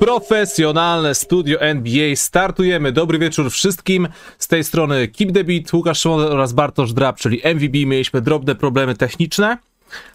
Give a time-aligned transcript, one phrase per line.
[0.00, 2.16] Profesjonalne studio NBA.
[2.16, 2.92] Startujemy.
[2.92, 4.08] Dobry wieczór wszystkim.
[4.38, 7.74] Z tej strony Keep the Beat, Łukasz Szymon oraz Bartosz Drab, czyli MVB.
[7.86, 9.58] Mieliśmy drobne problemy techniczne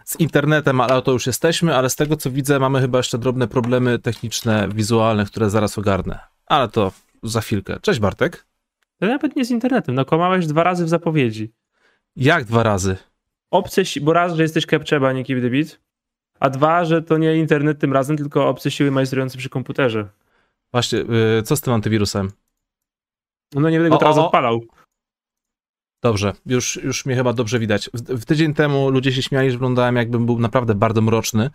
[0.05, 3.47] z internetem, ale to już jesteśmy, ale z tego co widzę mamy chyba jeszcze drobne
[3.47, 6.20] problemy techniczne, wizualne, które zaraz ogarnę.
[6.46, 6.92] Ale to
[7.24, 7.79] za chwilkę.
[7.81, 8.46] Cześć Bartek.
[8.99, 11.52] To nawet nie z internetem, no kłamałeś dwa razy w zapowiedzi.
[12.15, 12.97] Jak dwa razy?
[13.52, 15.79] Obcy, bo raz, że jesteś Kepczeba, nie Keep the Beat,
[16.40, 20.09] a dwa, że to nie internet tym razem, tylko obce siły majstrujące przy komputerze.
[20.71, 22.31] Właśnie, yy, co z tym antywirusem?
[23.53, 24.26] No nie będę go o, teraz o, o.
[24.26, 24.62] odpalał.
[26.03, 27.90] Dobrze, już, już mnie chyba dobrze widać.
[27.93, 31.49] W, w, tydzień temu ludzie się śmiali, że wyglądałem jakbym był naprawdę bardzo mroczny.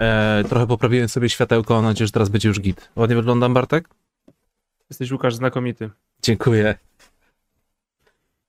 [0.00, 2.90] E, trochę poprawiłem sobie światełko, mam nadzieję, że teraz będzie już git.
[2.96, 3.88] Ładnie wyglądam, Bartek?
[4.90, 5.90] Jesteś Łukasz znakomity.
[6.22, 6.78] Dziękuję.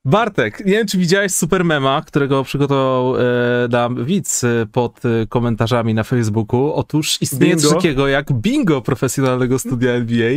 [0.08, 3.22] Bartek, nie wiem, czy widziałeś Supermema, którego przygotował e,
[3.70, 6.74] nam widz e, pod e, komentarzami na Facebooku.
[6.74, 7.70] Otóż istnieje bingo.
[7.70, 10.30] coś takiego jak bingo profesjonalnego studia NBA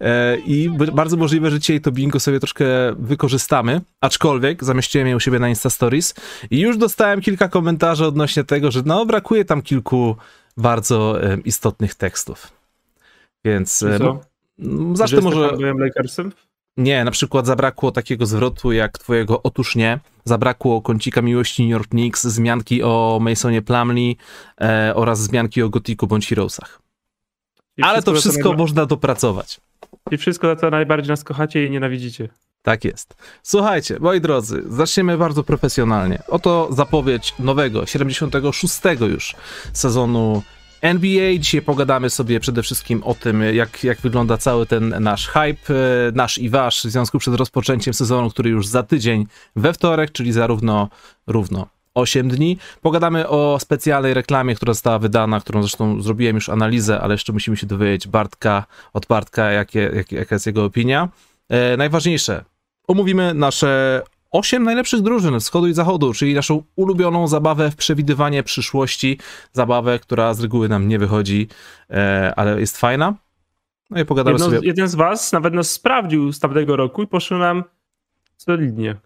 [0.00, 2.66] e, i bardzo możliwe, że dzisiaj to bingo sobie troszkę
[2.98, 6.14] wykorzystamy, aczkolwiek zamieściłem je u siebie na Insta Stories
[6.50, 10.16] i już dostałem kilka komentarzy odnośnie tego, że no brakuje tam kilku
[10.56, 12.52] bardzo e, istotnych tekstów.
[13.44, 13.82] Więc...
[13.82, 14.20] E, no,
[14.96, 15.52] zacznę może...
[15.56, 16.32] Byłem Lakersem?
[16.78, 21.88] Nie, na przykład zabrakło takiego zwrotu jak twojego otóż nie, zabrakło kącika miłości New York
[21.88, 24.16] Knicks, zmianki o Masonie Plumlee
[24.60, 26.80] e, oraz zmianki o Gotiku bądź Heroesach.
[27.82, 29.60] Ale to wszystko można dopracować.
[30.10, 32.28] I wszystko, za co najbardziej nas kochacie i nienawidzicie.
[32.62, 33.16] Tak jest.
[33.42, 36.22] Słuchajcie, moi drodzy, zaczniemy bardzo profesjonalnie.
[36.28, 39.34] Oto zapowiedź nowego, 76 już
[39.72, 40.42] sezonu
[40.82, 41.38] NBA.
[41.38, 46.12] Dzisiaj pogadamy sobie przede wszystkim o tym, jak, jak wygląda cały ten nasz hype, e,
[46.14, 49.26] nasz i wasz, w związku przed rozpoczęciem sezonu, który już za tydzień
[49.56, 50.88] we wtorek, czyli zarówno
[51.26, 52.58] równo 8 dni.
[52.80, 57.56] Pogadamy o specjalnej reklamie, która została wydana, którą zresztą zrobiłem już analizę, ale jeszcze musimy
[57.56, 61.08] się dowiedzieć Bartka, od Bartka, jakie, jak, jaka jest jego opinia.
[61.48, 62.44] E, najważniejsze,
[62.88, 69.18] omówimy nasze osiem najlepszych drużyn wschodu i zachodu, czyli naszą ulubioną zabawę w przewidywanie przyszłości,
[69.52, 71.48] zabawę, która z reguły nam nie wychodzi,
[71.90, 73.14] e, ale jest fajna.
[73.90, 74.68] No i pogadamy Jedno, sobie.
[74.68, 77.64] Jeden z was nawet nas sprawdził z tamtego roku i poszło nam
[78.36, 78.96] solidnie.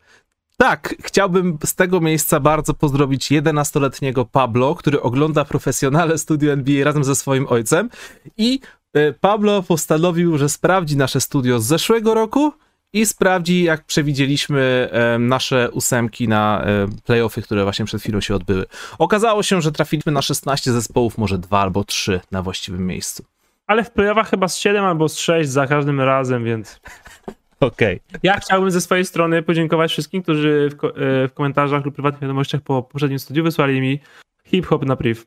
[0.56, 7.04] Tak, chciałbym z tego miejsca bardzo pozdrowić 11-letniego Pablo, który ogląda profesjonalne studio NBA razem
[7.04, 7.90] ze swoim ojcem
[8.36, 8.60] i
[8.92, 12.52] e, Pablo postanowił, że sprawdzi nasze studio z zeszłego roku
[12.92, 14.88] i sprawdzi, jak przewidzieliśmy
[15.18, 16.64] nasze ósemki na
[17.04, 18.64] playoffy, które właśnie przed chwilą się odbyły.
[18.98, 23.24] Okazało się, że trafiliśmy na 16 zespołów, może dwa albo trzy na właściwym miejscu.
[23.66, 26.80] Ale w playoffach chyba z 7 albo z 6 za każdym razem, więc...
[27.60, 28.00] Okej.
[28.08, 28.20] Okay.
[28.22, 32.22] Ja chciałbym ze swojej strony podziękować wszystkim, którzy w, ko e, w komentarzach lub prywatnych
[32.22, 34.00] wiadomościach po poprzednim studiu wysłali mi
[34.44, 35.22] hip-hop na priv.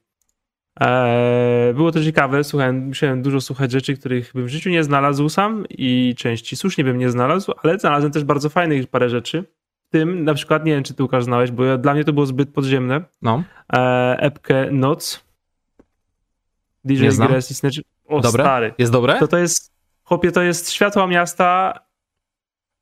[0.80, 5.30] Eee, było to ciekawe, słuchałem, musiałem dużo słuchać rzeczy, których bym w życiu nie znalazł
[5.30, 9.44] sam i części słusznie bym nie znalazł, ale znalazłem też bardzo fajnych parę rzeczy.
[9.88, 12.26] W tym na przykład, nie wiem czy ty Łukasz znałeś, bo dla mnie to było
[12.26, 13.02] zbyt podziemne.
[13.22, 13.44] No.
[13.74, 15.26] Eee, epkę Noc.
[16.86, 17.78] DJ Grass i Snatch.
[18.08, 18.44] O dobre?
[18.44, 18.74] stary.
[18.78, 19.20] Jest dobre?
[19.20, 19.72] To, to jest,
[20.04, 21.80] chłopie, to jest Światła Miasta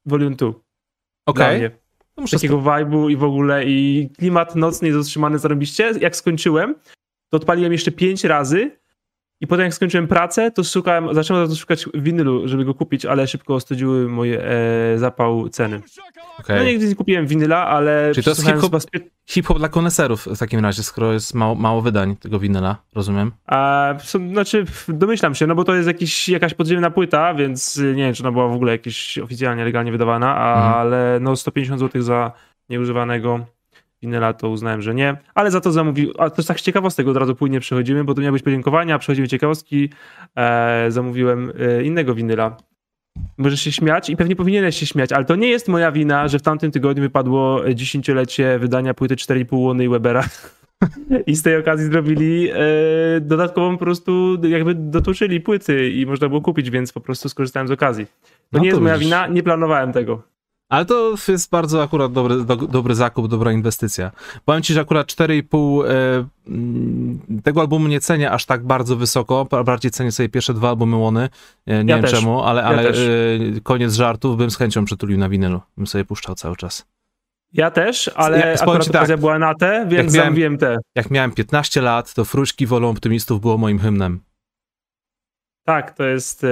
[0.06, 0.52] Volume 2.
[1.26, 1.66] Okej.
[1.66, 2.28] Okay.
[2.32, 5.92] Takiego vibe'u i w ogóle i klimat nocny jest zatrzymany zarobiście.
[6.00, 6.76] Jak skończyłem,
[7.34, 8.72] to odpaliłem jeszcze pięć razy
[9.42, 13.28] i potem jak skończyłem pracę, to szukałem, zacząłem to szukać winylu, żeby go kupić, ale
[13.28, 15.82] szybko ostudziły moje e, zapał ceny.
[16.40, 16.60] Okay.
[16.60, 18.12] No nigdy nie kupiłem winyla, ale...
[18.14, 18.74] Czyli to jest hip-hop,
[19.30, 23.32] hip-hop dla koneserów w takim razie, skoro jest mało, mało wydań tego winyla, rozumiem?
[23.46, 23.94] A,
[24.32, 28.24] znaczy, domyślam się, no bo to jest jakiś, jakaś podziemna płyta, więc nie wiem, czy
[28.24, 30.74] ona była w ogóle jakieś oficjalnie, legalnie wydawana, mhm.
[30.74, 32.32] ale no 150 zł za
[32.70, 33.46] nieużywanego
[34.04, 37.18] Winyla to uznałem, że nie, ale za to zamówił, a to jest tak ciekawostek, od
[37.18, 39.90] razu płynnie przechodzimy, bo to miały być podziękowania, przechodzimy ciekawostki,
[40.36, 42.58] e, zamówiłem e, innego winyla.
[43.38, 46.40] Możesz się śmiać i pewnie powinieneś się śmiać, ale to nie jest moja wina, że
[46.40, 50.24] w tamtym tygodniu wypadło dziesięciolecie wydania płyty 4,5 łony i Webera.
[51.28, 52.56] I z tej okazji zrobili e,
[53.22, 57.72] dodatkową po prostu, jakby dotuczyli płyty i można było kupić, więc po prostu skorzystałem z
[57.72, 58.06] okazji.
[58.06, 58.12] To
[58.54, 60.33] no nie to jest moja wina, nie planowałem tego.
[60.74, 64.12] Ale to jest bardzo akurat dobry, do, dobry zakup, dobra inwestycja.
[64.46, 69.48] Powiem ci, że akurat 4,5 e, mm, tego albumu nie cenię aż tak bardzo wysoko,
[69.66, 71.30] bardziej cenię sobie pierwsze dwa albumy Łony,
[71.66, 72.12] e, nie ja wiem też.
[72.12, 72.94] czemu, ale, ale ja e,
[73.64, 76.86] koniec żartów bym z chęcią przytulił na winylu, bym sobie puszczał cały czas.
[77.54, 80.78] Ja też, ale ja, akurat tak, okazja była na te, więc jak miałem, te.
[80.96, 84.20] Jak miałem 15 lat, to Fruszki Wolą Optymistów było moim hymnem.
[85.66, 86.48] Tak, to jest, e,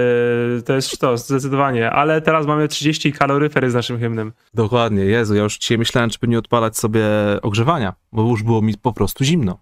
[0.65, 1.91] to jest sztos, zdecydowanie.
[1.91, 4.33] Ale teraz mamy 30 kaloryfery z naszym hymnem.
[4.53, 7.05] Dokładnie, Jezu, ja już dzisiaj myślałem, czy by nie odpalać sobie
[7.41, 9.59] ogrzewania, bo już było mi po prostu zimno.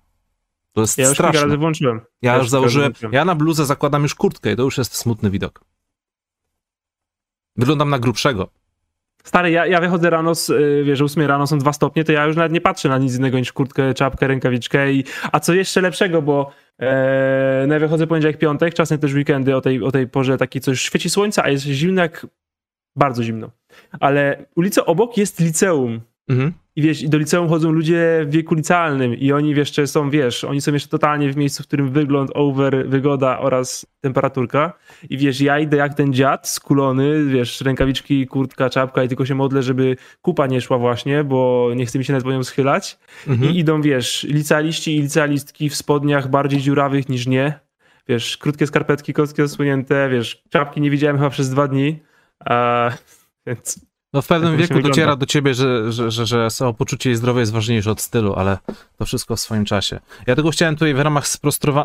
[0.73, 1.47] To jest Ja już kilka straszne.
[1.47, 2.01] razy włączyłem.
[2.21, 5.29] Ja już już założyłem, ja na bluzę zakładam już kurtkę i to już jest smutny
[5.29, 5.61] widok.
[7.55, 8.49] Wyglądam na grubszego.
[9.23, 12.11] Stary, ja, ja wychodzę rano, z, y, wiesz, o 8 rano są dwa stopnie, to
[12.11, 15.53] ja już nawet nie patrzę na nic innego niż kurtkę, czapkę, rękawiczkę i a co
[15.53, 20.07] jeszcze lepszego, bo e, no ja poniedziałek, piątek, czasem też weekendy o tej, o tej
[20.07, 22.27] porze taki coś świeci słońca, a jest zimno jak
[22.95, 23.51] bardzo zimno.
[23.99, 26.01] Ale ulica obok jest liceum.
[26.29, 26.53] Mhm.
[26.79, 30.43] I wiesz, i do liceum chodzą ludzie w wieku licealnym i oni jeszcze są, wiesz,
[30.43, 34.73] oni są jeszcze totalnie w miejscu, w którym wygląd, over, wygoda oraz temperaturka.
[35.09, 39.35] I wiesz, ja idę jak ten dziad, skulony, wiesz, rękawiczki, kurtka, czapka i tylko się
[39.35, 42.99] modlę, żeby kupa nie szła właśnie, bo nie chce mi się po nią schylać.
[43.27, 43.51] Mhm.
[43.51, 47.59] I idą, wiesz, licealiści i licealistki w spodniach bardziej dziurawych niż nie.
[48.07, 51.99] Wiesz, krótkie skarpetki, kostki zasłonięte, wiesz, czapki nie widziałem chyba przez dwa dni.
[52.45, 52.91] A,
[53.47, 55.15] więc No w pewnym Tak wieku dociera wygląda.
[55.15, 58.57] do ciebie, że, że, że, że samopoczucie i zdrowie jest ważniejsze od stylu, ale
[58.97, 59.99] to wszystko w swoim czasie.
[60.27, 61.27] Ja tylko chciałem tutaj w ramach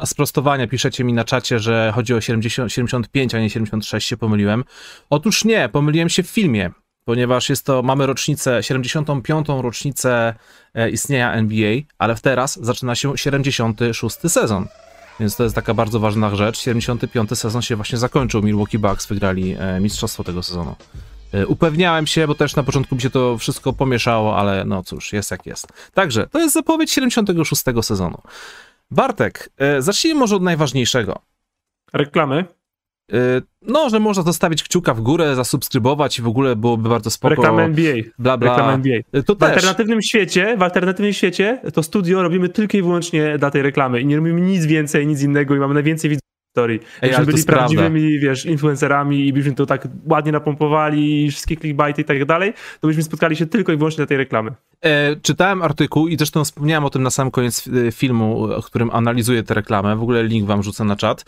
[0.04, 4.64] sprostowania, piszecie mi na czacie, że chodzi o 70, 75, a nie 76, się pomyliłem.
[5.10, 6.70] Otóż nie, pomyliłem się w filmie,
[7.04, 9.46] ponieważ jest to, mamy rocznicę, 75.
[9.48, 10.34] rocznicę
[10.74, 14.16] e, istnienia NBA, ale teraz zaczyna się 76.
[14.28, 14.66] sezon.
[15.20, 16.58] Więc to jest taka bardzo ważna rzecz.
[16.58, 17.38] 75.
[17.38, 18.42] sezon się właśnie zakończył.
[18.42, 20.76] Milwaukee Bucks wygrali e, mistrzostwo tego sezonu.
[21.34, 25.12] E, Upewniałem się, bo też na początku mi się to wszystko pomieszało, ale no cóż,
[25.12, 25.66] jest jak jest.
[25.94, 28.18] Także, to jest zapowiedź 76 sezonu.
[28.90, 31.18] Bartek, e, zacznijmy może od najważniejszego.
[31.92, 32.44] reklamy.
[33.12, 33.16] E,
[33.62, 37.34] No, że można zostawić kciuka w górę, zasubskrybować i w ogóle byłoby bardzo spoko.
[37.34, 37.94] Reklamy NBA.
[38.18, 38.50] Bla, bla.
[38.50, 39.22] Reklamy NBA.
[39.26, 39.48] To W też.
[39.50, 44.06] alternatywnym świecie, w alternatywnym świecie to studio robimy tylko i wyłącznie dla tej reklamy i
[44.06, 46.80] nie robimy nic więcej, nic innego i mamy najwięcej widzów historii.
[47.02, 47.74] Ej, byli jest prawda.
[47.76, 52.88] prawdziwymi, wiesz, influencerami i byśmy to tak ładnie napompowali, wszystkie clickbaity i tak dalej, to
[52.88, 54.50] byśmy spotkali się tylko i wyłącznie dla tej reklamy.
[54.84, 58.90] E, czytałem artykuł i zresztą wspomniałem o tym na sam koniec e, filmu, o którym
[58.90, 59.96] analizuję tę reklamę.
[59.96, 61.24] W ogóle link wam rzucę na czat,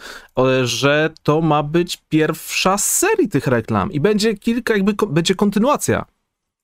[0.65, 5.35] że to ma być pierwsza z serii tych reklam i będzie kilka, jakby ko- będzie
[5.35, 6.05] kontynuacja.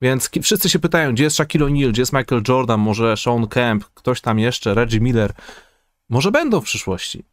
[0.02, 3.84] Więc wszyscy się pytają, gdzie jest Shaquille O'Neal, gdzie jest Michael Jordan, może Sean Kemp,
[3.94, 5.32] ktoś tam jeszcze, Reggie Miller.
[6.08, 7.24] Może będą w przyszłości.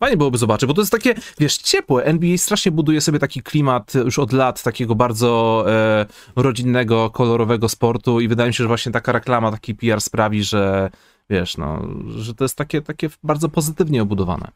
[0.00, 2.04] Fajnie byłoby zobaczyć, bo to jest takie, wiesz, ciepłe.
[2.04, 6.06] NBA strasznie buduje sobie taki klimat już od lat, takiego bardzo e,
[6.36, 10.90] rodzinnego, kolorowego sportu i wydaje mi się, że właśnie taka reklama, taki PR sprawi, że
[11.30, 11.82] wiesz, no,
[12.16, 14.48] że to jest takie, takie bardzo pozytywnie obudowane.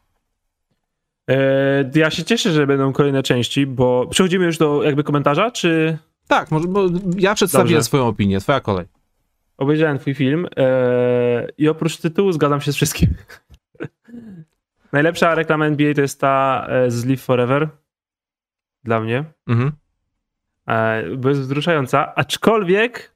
[1.29, 5.97] E, ja się cieszę, że będą kolejne części, bo przechodzimy już do jakby komentarza, czy
[6.27, 6.85] Tak, może, bo
[7.17, 7.83] ja przedstawiłem Dobrze.
[7.83, 8.85] swoją opinię, twoja kolej.
[9.57, 13.09] obejrzałem twój film e, i oprócz tytułu zgadzam się z wszystkim.
[14.91, 17.69] Najlepsza reklama NBA to jest ta e, z Live Forever.
[18.83, 19.23] Dla mnie.
[19.47, 19.71] Mhm.
[20.67, 23.11] E, bo jest wzruszająca, aczkolwiek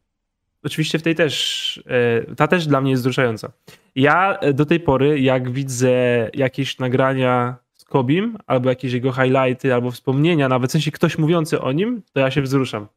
[0.63, 1.83] oczywiście w tej też,
[2.29, 3.51] e, ta też dla mnie jest wzruszająca.
[3.95, 5.91] Ja do tej pory, jak widzę
[6.33, 11.61] jakieś nagrania z Kobim, albo jakieś jego highlighty, albo wspomnienia, nawet w sensie ktoś mówiący
[11.61, 12.87] o nim, to ja się wzruszam.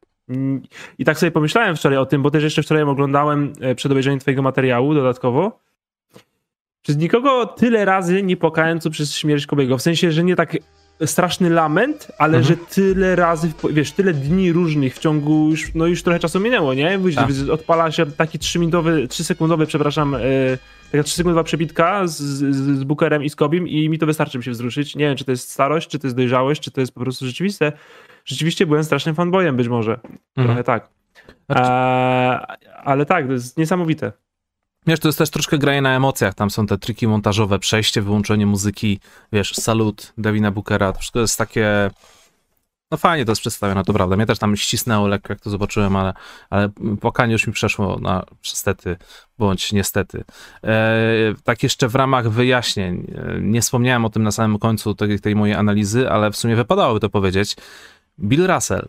[0.99, 4.43] I tak sobie pomyślałem wczoraj o tym, bo też jeszcze wczoraj oglądałem przed obejrzeniem twojego
[4.43, 5.61] materiału dodatkowo.
[6.83, 9.79] Przez nikogo tyle razy nie płakałem, co przez śmierć Kobiego.
[9.79, 10.57] W sensie, że nie tak
[11.07, 12.45] straszny lament, ale Mhm.
[12.45, 16.75] że tyle razy, wiesz, tyle dni różnych w ciągu już, no już trochę czasu minęło,
[16.75, 16.99] nie?
[16.99, 17.27] Wiesz, Tak.
[17.53, 20.19] Odpala się taki 3-minutowy, 3-sekundowy, przepraszam, e,
[20.93, 24.43] taka 3-sekundowa przebitka z, z, z Bookerem i z Kobim i mi to wystarczy, żeby
[24.45, 24.97] się wzruszyć.
[24.97, 27.27] Nie wiem, czy to jest starość, czy to jest dojrzałość, czy to jest po prostu
[27.27, 27.73] rzeczywiste.
[28.25, 30.01] Rzeczywiście byłem strasznym fanboyem być może.
[30.35, 30.89] Trochę tak.
[31.47, 32.47] Znaczy- E,
[32.85, 34.13] ale tak, to jest niesamowite.
[34.89, 38.47] Wiesz, to jest też troszkę granie na emocjach, tam są te triki montażowe, przejście, wyłączenie
[38.47, 39.01] muzyki,
[39.33, 41.91] wiesz, salut Devina Bookera, to wszystko jest takie...
[42.91, 44.17] No fajnie to jest przedstawione, to prawda.
[44.17, 46.13] Mnie też tam ścisnęło lekko, jak to zobaczyłem, ale,
[46.51, 46.69] ale
[47.01, 48.97] płakanie już mi przeszło na stety,
[49.39, 50.25] bądź niestety.
[50.65, 55.21] E, tak jeszcze w ramach wyjaśnień, e, nie wspomniałem o tym na samym końcu tej,
[55.21, 57.57] tej mojej analizy, ale w sumie wypadałoby to powiedzieć.
[58.21, 58.89] Bill Russell,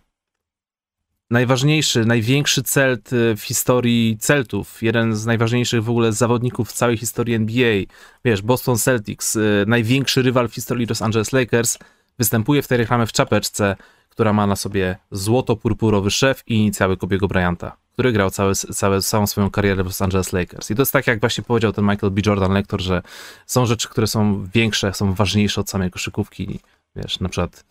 [1.29, 6.97] najważniejszy, największy celt y, w historii celtów, jeden z najważniejszych w ogóle zawodników w całej
[6.97, 7.83] historii NBA,
[8.25, 11.77] wiesz, Boston Celtics, y, największy rywal w historii Los Angeles Lakers,
[12.17, 13.75] występuje w tej reklamie w czapeczce,
[14.09, 19.27] która ma na sobie złoto-purpurowy szef i inicjały Kobiego Bryanta, który grał całe, całe, całą
[19.27, 20.71] swoją karierę w Los Angeles Lakers.
[20.71, 22.21] I to jest tak, jak właśnie powiedział ten Michael B.
[22.25, 23.01] Jordan, lektor, że
[23.45, 26.59] są rzeczy, które są większe, są ważniejsze od samej koszykówki,
[26.95, 27.65] wiesz, na przykład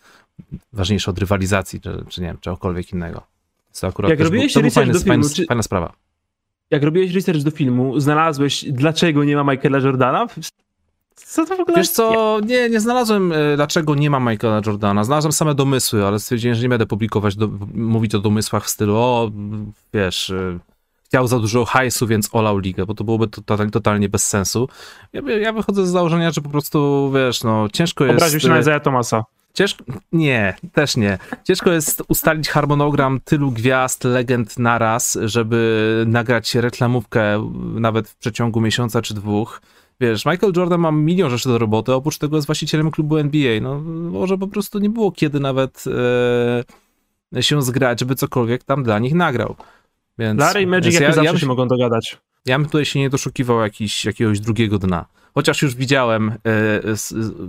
[0.73, 3.38] ważniejsze od rywalizacji, czy, czy nie wiem, czegokolwiek innego.
[3.79, 5.93] Co akurat Jak robiłeś był, research fajny, do filmu, fajny, czy- fajna sprawa.
[6.71, 10.27] Jak robiłeś research do filmu, znalazłeś, dlaczego nie ma Michaela Jordana?
[11.15, 15.05] Co to w ogóle Wiesz co, nie, nie znalazłem, e, dlaczego nie ma Michaela Jordana.
[15.05, 18.97] Znalazłem same domysły, ale stwierdziłem, że nie będę publikować, do, mówić o domysłach w stylu,
[18.97, 19.31] o,
[19.95, 20.59] wiesz, e,
[21.05, 24.69] chciał za dużo hajsu, więc olał ligę, bo to byłoby totalnie, totalnie bez sensu.
[25.13, 28.17] Ja, ja wychodzę z założenia, że po prostu, wiesz, no ciężko jest...
[28.17, 29.25] Obraził się na Isaiah Thomasa.
[29.59, 31.19] Ciężko, nie, też nie.
[31.45, 39.03] Ciężko jest ustalić harmonogram tylu gwiazd, legend naraz, żeby nagrać reklamówkę nawet w przeciągu miesiąca
[39.03, 39.61] czy dwóch.
[40.01, 43.61] Wiesz, Michael Jordan ma milion rzeczy do roboty, oprócz tego jest właścicielem klubu NBA.
[43.61, 45.85] No, może po prostu nie było kiedy nawet
[47.35, 49.57] e, się zgrać, żeby cokolwiek tam dla nich nagrał.
[50.19, 52.19] Więc, Larry i Magic ja, jak zawsze ja, się mogą dogadać.
[52.47, 55.05] Ja bym tutaj się nie doszukiwał jakiś, jakiegoś drugiego dna.
[55.35, 56.37] Chociaż już widziałem e,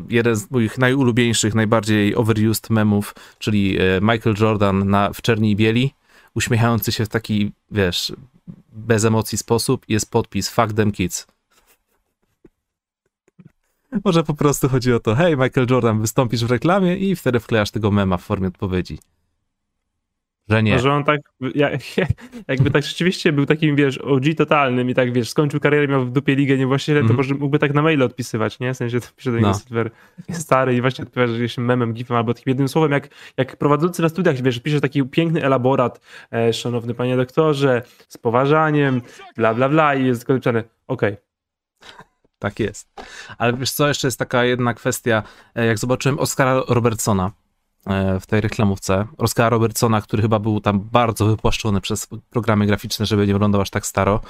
[0.09, 5.55] jeden z moich najulubieńszych, najbardziej overused memów, czyli e, Michael Jordan na, w czerni i
[5.55, 5.93] bieli,
[6.35, 8.13] uśmiechający się w taki, wiesz,
[8.71, 9.85] bez emocji sposób.
[9.87, 11.27] Jest podpis Fuck them kids.
[14.05, 17.71] Może po prostu chodzi o to, hej, Michael Jordan, wystąpisz w reklamie i wtedy wklejasz
[17.71, 18.99] tego mema w formie odpowiedzi.
[20.49, 20.75] Że nie.
[20.75, 21.21] No, że on tak,
[22.47, 26.11] jakby tak rzeczywiście był takim, wiesz, OG totalnym i tak, wiesz, skończył karierę, miał w
[26.11, 27.07] dupie ligę niewłaścicielem, mm.
[27.09, 28.73] to może mógłby tak na maile odpisywać, nie?
[28.73, 29.59] W sensie to pisze do niego no.
[29.59, 29.91] Silver,
[30.31, 34.09] stary i właśnie odpowiadasz jakimś memem, gifem albo takim jednym słowem, jak, jak prowadzący na
[34.09, 36.01] studiach, wiesz, pisze taki piękny elaborat,
[36.31, 39.01] e, szanowny panie doktorze, z poważaniem,
[39.35, 41.13] bla, bla, bla i jest napisane, okej.
[41.13, 41.29] Okay.
[42.39, 42.87] Tak jest.
[43.37, 45.23] Ale wiesz co, jeszcze jest taka jedna kwestia,
[45.55, 47.31] e, jak zobaczyłem Oscara Robertsona,
[48.21, 49.07] w tej reklamówce.
[49.17, 53.69] Oscara Robertsona, który chyba był tam bardzo wypłaszczony przez programy graficzne, żeby nie wyglądał aż
[53.69, 54.21] tak staro.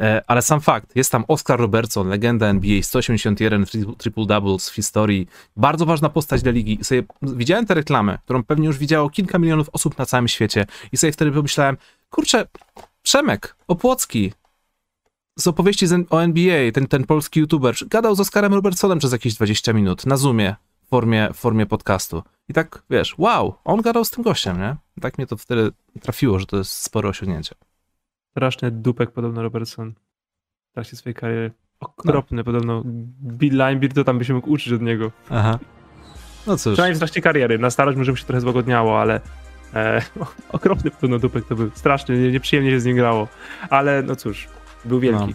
[0.00, 3.66] E, ale sam fakt, jest tam Oscar Robertson, legenda NBA, 181
[3.98, 6.80] triple doubles w historii, bardzo ważna postać dla ligi.
[6.80, 10.66] I sobie widziałem tę reklamę, którą pewnie już widziało kilka milionów osób na całym świecie
[10.92, 11.76] i sobie wtedy pomyślałem,
[12.10, 12.46] kurczę,
[13.02, 14.32] Przemek Opłocki
[15.38, 19.72] z opowieści o NBA, ten, ten polski youtuber, gadał z Oscarem Robertsonem przez jakieś 20
[19.72, 20.56] minut na Zoomie
[20.88, 22.22] w formie, w formie podcastu.
[22.48, 24.76] I tak, wiesz, wow, on gadał z tym gościem, nie?
[25.00, 27.54] Tak mnie to wtedy trafiło, że to jest spore osiągnięcie.
[28.30, 29.94] Straszny dupek podobno Robertson
[30.70, 31.50] w trakcie swojej kariery.
[31.80, 32.44] Okropny no.
[32.44, 32.82] podobno.
[33.22, 35.10] Bill Linebeard to tam by się mógł uczyć od niego.
[35.30, 35.58] Aha.
[36.46, 36.72] No cóż.
[36.72, 37.58] Przynajmniej w trakcie kariery.
[37.58, 39.20] Na starość może by się trochę złagodniało, ale
[39.74, 40.02] e,
[40.52, 41.70] okropny podobno dupek to był.
[41.74, 43.28] Straszny, nieprzyjemnie się z nim grało.
[43.70, 44.48] Ale no cóż,
[44.84, 45.34] był wielki.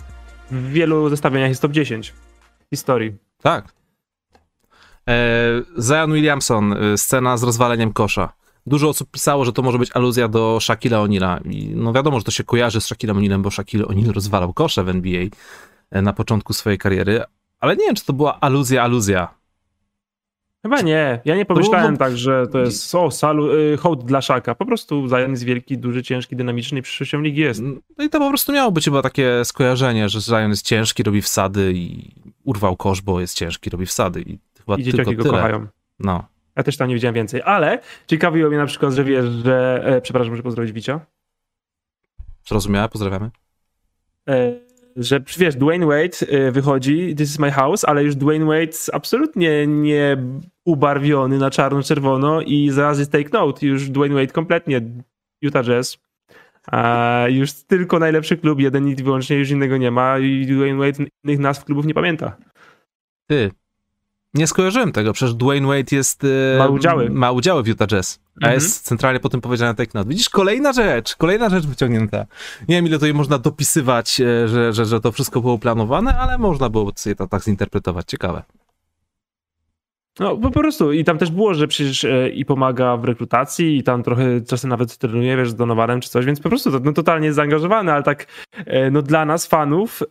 [0.52, 0.60] No.
[0.60, 2.14] W wielu zestawieniach jest top 10
[2.70, 3.18] historii.
[3.42, 3.83] Tak.
[5.10, 8.34] E, Zion Williamson, e, scena z rozwaleniem kosza.
[8.66, 11.40] Dużo osób pisało, że to może być aluzja do Shaquille O'Neal'a.
[11.76, 14.90] No wiadomo, że to się kojarzy z Shaquille O'Neal'em, bo Shaquille O'Neal rozwalał kosze w
[14.90, 15.22] NBA
[15.92, 17.24] e, na początku swojej kariery,
[17.60, 19.34] ale nie wiem, czy to była aluzja, aluzja.
[20.62, 21.22] Chyba nie.
[21.26, 24.56] Ja nie pomyślałem tak, że to jest o, salu, y, hołd dla Szaka.
[24.56, 27.62] Po prostu Zion jest wielki, duży, ciężki, dynamiczny i przyszłością ligi jest.
[27.98, 31.22] No i to po prostu miało być chyba takie skojarzenie, że Zion jest ciężki, robi
[31.22, 32.12] wsady i
[32.44, 35.68] urwał kosz, bo jest ciężki, robi wsady i Chyba I dzieciaki go kochają.
[36.00, 36.26] No.
[36.56, 39.82] Ja też tam nie widziałem więcej, ale ciekawiło mnie na przykład, że wiesz, że...
[39.86, 41.00] E, przepraszam, muszę pozdrowić Wicia.
[42.46, 43.32] Zrozumiałe, pozdrawiamy.
[44.30, 44.54] E,
[44.96, 49.68] że wiesz, Dwayne Wade e, wychodzi, this is my house, ale już Dwayne Wade absolutnie
[49.68, 50.18] nie
[50.66, 54.82] ubarwiony na czarno-czerwono i zaraz jest take note, już Dwayne Wade kompletnie
[55.42, 55.98] Utah Jazz.
[56.68, 61.06] A już tylko najlepszy klub, jeden i wyłącznie już innego nie ma i Dwayne Wade
[61.24, 62.38] innych nazw klubów nie pamięta.
[63.30, 63.52] Ty,
[64.34, 66.24] nie skojarzyłem tego, przecież Dwayne Wade jest...
[66.56, 67.10] E, ma udziały.
[67.10, 68.54] Ma udziały w Utah Jazz, a mhm.
[68.54, 70.10] jest centralnie po tym powiedziane take note.
[70.10, 72.26] Widzisz, kolejna rzecz, kolejna rzecz wyciągnięta.
[72.68, 76.38] Nie wiem, ile tutaj można dopisywać, e, że, że, że to wszystko było planowane, ale
[76.38, 78.06] można było sobie to tak zinterpretować.
[78.08, 78.44] Ciekawe.
[80.20, 83.84] No po prostu i tam też było, że przecież e, i pomaga w rekrutacji i
[83.84, 86.94] tam trochę czasem nawet trenuje, wiesz, z Donowanem czy coś, więc po prostu to, no,
[86.94, 88.28] totalnie jest zaangażowany, ale tak
[88.92, 90.04] no dla nas fanów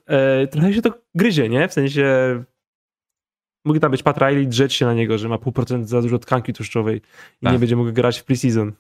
[0.51, 1.69] trochę się to gryzie, nie?
[1.69, 2.05] W sensie
[3.65, 6.19] Mógł tam być Pat Riley, drzeć się na niego, że ma pół procent za dużo
[6.19, 6.97] tkanki tłuszczowej
[7.43, 7.53] i tak.
[7.53, 8.73] nie będzie mógł grać w preseason.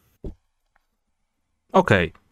[1.72, 2.08] Okej.
[2.08, 2.22] Okay.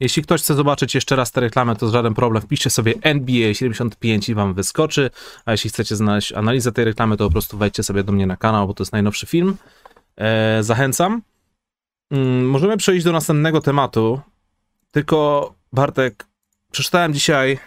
[0.00, 2.42] Jeśli ktoś chce zobaczyć jeszcze raz tę reklamę, to żaden problem.
[2.42, 5.10] Wpiszcie sobie NBA 75 i wam wyskoczy.
[5.44, 8.36] A jeśli chcecie znaleźć analizę tej reklamy, to po prostu wejdźcie sobie do mnie na
[8.36, 9.56] kanał, bo to jest najnowszy film.
[10.16, 11.22] Eee, zachęcam.
[12.10, 14.20] Mm, możemy przejść do następnego tematu.
[14.90, 16.26] Tylko Bartek,
[16.72, 17.58] przeczytałem dzisiaj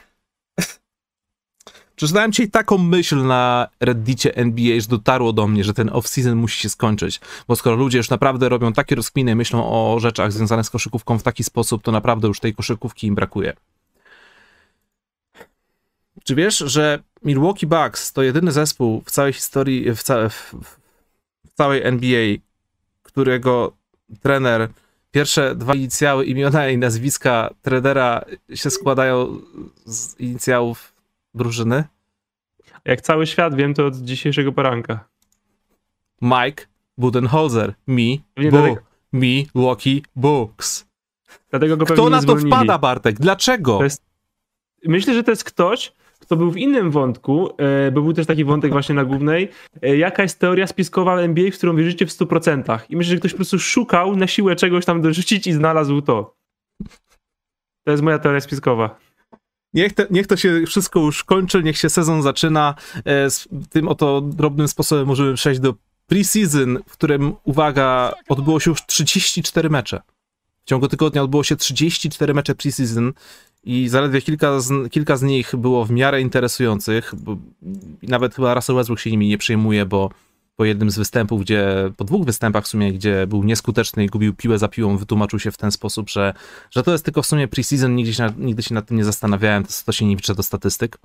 [1.96, 6.62] Przeczytałem dzisiaj taką myśl na reddicie NBA, że dotarło do mnie, że ten off-season musi
[6.62, 10.70] się skończyć, bo skoro ludzie już naprawdę robią takie rozkminy, myślą o rzeczach związanych z
[10.70, 13.54] koszykówką w taki sposób, to naprawdę już tej koszykówki im brakuje.
[16.24, 20.56] Czy wiesz, że Milwaukee Bucks to jedyny zespół w całej historii, w, w,
[21.48, 22.38] w całej NBA,
[23.04, 23.74] którego
[24.22, 24.70] trener,
[25.12, 29.40] pierwsze dwa inicjały, imiona i nazwiska trenera się składają
[29.86, 30.93] z inicjałów
[31.34, 31.84] drużyny?
[32.86, 35.08] Jak cały świat wiem to od dzisiejszego poranka.
[36.22, 36.66] Mike
[36.98, 37.74] Budenholzer.
[37.88, 38.22] Mi,
[38.52, 38.58] bu,
[39.14, 40.86] mi, Milwaukee Bucks.
[41.50, 42.52] Dlatego go Kto na to zwolnili.
[42.52, 43.16] wpada, Bartek?
[43.20, 43.84] Dlaczego?
[43.84, 44.04] Jest-
[44.86, 48.44] Myślę, że to jest ktoś, kto był w innym wątku, e, bo był też taki
[48.46, 49.50] wątek właśnie na głównej.
[49.82, 52.80] e, Jaka jest teoria spiskowa NBA, w którą wierzycie w 100%?
[52.90, 56.36] I myślę, że ktoś po prostu szukał na siłę czegoś tam dorzucić i znalazł to.
[57.86, 58.96] To jest moja teoria spiskowa.
[59.74, 62.76] Niech, te, niech to się wszystko już kończy, niech się sezon zaczyna.
[63.06, 65.74] E, Z tym oto drobnym sposobem możemy przejść do
[66.08, 70.02] preseason, w którym, uwaga, odbyło się już 34 mecze.
[70.66, 73.14] W ciągu tygodnia odbyło się 34 mecze preseason
[73.64, 77.14] i zaledwie kilka z, kilka z nich było w miarę interesujących.
[78.04, 80.10] Nawet chyba Russell Westbrook się nimi nie przejmuje, bo
[80.56, 84.34] po jednym z występów, gdzie, po dwóch występach w sumie, gdzie był nieskuteczny i gubił
[84.34, 86.34] piłę za piłą, wytłumaczył się w ten sposób, że,
[86.72, 89.64] że to jest tylko w sumie preseason, nigdy się, nigdy się nad tym nie zastanawiałem,
[89.64, 90.98] to, to się nie liczy do statystyk.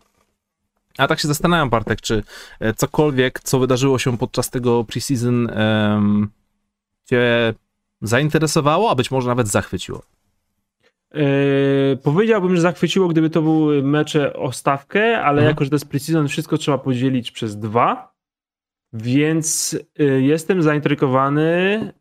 [0.99, 2.23] A tak się zastanawiam, Bartek, czy
[2.61, 6.29] e, cokolwiek, co wydarzyło się podczas tego preseason em,
[7.05, 7.55] cię
[8.03, 10.03] zainteresowało, a być może nawet zachwyciło.
[11.15, 15.47] Yy, powiedziałbym, że zachwyciło, gdyby to były mecze o stawkę, ale Mhm.
[15.47, 18.13] jako, że to jest preseason, wszystko trzeba podzielić przez dwa,
[18.93, 21.93] więc yy, jestem zaintrygowany.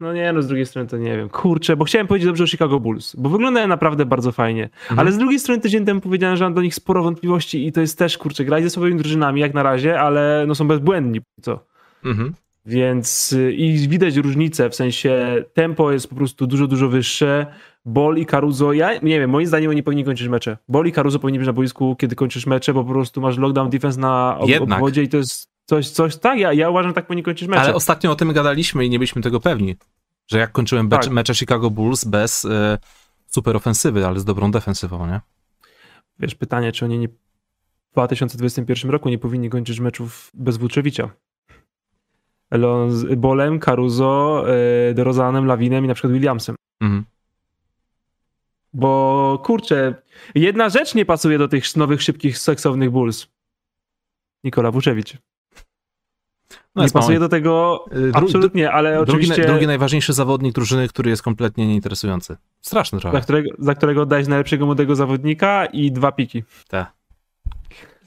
[0.00, 1.28] No nie, no z drugiej strony to nie wiem.
[1.28, 4.64] Kurczę, bo chciałem powiedzieć dobrze o Chicago Bulls, bo wyglądają naprawdę bardzo fajnie.
[4.64, 4.98] Mhm.
[4.98, 7.80] Ale z drugiej strony tydzień temu powiedziałem, że mam do nich sporo wątpliwości i to
[7.80, 11.64] jest też, kurczę, grać ze swoimi drużynami jak na razie, ale no są bezbłędni, co.
[12.04, 12.34] Mhm.
[12.66, 17.46] Więc y, i widać różnicę, w sensie tempo jest po prostu dużo, dużo wyższe.
[17.88, 20.58] Bol i Caruso, ja nie wiem, moim zdaniem oni powinni kończyć mecze.
[20.68, 23.70] Bol i Caruso powinni być na boisku, kiedy kończysz mecze, bo po prostu masz lockdown
[23.70, 24.78] defense na ob- Jednak.
[24.78, 27.60] obwodzie i to jest coś, coś tak, ja, ja uważam, że tak powinni kończyć mecze.
[27.62, 29.76] Ale ostatnio o tym gadaliśmy i nie byliśmy tego pewni,
[30.30, 31.10] że jak kończyłem Tak.
[31.10, 32.78] mecze, Chicago Bulls bez e,
[33.26, 35.20] super ofensywy, ale z dobrą defensywą, nie?
[36.18, 41.10] Wiesz, pytanie, czy oni nie, w 2021 roku nie powinni kończyć meczów bez Włóczewicza.
[43.16, 44.44] Bolem, Caruso,
[44.90, 46.56] y, DeRozanem, Lawinem i na przykład Williamsem.
[46.80, 47.04] Mhm.
[48.76, 49.94] Bo kurczę,
[50.34, 53.26] jedna rzecz nie pasuje do tych nowych, szybkich, seksownych Bulls.
[54.44, 55.16] Nikola Vucevic.
[56.74, 61.22] No nie pasuje do tego absolutnie, ale Drugi, oczywiście drugi najważniejszy zawodnik drużyny, który jest
[61.22, 62.36] kompletnie nieinteresujący.
[62.60, 63.16] Straszny trochę.
[63.16, 66.44] za którego, za którego oddałeś najlepszego młodego zawodnika i dwa piki.
[66.68, 66.92] Tak.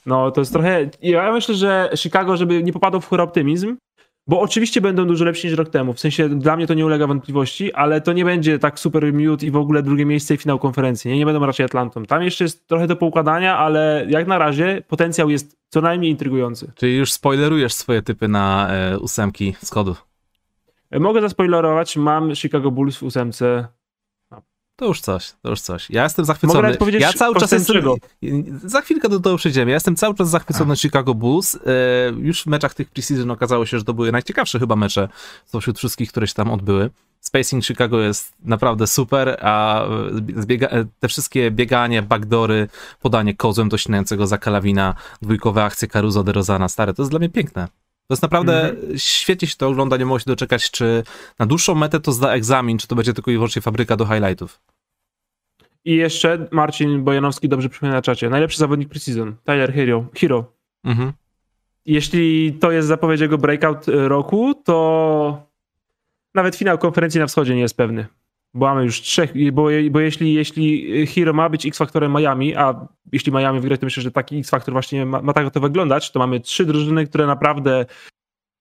[0.05, 0.89] No to jest trochę.
[1.01, 3.77] Ja myślę, że Chicago, żeby nie popadło w chóry optymizm,
[4.29, 5.93] bo oczywiście będą dużo lepsi niż rok temu.
[5.93, 9.43] W sensie dla mnie to nie ulega wątpliwości, ale to nie będzie tak super miód
[9.43, 11.11] i w ogóle drugie miejsce i finał konferencji.
[11.11, 12.05] Nie, nie będą raczej Atlantą.
[12.05, 16.71] Tam jeszcze jest trochę do poukładania, ale jak na razie potencjał jest co najmniej intrygujący.
[16.75, 19.95] Czyli już spoilerujesz swoje typy na e, ósemki z kodu.
[20.99, 23.67] Mogę zaspoilerować, mam Chicago Bulls w ósemce.
[24.79, 25.89] To już coś, to już coś.
[25.89, 26.77] Ja jestem zachwycony.
[26.99, 27.75] ja cały czas jestem.
[28.63, 29.71] Za chwilkę do tego przejdziemy.
[29.71, 31.55] Ja jestem cały czas zachwycony Chicago Bulls.
[31.55, 31.59] E,
[32.17, 35.09] już w meczach tych preseason okazało się, że to były najciekawsze chyba mecze
[35.45, 36.89] spośród wszystkich, które się tam odbyły.
[37.21, 42.67] Spacing Chicago jest naprawdę super, a e, zbiega, e, te wszystkie bieganie, backdory,
[43.01, 43.77] podanie kozłem do
[44.25, 47.67] za Kalawina, dwójkowe akcje Caruso de Rozana, stare, to jest dla mnie piękne.
[48.09, 51.03] To jest naprawdę, świetnie się to ogląda, nie mogę się doczekać, czy
[51.39, 54.61] na dłuższą metę to zda egzamin, czy to będzie tylko i wyłącznie fabryka do highlightów.
[55.85, 58.29] I jeszcze Marcin Bojanowski dobrze przypomina na czacie.
[58.29, 59.35] Najlepszy zawodnik preseason.
[59.43, 60.05] Tyler Hero.
[60.15, 60.45] Hero.
[60.83, 61.13] Mhm.
[61.85, 65.47] Jeśli to jest zapowiedź jego breakout roku, to
[66.35, 68.07] nawet finał konferencji na wschodzie nie jest pewny.
[68.53, 73.31] Bo mamy już trzech, bo, bo jeśli, jeśli Hero ma być X-faktorem Miami, a jeśli
[73.31, 76.39] Miami wygra, to myślę, że taki X-faktor właśnie ma, ma tak to wyglądać, to mamy
[76.39, 77.85] trzy drużyny, które naprawdę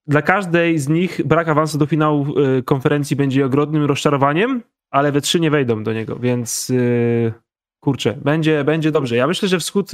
[0.06, 5.20] dla każdej z nich brak awansu do finału y, konferencji będzie ogromnym rozczarowaniem, ale we
[5.20, 7.32] trzy nie wejdą do niego, więc yy,
[7.80, 9.16] kurczę, będzie, będzie dobrze.
[9.16, 9.90] Ja myślę, że wschód,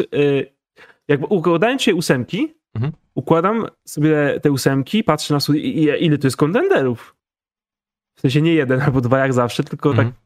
[1.09, 2.93] jakby układając się ósemki, Mhm.
[3.15, 5.41] układam sobie te ósemki, patrzę na
[5.99, 7.17] ile to jest kontenderów.
[8.25, 10.09] Sensie nie jeden albo dwa jak zawsze, tylko Mhm.
[10.09, 10.17] tak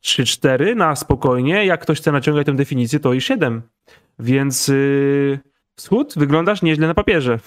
[0.00, 1.66] trzy, cztery na spokojnie.
[1.66, 3.62] Jak ktoś chce naciągać tę definicję, to i siedem.
[4.18, 5.38] Więc yy,
[5.76, 7.38] wschód wyglądasz nieźle na papierze.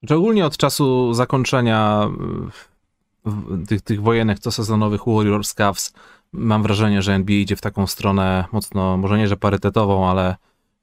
[0.00, 2.08] Znaczy ogólnie od czasu zakończenia
[3.62, 5.92] y, tych, tych wojenek cosezonowych Warriors, Cavs,
[6.32, 10.36] mam wrażenie, że NBA idzie w taką stronę mocno, może nie, że parytetową, ale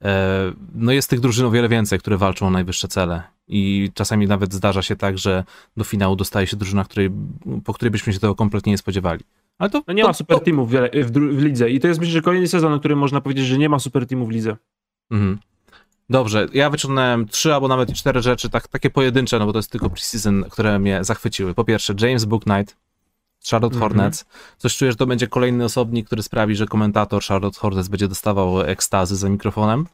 [0.03, 3.23] e, no jest tych drużyn o wiele więcej, które walczą o najwyższe cele.
[3.51, 5.43] I czasami nawet zdarza się tak, że
[5.77, 7.09] do finału dostaje się drużyna, której,
[7.65, 9.23] po której byśmy się tego kompletnie nie spodziewali.
[9.57, 11.69] Ale to, No nie to, ma super teamów w, w, w lidze.
[11.69, 14.07] I to jest myślę, że kolejny sezon, o którym można powiedzieć, że nie ma super
[14.07, 14.57] teamów w lidze.
[15.11, 15.37] Mhm.
[16.09, 19.71] Dobrze, ja wyciągnąłem trzy albo nawet cztery rzeczy, tak, takie pojedyncze, no bo to jest
[19.71, 21.53] tylko preseason, które mnie zachwyciły.
[21.53, 22.77] Po pierwsze, James Booknight,
[23.51, 23.91] Charlotte Mhm.
[23.91, 24.25] Hornets.
[24.57, 28.61] Coś czuję, że to będzie kolejny osobnik, który sprawi, że komentator Charlotte Hornets będzie dostawał
[28.61, 29.85] ekstazy za mikrofonem.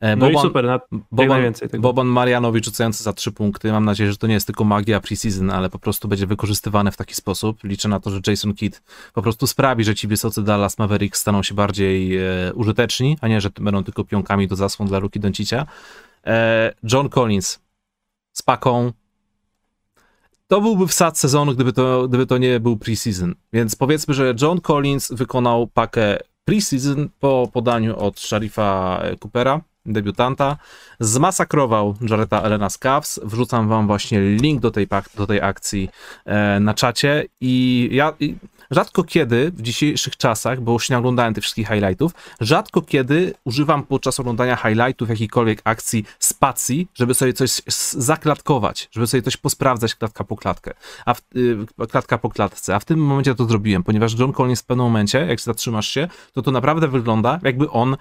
[0.00, 1.82] E, no Boban, i super, na, Boban, najwięcej tego.
[1.82, 3.72] Boban Marianowicz rzucający za trzy punkty.
[3.72, 6.96] Mam nadzieję, że to nie jest tylko magia preseason, ale po prostu będzie wykorzystywane w
[6.96, 7.64] taki sposób.
[7.64, 8.82] Liczę na to, że Jason Kidd
[9.14, 13.40] po prostu sprawi, że ci wysocy Dallas Mavericks staną się bardziej e, użyteczni, a nie,
[13.40, 15.66] że będą tylko pionkami do zasłon dla Ruki Doncicia.
[16.26, 17.60] E, John Collins
[18.32, 18.92] z paką.
[20.46, 23.34] To byłby wsad sezonu, gdyby to, gdyby to nie był preseason.
[23.52, 30.56] Więc powiedzmy, że John Collins wykonał pakę preseason po podaniu od Sharifa Coopera debiutanta,
[31.00, 33.20] zmasakrował Jareta Elena z Cavs.
[33.24, 35.88] Wrzucam wam właśnie link do tej, do tej akcji
[36.24, 37.24] e, na czacie.
[37.40, 38.12] I ja...
[38.20, 38.36] I,
[38.70, 43.82] rzadko kiedy w dzisiejszych czasach, bo już nie oglądałem tych wszystkich highlightów, rzadko kiedy używam
[43.82, 47.62] podczas oglądania highlightów jakiejkolwiek akcji spacji, żeby sobie coś
[47.92, 50.74] zaklatkować, żeby sobie coś posprawdzać klatka po klatkę,
[51.06, 54.60] a w, y, klatka po klatce, a w tym momencie to zrobiłem, ponieważ John Collins
[54.60, 57.96] w pewnym momencie, jak zatrzymasz się, to to naprawdę wygląda jakby on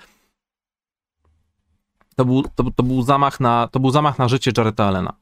[2.18, 5.14] to był, to, to, był zamach na, to był zamach na życie Jareta Allena.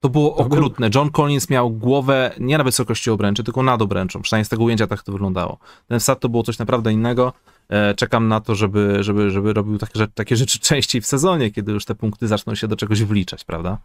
[0.00, 0.90] To było okrutne.
[0.94, 4.22] John Collins miał głowę nie na wysokości obręczy, tylko nad obręczą.
[4.22, 5.58] Przynajmniej z tego ujęcia tak to wyglądało.
[5.86, 7.32] Ten wsad to było coś naprawdę innego.
[7.68, 11.72] E, czekam na to, żeby, żeby, żeby robił takie, takie rzeczy częściej w sezonie, kiedy
[11.72, 13.78] już te punkty zaczną się do czegoś wliczać, prawda?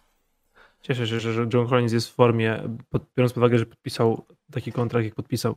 [0.81, 2.63] Cieszę się, że John Collins jest w formie,
[3.17, 5.55] biorąc pod uwagę, że podpisał taki kontrakt, jak podpisał.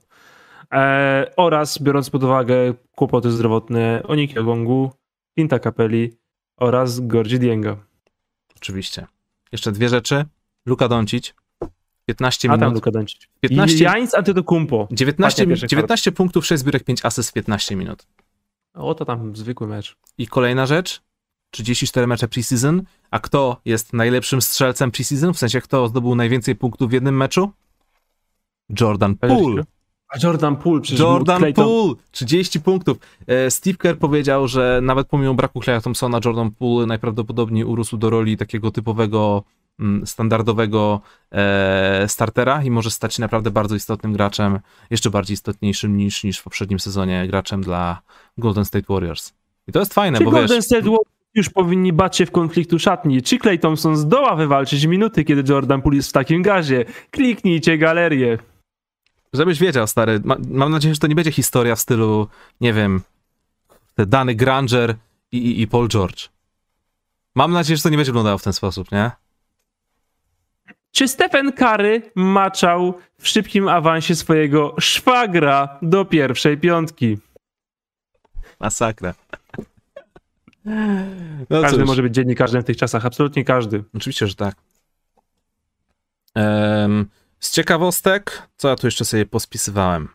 [0.72, 4.90] E, oraz biorąc pod uwagę kłopoty zdrowotne Oniki Ogongu,
[5.38, 6.12] Pinta Capelli
[6.56, 7.76] oraz Gorgi Diengo.
[8.56, 9.06] Oczywiście.
[9.52, 10.24] Jeszcze dwie rzeczy.
[10.66, 11.34] Luka Doncic.
[12.06, 12.62] 15 minut.
[12.62, 13.28] A tam Luka Doncic.
[13.40, 13.84] 15...
[13.84, 14.88] Janis Antetokounmpo.
[14.90, 18.06] 19, 19 punktów, 6 zbiórek, 5 asyst w 15 minut.
[18.74, 19.96] O, to tam zwykły mecz.
[20.18, 21.02] I kolejna rzecz.
[21.50, 22.82] 34 mecze preseason.
[23.10, 25.34] A kto jest najlepszym strzelcem preseason?
[25.34, 27.50] W sensie, kto zdobył najwięcej punktów w jednym meczu?
[28.80, 29.64] Jordan Poole.
[30.08, 31.94] A Jordan Poole przecież Jordan Poole!
[32.10, 32.98] 30 punktów.
[33.26, 38.10] E, Steve Kerr powiedział, że nawet pomimo braku Claya Thompsona, Jordan Poole najprawdopodobniej urósł do
[38.10, 39.44] roli takiego typowego,
[39.80, 41.00] mm, standardowego
[41.32, 44.58] e, startera i może stać się naprawdę bardzo istotnym graczem,
[44.90, 48.02] jeszcze bardziej istotniejszym niż, niż w poprzednim sezonie, graczem dla
[48.38, 49.32] Golden State Warriors.
[49.68, 50.64] I to jest fajne, Czy bo Golden wiesz...
[50.64, 53.22] State Warriors już powinni bać się w konfliktu szatni.
[53.22, 56.84] Czy Clay Thompson zdoła wywalczyć minuty, kiedy Jordan Poole jest w takim gazie?
[57.10, 58.38] Kliknijcie galerię.
[59.32, 60.20] Żebyś wiedział, stary.
[60.24, 62.28] Ma, mam nadzieję, że to nie będzie historia w stylu,
[62.60, 63.02] nie wiem,
[63.96, 64.94] Dany Granger
[65.32, 66.28] i, i, i Paul George.
[67.34, 69.10] Mam nadzieję, że to nie będzie wyglądało w ten sposób, nie?
[70.92, 77.18] Czy Stephen Curry maczał w szybkim awansie swojego szwagra do pierwszej piątki?
[78.60, 79.14] Masakra.
[81.50, 81.86] No każdy cóż.
[81.86, 83.84] może być dziennikarzem w tych czasach, absolutnie każdy.
[83.94, 84.56] Oczywiście, że tak.
[86.34, 87.08] Um,
[87.40, 90.08] z ciekawostek, co ja tu jeszcze sobie pospisywałem?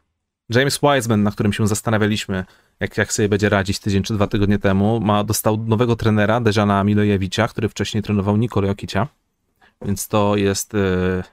[0.49, 2.45] James Wiseman, na którym się zastanawialiśmy,
[2.79, 6.83] jak, jak sobie będzie radzić tydzień czy dwa tygodnie temu, ma, dostał nowego trenera, Dejana
[6.83, 9.07] Milojewicza, który wcześniej trenował Nikolo Jokicia.
[9.81, 11.23] Więc to jest yy,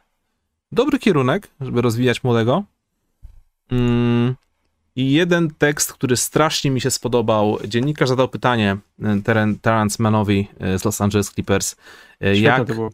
[0.72, 2.64] dobry kierunek, żeby rozwijać młodego.
[3.70, 4.34] Mm,
[4.96, 7.58] I jeden tekst, który strasznie mi się spodobał.
[7.68, 9.22] Dziennikarz zadał pytanie y,
[9.62, 11.76] Terence Manowi y, z Los Angeles Clippers,
[12.20, 12.90] jak, to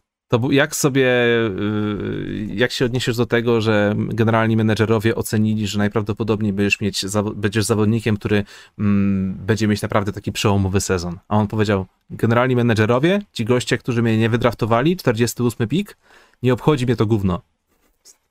[0.49, 6.81] jak sobie, y, jak się odniesiesz do tego, że generalni menedżerowie ocenili, że najprawdopodobniej będziesz,
[6.81, 8.43] mieć, będziesz zawodnikiem, który
[8.79, 11.19] mm, będzie mieć naprawdę taki przełomowy sezon.
[11.27, 15.97] A on powiedział, generalni menedżerowie, ci goście, którzy mnie nie wydraftowali, 48 pik,
[16.43, 17.41] nie obchodzi mnie to gówno.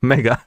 [0.01, 0.37] Mega.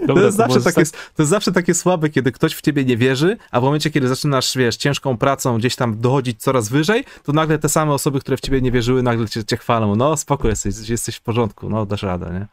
[0.00, 2.84] Dobra, to, jest to, zawsze takie, to jest zawsze takie słabe, kiedy ktoś w ciebie
[2.84, 7.04] nie wierzy, a w momencie, kiedy zaczynasz, wiesz, ciężką pracą gdzieś tam dochodzić coraz wyżej,
[7.22, 9.96] to nagle te same osoby, które w ciebie nie wierzyły, nagle cię, cię chwalą.
[9.96, 12.46] No, spoko jesteś, jesteś w porządku, no, dasz radę, nie?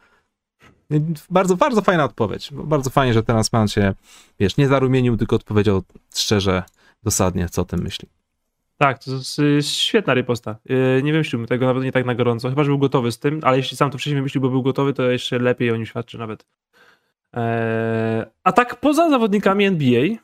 [1.30, 2.50] Bardzo, bardzo fajna odpowiedź.
[2.52, 3.94] Bardzo fajnie, że teraz pan się,
[4.40, 5.82] wiesz, nie zarumienił, tylko odpowiedział
[6.14, 6.62] szczerze,
[7.02, 8.08] dosadnie, co o tym myśli.
[8.78, 9.10] Tak, to
[9.44, 10.56] jest świetna riposta.
[10.64, 13.40] Yy, nie wymyśliłbym tego nawet nie tak na gorąco, chyba, że był gotowy z tym,
[13.42, 16.18] ale jeśli sam to wcześniej wymyślił, bo był gotowy, to jeszcze lepiej o nim świadczy
[16.18, 16.46] nawet.
[17.34, 20.18] Eee, a tak poza zawodnikami NBA,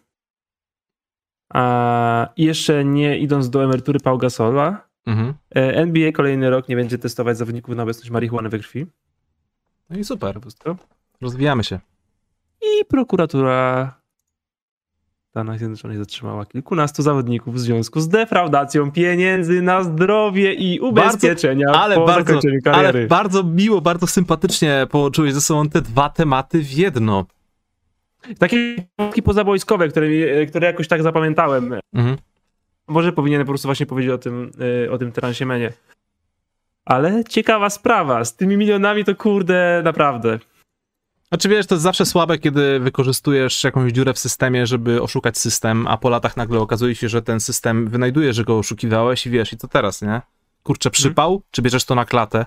[1.54, 5.34] a jeszcze nie idąc do emerytury Pau Gasola, mhm.
[5.54, 8.86] E, NBA kolejny rok nie będzie testować zawodników na obecność marihuany we krwi.
[9.90, 10.40] No i super.
[11.20, 11.80] Rozwijamy się.
[12.62, 13.99] I prokuratura
[15.30, 21.80] Stanach Zjednoczonych zatrzymała kilkunastu zawodników w związku z defraudacją pieniędzy na zdrowie i ubezpieczenia bardzo,
[21.80, 22.98] ale po bardzo, zakończeniu kariery.
[22.98, 27.26] Ale bardzo miło, bardzo sympatycznie połączyłeś ze sobą te dwa tematy w jedno.
[28.38, 28.76] Takie
[29.24, 30.06] pozabojskowe, które,
[30.46, 31.74] które jakoś tak zapamiętałem.
[31.92, 32.16] Mhm.
[32.88, 34.50] Może powinienem po prostu właśnie powiedzieć o tym,
[34.84, 35.72] y, o tym transiemenie.
[36.84, 38.24] Ale ciekawa sprawa.
[38.24, 40.38] Z tymi milionami to kurde, naprawdę.
[41.32, 45.86] Znaczy wiesz, to jest zawsze słabe, kiedy wykorzystujesz jakąś dziurę w systemie, żeby oszukać system,
[45.86, 49.52] a po latach nagle okazuje się, że ten system wynajduje, że go oszukiwałeś i wiesz,
[49.52, 50.20] i co teraz, nie?
[50.62, 51.42] Kurczę, przypał, mm.
[51.50, 52.46] czy bierzesz to na klatę?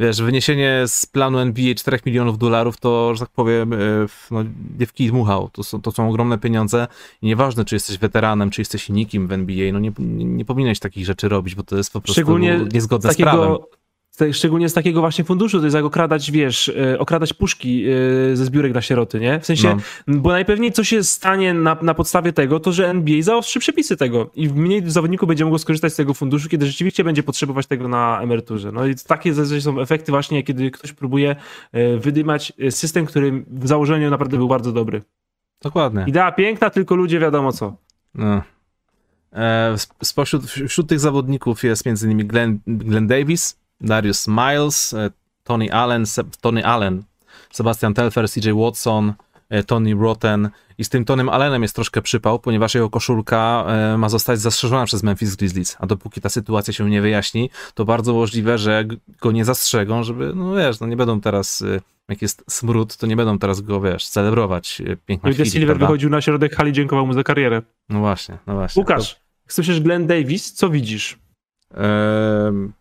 [0.00, 3.76] Wiesz, wyniesienie z planu NBA 4 milionów dolarów to, że tak powiem, e,
[4.30, 4.44] no,
[4.78, 5.50] nie w kij dmuchał.
[5.52, 6.86] To są, to są ogromne pieniądze
[7.22, 10.78] i nieważne, czy jesteś weteranem, czy jesteś nikim w NBA, no nie, nie, nie powinieneś
[10.78, 13.56] takich rzeczy robić, bo to jest po prostu Szczególnie niezgodne z prawem
[14.32, 18.44] szczególnie z takiego właśnie funduszu, to jest jak okradać, wiesz, e, okradać puszki e, ze
[18.44, 19.40] zbiórek dla sieroty, nie?
[19.40, 20.18] W sensie, no.
[20.18, 24.30] bo najpewniej co się stanie na, na podstawie tego, to że NBA zaostrzy przepisy tego
[24.34, 28.20] i mniej zawodników będzie mogło skorzystać z tego funduszu, kiedy rzeczywiście będzie potrzebować tego na
[28.22, 28.72] emeryturze.
[28.72, 31.36] No i takie są efekty właśnie, kiedy ktoś próbuje
[31.72, 35.02] e, wydymać system, który w założeniu naprawdę był bardzo dobry.
[35.62, 36.04] Dokładnie.
[36.06, 37.76] Idea piękna, tylko ludzie wiadomo co.
[38.14, 38.42] No.
[40.02, 45.10] Spośród wśród tych zawodników jest między innymi Glenn, Glenn Davis, Darius Miles, e,
[45.44, 46.04] Tony Allen,
[46.40, 47.02] Tony Allen,
[47.50, 49.14] Sebastian Telfer, CJ Watson,
[49.48, 53.98] e, Tony Rotten i z tym Tonym Allenem jest troszkę przypał, ponieważ jego koszulka e,
[53.98, 58.14] ma zostać zastrzeżona przez Memphis Grizzlies, a dopóki ta sytuacja się nie wyjaśni, to bardzo
[58.14, 58.84] możliwe, że
[59.20, 61.64] go nie zastrzegą, żeby, no wiesz, no nie będą teraz,
[62.08, 65.86] jak jest smród, to nie będą teraz go, wiesz, celebrować piękna chwili, Silver prawda?
[65.86, 67.62] wychodził na środek hali, dziękował mu za karierę.
[67.88, 68.80] No właśnie, no właśnie.
[68.80, 69.20] Łukasz, to...
[69.48, 71.18] słyszysz Glenn Davis, co widzisz?
[71.74, 72.79] Ehm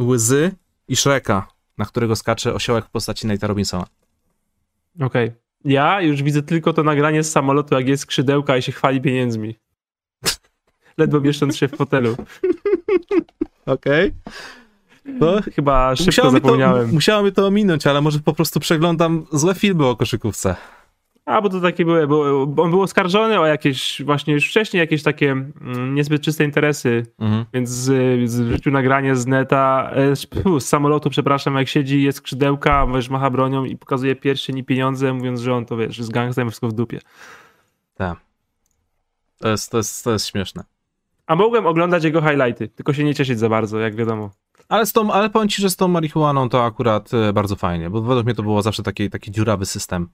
[0.00, 0.50] Łzy
[0.88, 3.86] i Shreka, na którego skacze osiołek w postaci Nate'a Robinsona.
[5.00, 5.28] Okej.
[5.28, 5.48] Okay.
[5.64, 9.56] Ja już widzę tylko to nagranie z samolotu, jak jest skrzydełka i się chwali pieniędzmi.
[10.98, 12.16] Ledwo mieszcząc się w fotelu.
[13.66, 14.08] Okej.
[14.08, 15.18] Okay.
[15.20, 16.82] No, Chyba szybko musiało zapomniałem.
[16.82, 20.56] Mi to, musiało mi to ominąć, ale może po prostu przeglądam złe filmy o koszykówce.
[21.28, 25.02] A, bo to takie były, bo on był oskarżony o jakieś właśnie już wcześniej jakieś
[25.02, 27.44] takie mm, niezbyt czyste interesy, mhm.
[27.54, 30.16] więc z, z nagranie z neta, e,
[30.60, 35.12] z samolotu, przepraszam, jak siedzi, jest skrzydełka, wiesz, macha bronią i pokazuje pierścień i pieniądze,
[35.12, 37.00] mówiąc, że on to, wiesz, z gangsterem wszystko w dupie.
[37.94, 38.18] Tak.
[39.38, 40.64] To jest, to, jest, to jest śmieszne.
[41.26, 44.30] A mogłem oglądać jego highlighty, tylko się nie cieszyć za bardzo, jak wiadomo.
[44.68, 47.90] Ale, z tą, ale powiem ci, że z tą marihuaną to akurat e, bardzo fajnie,
[47.90, 50.08] bo według mnie to było zawsze taki, taki dziurawy system.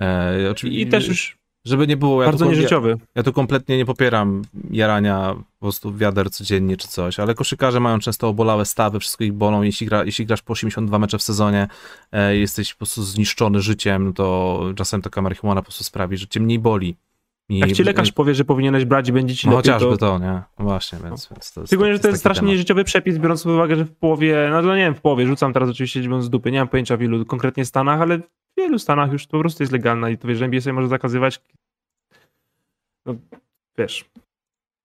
[0.00, 2.22] E, oczywiście, I też już żeby nie było...
[2.22, 2.88] Ja bardzo nieżyciowy.
[2.88, 7.80] Ja, ja tu kompletnie nie popieram jarania po prostu wiader codziennie czy coś, ale koszykarze
[7.80, 9.62] mają często obolałe stawy, wszystko ich bolą.
[9.62, 11.68] Jeśli, gra, jeśli grasz po 82 mecze w sezonie,
[12.12, 16.40] e, jesteś po prostu zniszczony życiem, to czasem taka marihuana po prostu sprawi, że cię
[16.40, 16.96] mniej boli.
[17.48, 20.06] I, Jak ci lekarz powie, że powinieneś brać i będzie ci no lepiej, chociażby to...
[20.06, 20.42] to, nie?
[20.58, 22.52] No właśnie, więc, więc to jest, Szczególnie, że to jest strasznie temat.
[22.52, 25.52] nieżyciowy przepis, biorąc pod uwagę, że w połowie, no, no nie wiem, w połowie, rzucam
[25.52, 28.78] teraz oczywiście liczbą z dupy, nie mam pojęcia w ilu konkretnie Stanach, ale w wielu
[28.78, 31.40] Stanach już po prostu jest legalna i to wiesz, NBA sobie może zakazywać.
[33.06, 33.14] No,
[33.78, 34.04] wiesz,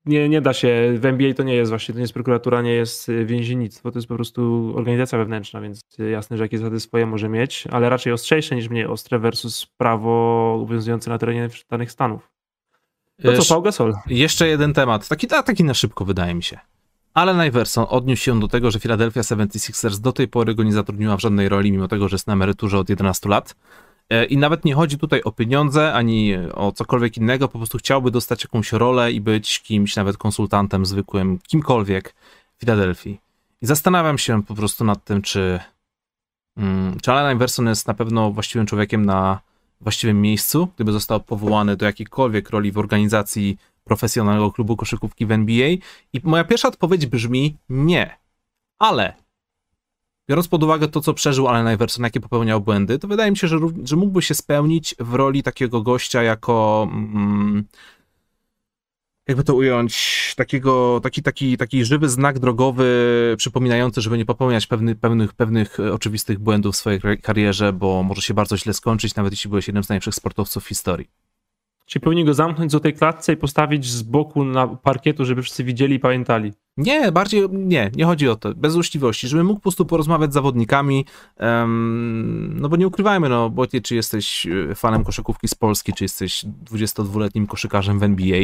[0.05, 2.73] nie, nie da się, w NBA to nie jest właśnie, to nie jest prokuratura, nie
[2.73, 7.05] jest y, więziennictwo, to jest po prostu organizacja wewnętrzna, więc jasne, że jakieś zasady swoje
[7.05, 12.31] może mieć, ale raczej ostrzejsze niż mniej ostre versus prawo obowiązujące na terenie danych stanów.
[13.23, 13.95] To co, Paul Gasol?
[14.07, 16.59] Jeszcze jeden temat, taki, taki na szybko wydaje mi się.
[17.13, 21.17] Ale Iverson odniósł się do tego, że Philadelphia 76ers do tej pory go nie zatrudniła
[21.17, 23.55] w żadnej roli, mimo tego, że jest na emeryturze od 11 lat.
[24.09, 28.11] E, I nawet nie chodzi tutaj o pieniądze, ani o cokolwiek innego, po prostu chciałby
[28.11, 32.15] dostać jakąś rolę i być kimś, nawet konsultantem zwykłym, kimkolwiek
[32.57, 33.21] w Filadelfii.
[33.61, 35.59] I zastanawiam się po prostu nad tym, czy,
[36.57, 39.39] mm, czy Allen Iverson jest na pewno właściwym człowiekiem na
[39.81, 45.69] właściwym miejscu, gdyby został powołany do jakiejkolwiek roli w organizacji profesjonalnego klubu koszykówki w NBA.
[46.13, 48.17] I moja pierwsza odpowiedź brzmi nie.
[48.79, 49.13] Ale
[50.29, 53.47] biorąc pod uwagę to, co przeżył Allen Iverson, jakie popełniał błędy, to wydaje mi się,
[53.47, 56.87] że, że mógłby się spełnić w roli takiego gościa jako.
[56.91, 57.63] Mm,
[59.27, 64.95] jakby to ująć, takiego, taki, taki, taki żywy znak drogowy, przypominający, żeby nie popełniać pewny,
[64.95, 69.49] pewnych, pewnych oczywistych błędów w swojej karierze, bo może się bardzo źle skończyć, nawet jeśli
[69.49, 71.09] byłeś jednym z najlepszych sportowców w historii.
[71.85, 75.63] Czyli powinni go zamknąć do tej klatce i postawić z boku na parkietu, żeby wszyscy
[75.63, 76.53] widzieli i pamiętali.
[76.77, 78.55] Nie, bardziej nie, nie chodzi o to.
[78.55, 81.05] Bez złośliwości, żeby mógł po prostu porozmawiać z zawodnikami.
[81.39, 86.03] Um, no bo nie ukrywajmy, no, bo czy jesteś e, fanem koszykówki z Polski, czy
[86.03, 88.39] jesteś 22-letnim koszykarzem w NBA,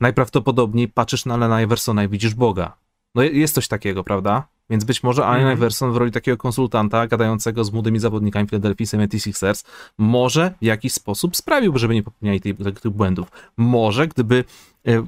[0.00, 2.76] najprawdopodobniej patrzysz na Lena Iversona i widzisz Boga.
[3.14, 4.48] No jest coś takiego, prawda?
[4.70, 5.54] Więc być może Allen mm.
[5.54, 9.66] Iverson w roli takiego konsultanta gadającego z młodymi zawodnikami Philadelphia 76ers
[9.98, 13.28] może w jakiś sposób sprawiłby, żeby nie popełniali tych, tych błędów.
[13.56, 14.44] Może gdyby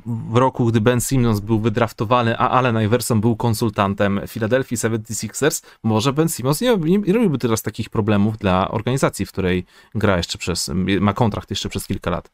[0.06, 6.12] w roku, gdy Ben Simmons był wydraftowany, a Allen Iverson był konsultantem Philadelphia 76ers, może
[6.12, 10.38] Ben Simmons nie, nie, nie robiłby teraz takich problemów dla organizacji, w której gra jeszcze
[10.38, 12.30] przez, ma kontrakt jeszcze przez kilka lat.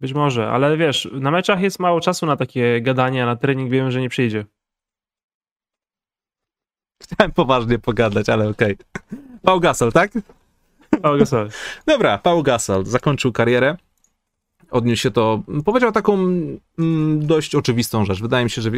[0.00, 3.92] Być może, ale wiesz, na meczach jest mało czasu na takie gadania, na trening wiemy,
[3.92, 4.44] że nie przyjdzie.
[7.02, 8.76] Chciałem poważnie pogadać, ale okej.
[8.94, 9.18] Okay.
[9.42, 10.10] Paul Gasol, tak?
[11.02, 11.50] Paul Gasol.
[11.86, 13.76] Dobra, Paul Gasol zakończył karierę.
[14.72, 16.14] Odniósł się to, powiedział taką
[16.78, 18.20] mm, dość oczywistą rzecz.
[18.22, 18.70] Wydaje mi się, że.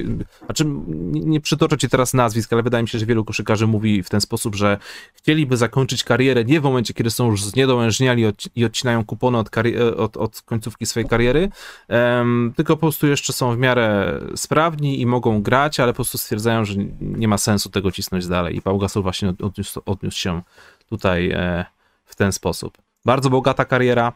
[0.47, 0.65] Znaczy,
[1.13, 4.21] nie, przytoczę ci teraz nazwisk, ale wydaje mi się, że wielu koszykarzy mówi w ten
[4.21, 4.79] sposób, że
[5.15, 8.25] chcieliby zakończyć karierę nie w momencie, kiedy są już zniedołężniali
[8.57, 9.51] i odcinają kupony od,
[9.97, 11.49] od, od końcówki swojej kariery,
[11.89, 16.19] um, tylko po prostu jeszcze są w miarę sprawni i mogą grać, ale po prostu
[16.19, 18.57] stwierdzają, że nie ma sensu tego cisnąć dalej.
[18.57, 20.43] I Paul Gasol właśnie odniósł, odniósł się
[20.89, 21.65] tutaj e,
[22.05, 22.79] w ten sposób.
[23.05, 24.13] Bardzo bogata kariera.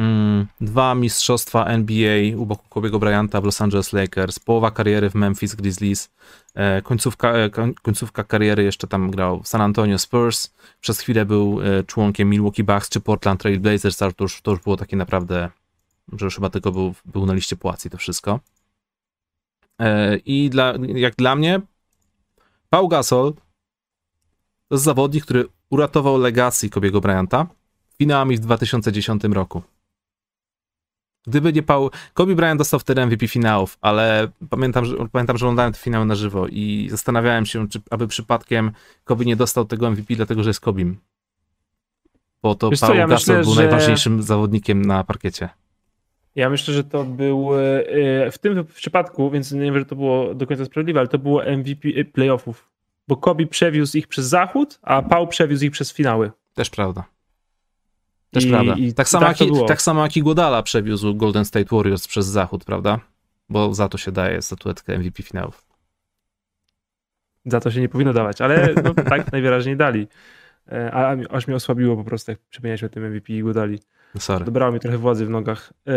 [0.00, 5.14] Mm, dwa mistrzostwa NBA u boku Kobiego Bryanta w Los Angeles Lakers, połowa kariery w
[5.14, 6.10] Memphis Grizzlies,
[6.54, 7.50] e, końcówka, e,
[7.82, 12.64] końcówka kariery jeszcze tam grał w San Antonio Spurs, przez chwilę był e, członkiem Milwaukee
[12.64, 15.50] Bucks czy Portland Trail Blazers, ale to już, to już było takie naprawdę,
[16.12, 18.40] że już chyba tylko był, był na liście płac i to wszystko.
[20.24, 21.60] I dla, jak dla mnie
[22.70, 23.34] Paul Gasol
[24.68, 27.46] to jest zawodnik, który uratował legacji Kobiego Bryanta
[27.98, 29.62] finałami w 2010 roku.
[31.26, 35.72] Gdyby nie Paul, Kobe Bryant dostał wtedy MVP finałów, ale pamiętam, że, pamiętam, że oglądałem
[35.72, 38.72] te finały na żywo i zastanawiałem się, czy aby przypadkiem
[39.04, 40.96] Kobe nie dostał tego MVP, dlatego że jest Kobim.
[42.42, 43.62] Bo to Wiesz Paul ja Gasol myślę, był że...
[43.62, 45.48] najważniejszym zawodnikiem na parkiecie.
[46.34, 50.34] Ja myślę, że to był e, w tym przypadku, więc nie wiem, że to było
[50.34, 52.70] do końca sprawiedliwe, ale to było MVP e, playoffów.
[53.08, 56.30] Bo Kobe przewiózł ich przez zachód, a Paul przewiózł ich przez finały.
[56.54, 57.04] Też prawda.
[58.30, 58.74] Też I, prawda.
[58.74, 62.26] I tak, samo tak, jak, tak samo jak i Godala przewiózł Golden State Warriors przez
[62.26, 63.00] zachód, prawda?
[63.48, 65.64] Bo za to się daje statuetkę MVP finałów.
[67.44, 70.08] Za to się nie powinno dawać, ale no, tak najwyraźniej dali.
[70.72, 73.78] E, a aż mnie osłabiło po prostu, jak przypomniałeś o tym MVP i Godali.
[74.14, 74.44] No sorry.
[74.44, 75.72] Dobrało mi trochę władzy w nogach.
[75.86, 75.92] E...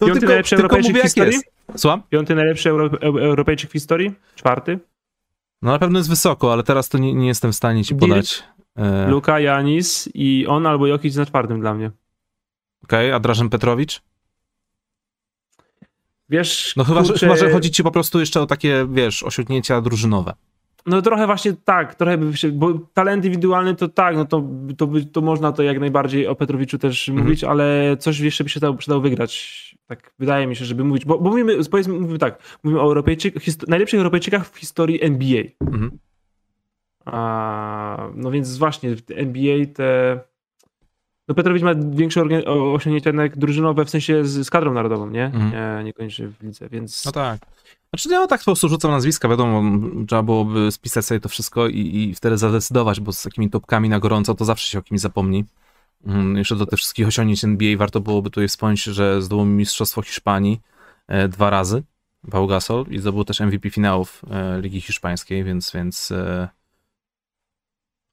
[0.00, 1.38] No Piąty tylko, najlepszy tylko Europejczyk w historii?
[1.76, 2.02] Słucham?
[2.10, 4.14] Piąty najlepszy Euro Europejczyk w historii?
[4.34, 4.78] Czwarty?
[5.62, 8.44] No na pewno jest wysoko, ale teraz to nie, nie jestem w stanie ci podać.
[8.76, 9.08] E...
[9.08, 11.90] Luka, Janis i on albo Jokic na czwartym dla mnie.
[12.84, 14.02] Okej, okay, a Drażen Petrowicz?
[16.28, 17.16] Wiesz, No chyba, kurczę...
[17.16, 20.34] że, chyba, że chodzi ci po prostu jeszcze o takie, wiesz, osiągnięcia drużynowe.
[20.86, 24.44] No trochę właśnie tak, trochę by się, bo talent indywidualny to tak, no to,
[24.76, 27.26] to, to można to jak najbardziej o Petrowiczu też mhm.
[27.26, 29.56] mówić, ale coś jeszcze by się dało, przydało wygrać.
[29.86, 33.42] Tak wydaje mi się, żeby mówić, bo, bo mówimy, powiedzmy, mówimy tak, mówimy o Europejczykach,
[33.68, 35.42] najlepszych Europejczykach w historii NBA.
[35.60, 35.98] Mhm.
[37.06, 40.20] A, no więc właśnie w NBA te.
[41.28, 45.24] No Petrowicz ma większe osiągnięcia jednak drużynowe w sensie z, z kadrą narodową, nie?
[45.24, 45.50] Mhm.
[45.50, 47.04] Nie, niekoniecznie w lidze, więc.
[47.04, 47.38] No tak.
[47.90, 49.62] Znaczy, ja tak po prostu rzucam nazwiska, wiadomo,
[50.08, 54.00] trzeba byłoby spisać sobie to wszystko i, i wtedy zadecydować, bo z takimi topkami na
[54.00, 55.44] gorąco to zawsze się o kimś zapomni.
[56.04, 60.60] Hmm, jeszcze do tych wszystkich osiągnięć NBA warto byłoby tutaj wspomnieć, że zdobył Mistrzostwo Hiszpanii
[61.08, 61.82] e, dwa razy,
[62.30, 66.48] Pau Gasol, i zdobył też MVP finałów e, Ligi Hiszpańskiej, więc, więc e,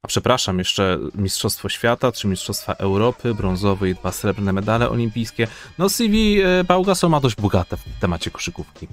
[0.04, 5.48] a przepraszam, jeszcze Mistrzostwo Świata, czy Mistrzostwa Europy, brązowy i dwa srebrne medale olimpijskie.
[5.78, 8.88] No CV e, Pau Gasol ma dość bogate w temacie koszykówki.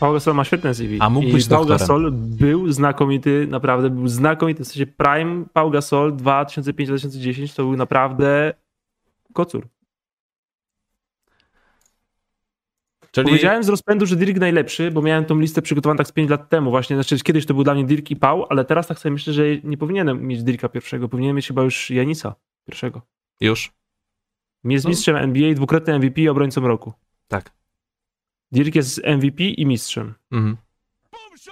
[0.00, 0.98] Paul Gasol ma świetne CV.
[1.00, 4.64] A mógł być Paul Gasol był znakomity, naprawdę był znakomity.
[4.64, 8.54] W sensie prime Paul Gasol 2005-2010 to był naprawdę
[9.32, 9.68] kocur.
[13.16, 13.28] Czyli...
[13.28, 16.48] Powiedziałem z rozpędu, że Dirk najlepszy, bo miałem tą listę przygotowaną tak z 5 lat
[16.48, 16.96] temu właśnie.
[16.96, 19.42] Znaczy kiedyś to był dla mnie Dirk i Pau, ale teraz tak sobie myślę, że
[19.64, 21.08] nie powinienem mieć Dirka pierwszego.
[21.08, 23.02] Powinienem mieć chyba już Janisa pierwszego.
[23.40, 23.72] Już?
[24.64, 24.88] Jest no.
[24.88, 26.92] mistrzem NBA, dwukrotny MVP i obrońcą roku.
[27.28, 27.52] Tak.
[28.52, 30.14] Dirk jest MVP i mistrzem.
[30.32, 30.56] Mhm.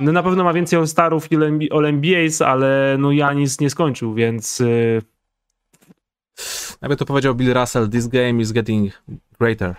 [0.00, 1.36] No na pewno ma więcej All-Starów i
[1.70, 4.60] All-NBAs, ale no Janis nie skończył, więc...
[4.60, 5.02] Yy...
[6.82, 9.02] Jakby to powiedział Bill Russell, this game is getting
[9.38, 9.74] greater.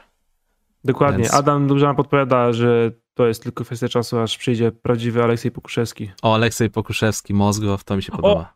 [0.85, 1.23] Dokładnie.
[1.23, 1.33] Więc...
[1.33, 6.11] Adam dobrze nam podpowiada, że to jest tylko kwestia czasu, aż przyjdzie prawdziwy Aleksiej Pokuszewski.
[6.21, 8.53] O, Aleksiej Pokuszewski, Mozgow, to mi się podoba.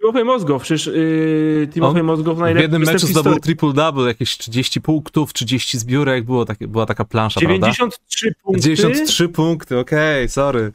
[0.00, 2.68] Timofej Mozgow, przecież yy, Timofej Mozgow najlepiej.
[2.68, 7.40] W jednym meczu zdobył triple-double, jakieś 30 punktów, 30 zbiórek, było takie, była taka plansza,
[7.40, 8.40] 93 prawda?
[8.44, 8.62] punkty.
[8.62, 10.72] 93 punkty, okej, okay, sorry.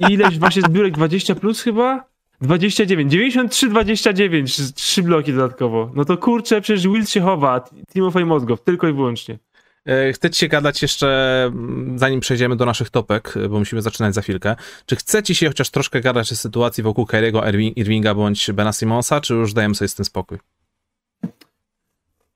[0.00, 2.04] I ileś właśnie zbiórek, 20 plus chyba?
[2.40, 5.90] 29, 93, 29, trzy bloki dodatkowo.
[5.94, 7.60] No to kurczę, przecież Wills się chowa,
[7.92, 9.38] Timofej Mozgow, tylko i wyłącznie.
[9.86, 14.14] E, chcę ci się gadać jeszcze, mm, zanim przejdziemy do naszych topek, bo musimy zaczynać
[14.14, 14.56] za chwilkę.
[14.86, 17.42] Czy chce ci się chociaż troszkę gadać o sytuacji wokół Kyriego
[17.76, 20.38] Irvinga bądź Bena Simonsa, czy już dajemy sobie z tym spokój?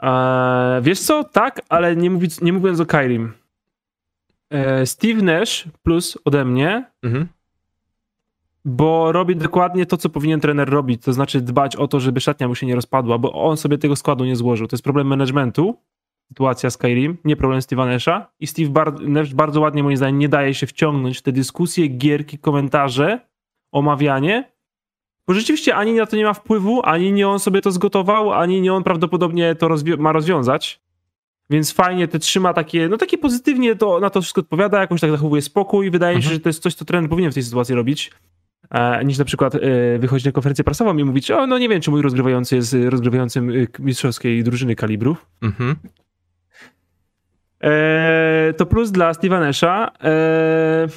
[0.01, 1.25] Eee, wiesz co?
[1.25, 3.33] Tak, ale nie, mówiąc, nie mówiąc o Kyrim.
[4.51, 7.27] Eee, Steve Nash plus ode mnie, mhm.
[8.65, 12.49] bo robi dokładnie to, co powinien trener robić, to znaczy dbać o to, żeby szatnia
[12.49, 14.67] mu się nie rozpadła, bo on sobie tego składu nie złożył.
[14.67, 15.77] To jest problem managementu
[16.35, 20.29] sytuacja Skyrim, nie problem Steve'a Nasha i Steve Bar Nash bardzo ładnie moim zdaniem nie
[20.29, 23.21] daje się wciągnąć w te dyskusje, gierki, komentarze,
[23.73, 24.53] omawianie
[25.29, 28.61] Bo rzeczywiście ani na to nie ma wpływu, ani nie on sobie to zgotował, ani
[28.61, 30.81] nie on prawdopodobnie to rozwi ma rozwiązać.
[31.51, 35.11] Więc fajnie te trzyma takie, no takie pozytywnie to, na to wszystko odpowiada, jakoś tak
[35.11, 35.91] zachowuje spokój.
[35.91, 36.35] Wydaje mi się, Mhm.
[36.37, 38.11] że to jest coś, co trener powinien w tej sytuacji robić.
[38.71, 39.61] E, niż na przykład e,
[39.99, 42.91] wychodzić na konferencję prasową i mówić, o no nie wiem, czy mój rozgrywający jest e,
[42.91, 45.27] rozgrywającym e, mistrzowskiej drużyny kalibrów.
[45.43, 45.77] Mhm.
[47.65, 49.91] E, to plus dla Steve'a Nasha.
[50.05, 50.89] E,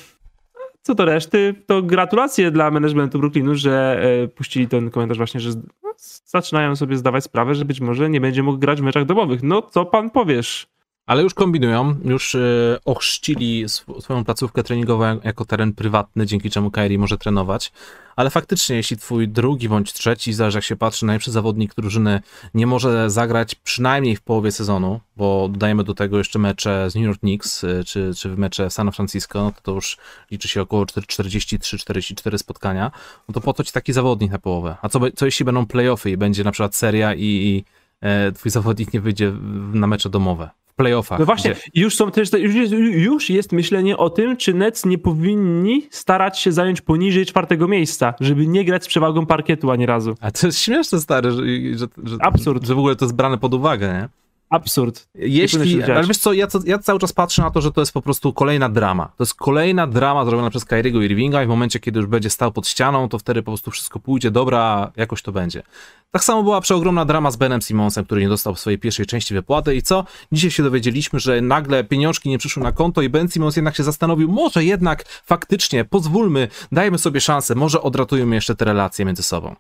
[0.82, 5.50] co do reszty, to gratulacje dla managementu Brooklynu, że e, puścili ten komentarz właśnie, że
[5.84, 5.94] no,
[6.26, 9.44] zaczynają sobie zdawać sprawę, że być może nie będzie mógł grać w meczach domowych.
[9.44, 10.68] No co pan powiesz?
[11.08, 12.40] Ale już kombinują, już e,
[12.86, 17.72] ochrzcili sw- swoją placówkę treningową jak- jako teren prywatny, dzięki czemu Kairi może trenować.
[18.16, 22.22] Ale faktycznie, jeśli twój drugi bądź trzeci, zależy jak się patrzy, najlepszy zawodnik drużyny
[22.54, 27.04] nie może zagrać przynajmniej w połowie sezonu, bo dodajemy do tego jeszcze mecze z New
[27.06, 29.98] York Knicks, e, czy, czy mecze San Francisco, no to, to już
[30.32, 32.92] liczy się około 43-44 spotkania,
[33.28, 34.76] no to po co ci taki zawodnik na połowę?
[34.82, 37.64] A co, co jeśli będą playoffy i będzie na przykład seria i, i
[38.02, 39.34] e, twój zawodnik nie wyjdzie
[39.74, 40.50] na mecze domowe?
[40.78, 41.20] Playoffach.
[41.20, 44.86] No właśnie, gdzie- już są też, już jest, już jest myślenie o tym, czy Nets
[44.86, 49.86] nie powinni starać się zająć poniżej czwartego miejsca, żeby nie grać z przewagą parkietu ani
[49.86, 50.16] razu.
[50.22, 51.38] A to jest śmieszne, stary, że,
[51.78, 52.66] że, że, Absurd.
[52.68, 54.10] że w ogóle to jest brane pod uwagę, nie?
[54.50, 55.08] Absurd.
[55.16, 55.90] Jeśli, dziać.
[55.90, 58.02] ale wiesz co, ja, co- ja cały czas patrzę na to, że to jest po
[58.02, 59.06] prostu kolejna drama.
[59.18, 62.52] To jest kolejna drama zrobiona przez Kyriego Irvinga i w momencie, kiedy już będzie stał
[62.52, 65.64] pod ścianą, to wtedy po prostu wszystko pójdzie, dobra, jakoś to będzie.
[66.12, 69.76] Tak samo była przeogromna drama z Benem Simonsem, który nie dostał swojej pierwszej części wypłaty
[69.76, 70.06] i co?
[70.32, 73.84] Dzisiaj się dowiedzieliśmy, że nagle pieniążki nie przyszły na konto i Ben Simons jednak się
[73.84, 79.56] zastanowił, może jednak faktycznie pozwólmy, dajmy sobie szansę, może odratujmy jeszcze te relacje między sobą.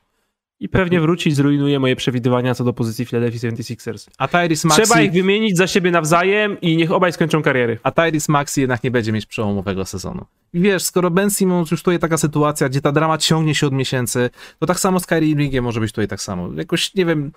[0.59, 4.09] I pewnie wróci i zrujnuje moje przewidywania co do pozycji Philadelphia 76ers.
[4.17, 4.85] A Tyrese Maxey...
[4.85, 7.79] Trzeba ich wymienić za siebie nawzajem i niech obaj skończą kariery.
[7.83, 10.25] a Tyrese Maxi jednak nie będzie mieć przełomowego sezonu.
[10.53, 13.73] I wiesz, skoro Ben Simmons już tutaj taka sytuacja, gdzie ta drama ciągnie się od
[13.73, 14.29] miesięcy,
[14.59, 16.53] to tak samo z Kyrie Irvingiem może być tutaj tak samo.
[16.53, 17.31] Jakoś, nie wiem,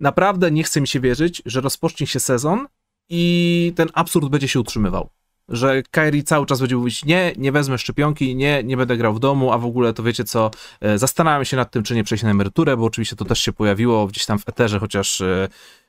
[0.00, 2.66] naprawdę nie chce mi się wierzyć, że rozpocznie się sezon
[3.08, 5.10] i ten absurd będzie się utrzymywał.
[5.50, 9.20] Że Kyrie cały czas będzie mówić, nie, nie wezmę szczepionki, nie, nie będę grał w
[9.20, 12.24] domu, a w ogóle to wiecie co, e, zastanawiam się nad tym, czy nie przejść
[12.24, 15.48] na emeryturę, bo oczywiście to też się pojawiło gdzieś tam w eterze, chociaż e,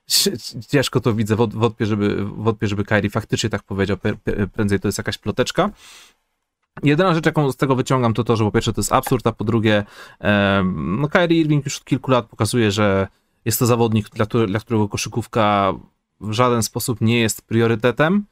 [0.71, 3.97] ciężko to widzę, wąt- wątpię, żeby, wątpię, żeby Kyrie faktycznie tak powiedział,
[4.53, 5.69] prędzej to jest jakaś ploteczka.
[6.83, 9.31] Jedyna rzecz, jaką z tego wyciągam, to to, że po pierwsze to jest absurd, a
[9.31, 9.83] po drugie,
[10.73, 13.07] no Kyrie Irving już od kilku lat pokazuje, że
[13.45, 14.09] jest to zawodnik,
[14.47, 15.73] dla którego koszykówka
[16.21, 18.25] w żaden sposób nie jest priorytetem.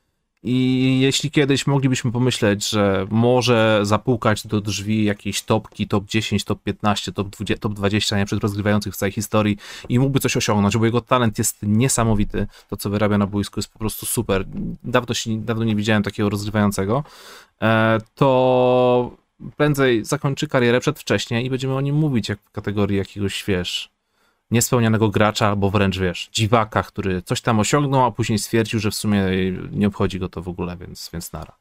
[0.44, 6.64] I jeśli kiedyś moglibyśmy pomyśleć, że może zapukać do drzwi jakiejś topki, top 10, top
[6.64, 9.58] 15, top 20, top 20 najlepszych rozgrywających w całej historii
[9.90, 12.48] i mógłby coś osiągnąć, bo jego talent jest niesamowity.
[12.70, 14.46] To, co wyrabia na boisku, jest po prostu super.
[14.84, 17.04] Dawno, się, dawno nie widziałem takiego rozgrywającego.
[17.62, 19.18] E, to
[19.58, 23.90] prędzej zakończy karierę przedwcześnie i będziemy o nim mówić jak w kategorii jakiegoś, wiesz,
[24.52, 28.95] niespełnianego gracza, albo wręcz, wiesz, dziwaka, który coś tam osiągnął, a później stwierdził, że w
[28.95, 29.24] sumie
[29.72, 31.58] nie obchodzi go to w ogóle, więc, więc nara.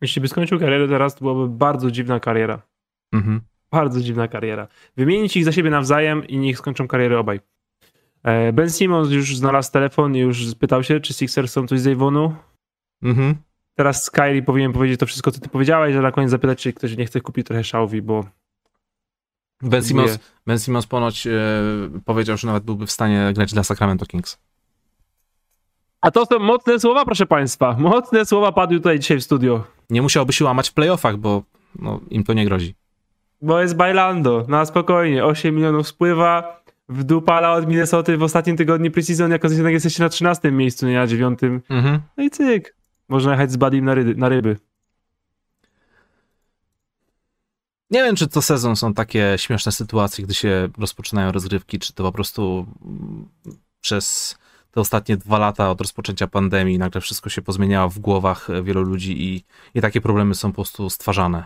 [0.00, 2.62] Jeśli by skończył karierę teraz, to byłaby bardzo dziwna kariera.
[3.12, 3.40] Mhm.
[3.70, 4.68] Bardzo dziwna kariera.
[4.96, 7.40] Wymienić ich za siebie nawzajem i niech skończą karierę obaj.
[8.22, 11.86] E, Ben Simmons już znalazł telefon i już spytał się, czy Sixers są coś z
[11.86, 12.34] Avonu.
[13.02, 13.34] Mhm.
[13.74, 16.96] Teraz Skyri powinien powiedzieć to wszystko, co ty powiedziałeś, że na koniec zapytać, czy ktoś
[16.96, 18.24] nie chce kupić trochę szałwi, bo
[19.62, 21.30] Ben Simmons, ben Simmons ponoć e,
[22.04, 24.38] powiedział, że nawet byłby w stanie grać dla Sacramento Kings.
[26.00, 27.76] A to są mocne słowa, proszę państwa.
[27.78, 29.64] Mocne słowa padły tutaj dzisiaj w studio.
[29.90, 31.42] Nie musiałby się łamać w playoffach, bo
[31.78, 32.74] no, im to nie grozi.
[33.42, 35.24] Bo jest Bailando, na spokojnie.
[35.24, 40.86] 8 milionów spływa, wdupala od Minnesoty w ostatnim tygodniu preseason, jako jesteście na 13 miejscu,
[40.86, 41.38] nie na 9.
[41.68, 42.00] Mhm.
[42.16, 42.76] No i cyk.
[43.08, 44.56] Można jechać z Badim na, ryby- na ryby.
[47.90, 52.02] Nie wiem, czy co sezon są takie śmieszne sytuacje, gdy się rozpoczynają rozgrywki, czy to
[52.02, 53.28] po prostu mm,
[53.80, 54.38] przez
[54.70, 59.22] te ostatnie dwa lata od rozpoczęcia pandemii nagle wszystko się pozmieniało w głowach wielu ludzi
[59.22, 61.44] i, i takie problemy są po prostu stwarzane.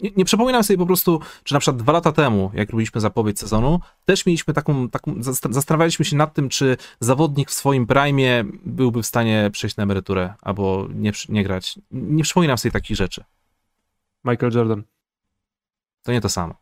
[0.00, 3.40] Nie, nie przypominam sobie po prostu, czy na przykład dwa lata temu, jak robiliśmy zapowiedź
[3.40, 8.44] sezonu, też mieliśmy taką, taką zast- zastanawialiśmy się nad tym, czy zawodnik w swoim prime
[8.64, 11.78] byłby w stanie przejść na emeryturę albo nie, nie grać.
[11.90, 13.24] Nie przypominam sobie takich rzeczy.
[14.24, 14.82] Michael Jordan.
[16.06, 16.54] To nie to samo.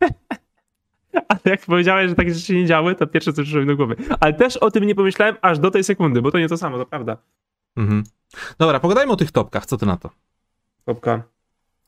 [1.28, 3.96] Ale jak powiedziałeś, że takie rzeczy nie działy, to pierwsze co przyszło mi do głowy.
[4.20, 6.78] Ale też o tym nie pomyślałem aż do tej sekundy, bo to nie to samo,
[6.78, 7.16] to prawda.
[7.76, 8.04] Mhm.
[8.58, 9.66] Dobra, pogadajmy o tych topkach.
[9.66, 10.10] Co ty na to?
[10.84, 11.22] Topka.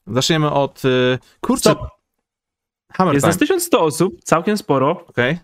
[0.07, 0.85] Zaczniemy od.
[0.85, 1.61] Y, kurczę.
[1.71, 1.89] Stop.
[2.93, 3.31] Hammer Jest time.
[3.31, 5.39] nas 1100 osób, całkiem sporo, Okej.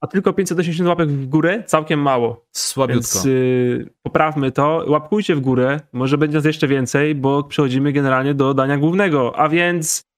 [0.00, 2.44] a tylko 580 łapek w górę, całkiem mało.
[2.52, 3.00] Słabiutko.
[3.02, 8.34] Więc y, poprawmy to, łapkujcie w górę, może będzie nas jeszcze więcej, bo przechodzimy generalnie
[8.34, 10.13] do dania głównego, a więc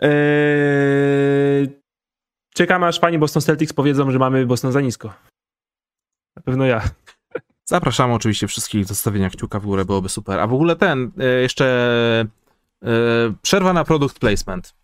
[0.00, 1.80] yy,
[2.54, 5.12] czekamy aż pani Boston Celtics powiedzą, że mamy Boston za nisko.
[6.36, 6.82] Na pewno ja.
[7.70, 10.40] Zapraszamy oczywiście wszystkich do stawienia kciuka w górę, byłoby super.
[10.40, 11.66] A w ogóle ten, e, jeszcze
[12.82, 12.86] e,
[13.42, 14.74] przerwa na product placement.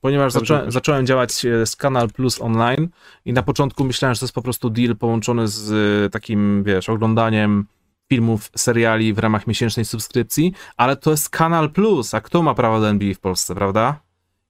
[0.00, 0.32] Ponieważ
[0.68, 2.88] zacząłem, działać e, z Kanal Plus online
[3.24, 7.66] i na początku myślałem, że to jest po prostu deal połączony z takim, wiesz, oglądaniem
[8.08, 12.80] filmów, seriali w ramach miesięcznej subskrypcji, ale to jest Kanal Plus, a kto ma prawo
[12.80, 14.00] do NBA w Polsce, prawda?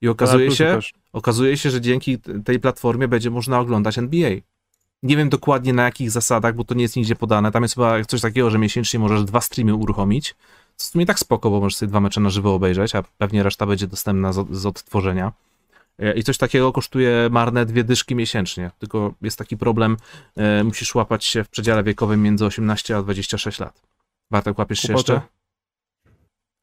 [0.01, 0.79] I okazuje się,
[1.13, 4.31] okazuje się, że dzięki tej platformie będzie można oglądać NBA.
[5.03, 7.53] Nie wiem dokładnie na jakich zasadach, bo to nie jest nigdzie podane.
[7.53, 10.35] Tam jest chyba coś takiego, że miesięcznie możesz dwa streamy uruchomić.
[10.77, 13.43] Co w sumie tak spoko, bo możesz sobie dwa mecze na żywo obejrzeć, a pewnie
[13.43, 15.33] reszta będzie dostępna z, z odtworzenia.
[15.99, 18.71] E, I coś takiego kosztuje marne dwie dyszki miesięcznie.
[18.79, 19.97] Tylko jest taki problem,
[20.37, 23.83] e, musisz łapać się w przedziale wiekowym między 18 a 26 lat.
[24.31, 25.13] Bartek, łapiesz się Kłopoty.
[25.13, 25.29] jeszcze?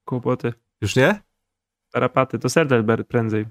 [0.05, 0.53] Kłopoty.
[0.81, 1.21] Już nie?
[1.93, 2.39] Tarapaty.
[2.39, 3.45] To Serdelberg prędzej.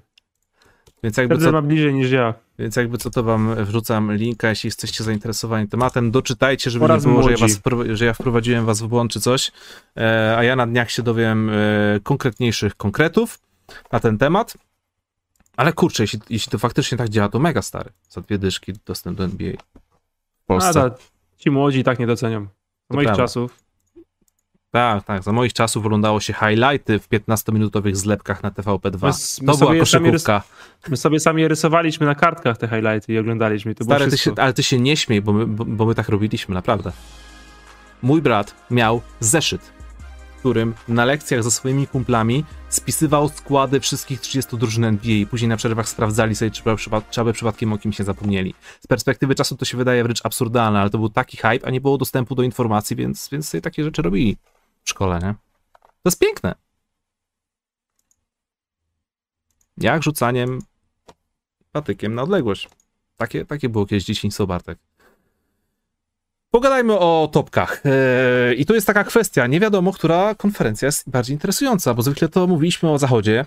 [1.03, 2.33] Więc jakby Serdel co, ma bliżej niż ja.
[2.59, 7.11] Więc jakby co to wam wrzucam linka, jeśli jesteście zainteresowani tematem, doczytajcie, żeby Oraz nie
[7.11, 7.59] było, że ja, was,
[7.93, 9.51] że ja wprowadziłem was w błąd czy coś,
[9.97, 11.53] e, a ja na dniach się dowiem e,
[12.03, 13.39] konkretniejszych konkretów
[13.91, 14.57] na ten temat.
[15.57, 17.89] Ale kurczę, jeśli, jeśli to faktycznie tak działa, to mega stary.
[18.09, 19.53] Za dwie dyszki dostęp do NBA
[20.43, 20.69] w Polsce.
[20.69, 20.95] A, da,
[21.37, 22.47] ci młodzi tak nie docenią.
[22.89, 23.23] Do moich prawda.
[23.23, 23.62] czasów.
[24.73, 25.23] Tak, tak.
[25.23, 29.01] Za moich czasów oglądało się highlighty w 15-minutowych zlepkach na TVP2.
[29.41, 30.43] My my to była koszykówka.
[30.89, 33.75] My sobie sami rysowaliśmy na kartkach te highlighty i oglądaliśmy.
[33.75, 36.09] To Stary, ty się, ale ty się nie śmiej, bo my, bo, bo my tak
[36.09, 36.91] robiliśmy, naprawdę.
[38.01, 39.61] Mój brat miał zeszyt,
[40.35, 45.49] w którym na lekcjach ze swoimi kumplami spisywał składy wszystkich 30 drużyn NBA i później
[45.49, 48.55] na przerwach sprawdzali sobie, czy, przypa- czy aby przypadkiem o kimś nie zapomnieli.
[48.79, 51.81] Z perspektywy czasu to się wydaje wręcz absurdalne, ale to był taki hype, a nie
[51.81, 54.37] było dostępu do informacji, więc, więc sobie takie rzeczy robili
[54.83, 55.33] w szkole, nie?
[55.81, 56.55] To jest piękne.
[59.77, 60.59] Jak rzucaniem
[61.71, 62.69] patykiem na odległość.
[63.17, 64.77] Takie, takie było kiedyś dzieciństwo, Bartek.
[66.51, 67.81] Pogadajmy o topkach.
[67.85, 69.47] Eee, I tu jest taka kwestia.
[69.47, 73.45] Nie wiadomo, która konferencja jest bardziej interesująca, bo zwykle to mówiliśmy o zachodzie,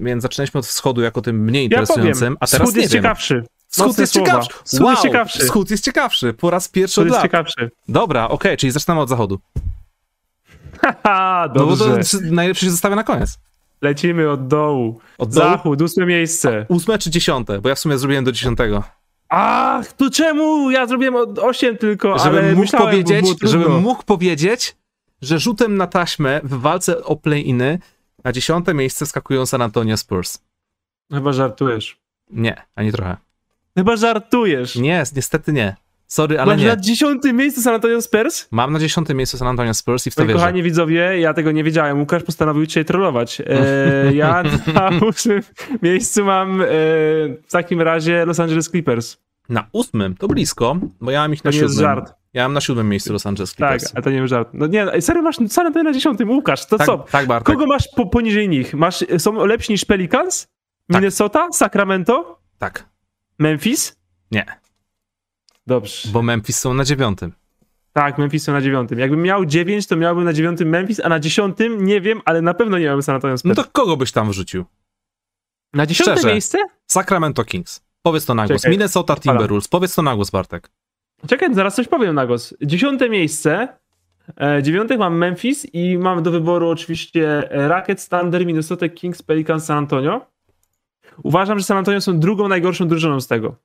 [0.00, 2.94] więc zaczynaliśmy od wschodu jako tym mniej Ja interesującym, powiem, a teraz wschód nie jest
[2.94, 3.02] wiem.
[3.02, 3.44] ciekawszy.
[3.68, 4.26] Wschód Mocne jest słowa.
[4.26, 4.52] ciekawszy.
[4.64, 5.38] Wschód wow, jest ciekawszy.
[5.38, 6.32] Wschód jest ciekawszy.
[6.34, 7.22] Po raz pierwszy Wschód od lat.
[7.22, 7.70] ciekawszy.
[7.88, 9.38] Dobra, okej, czyli zaczynamy od zachodu.
[11.54, 11.86] No bo to
[12.30, 13.38] najlepsze się zostawia na koniec.
[13.82, 15.00] Lecimy od dołu.
[15.18, 15.50] Od dołu?
[15.50, 16.66] Zachód, ósme miejsce.
[16.68, 17.60] Ósme czy dziesiąte?
[17.60, 18.82] Bo ja w sumie zrobiłem do dziesiątego.
[19.28, 20.70] Ach, to czemu?
[20.70, 24.76] Ja zrobiłem od 8 tylko, ale żebym mógł myślałem, powiedzieć, żebym mógł powiedzieć,
[25.22, 27.78] że rzutem na taśmę w walce o play-iny
[28.24, 30.38] na dziesiąte miejsce skakują San Antonio Spurs.
[31.12, 32.00] Chyba żartujesz.
[32.30, 33.16] Nie, ani trochę.
[33.76, 34.76] Chyba żartujesz.
[34.76, 35.76] Nie, niestety nie.
[36.14, 36.68] Sorry, ale Masz nie.
[36.68, 38.48] na dziesiątym miejscu San Antonio Spurs?
[38.50, 40.34] Mam na dziesiątym miejscu San Antonio Spurs i w to wierzę.
[40.34, 42.00] kochani widzowie, ja tego nie wiedziałem.
[42.00, 43.40] Łukasz postanowił dzisiaj trollować.
[43.46, 44.42] E, ja
[44.74, 45.42] na ósmym
[45.82, 46.64] miejscu mam e,
[47.46, 49.16] w takim razie Los Angeles Clippers.
[49.48, 51.94] Na ósmym, to blisko, bo ja mam ich na To nie jest siódmym.
[51.94, 52.12] żart.
[52.34, 53.94] Ja mam na siódmym miejscu Los Angeles Tak, Clippers.
[53.96, 54.48] ale to nie jest żart.
[54.52, 56.98] No nie, serio masz San Antonio na dziesiątym, Łukasz, to tak, co?
[56.98, 57.46] tak, Bartek.
[57.54, 58.74] Kogo masz po, poniżej nich?
[58.74, 60.42] Masz, są lepsi niż Pelicans?
[60.46, 60.50] Tak.
[60.88, 61.48] Minnesota?
[61.52, 62.38] Sacramento?
[62.58, 62.88] Tak.
[63.38, 63.96] Memphis?
[64.30, 64.44] Nie,
[65.66, 66.08] Dobrze.
[66.12, 67.32] bo Memphis są na dziewiątym.
[67.92, 68.98] Tak, Memphis są na dziewiątym.
[68.98, 72.54] Jakbym miał dziewięć, to miałbym na dziewiątym Memphis, a na dziesiątym nie wiem, ale na
[72.54, 73.56] pewno nie miałbym San Antonio No Spurs.
[73.56, 74.64] to kogo byś tam wrzucił?
[75.74, 76.28] na dziesiąte szczerze.
[76.28, 76.58] miejsce?
[76.86, 77.84] Sacramento Kings.
[78.02, 78.62] Powiedz to na głos.
[78.62, 78.70] Czekaj.
[78.70, 79.68] Minnesota Timberwolves.
[79.68, 80.70] Powiedz to na głos, Bartek.
[81.28, 82.54] Czekaj, zaraz coś powiem na głos.
[82.62, 83.68] Dziesiąte miejsce.
[84.40, 89.64] E, dziewiątych mam Memphis i mam do wyboru oczywiście e, Rockets, Thunder, Minnesota Kings, Pelicans,
[89.64, 90.26] San Antonio.
[91.22, 93.56] Uważam, że San Antonio są drugą najgorszą drużyną z tego.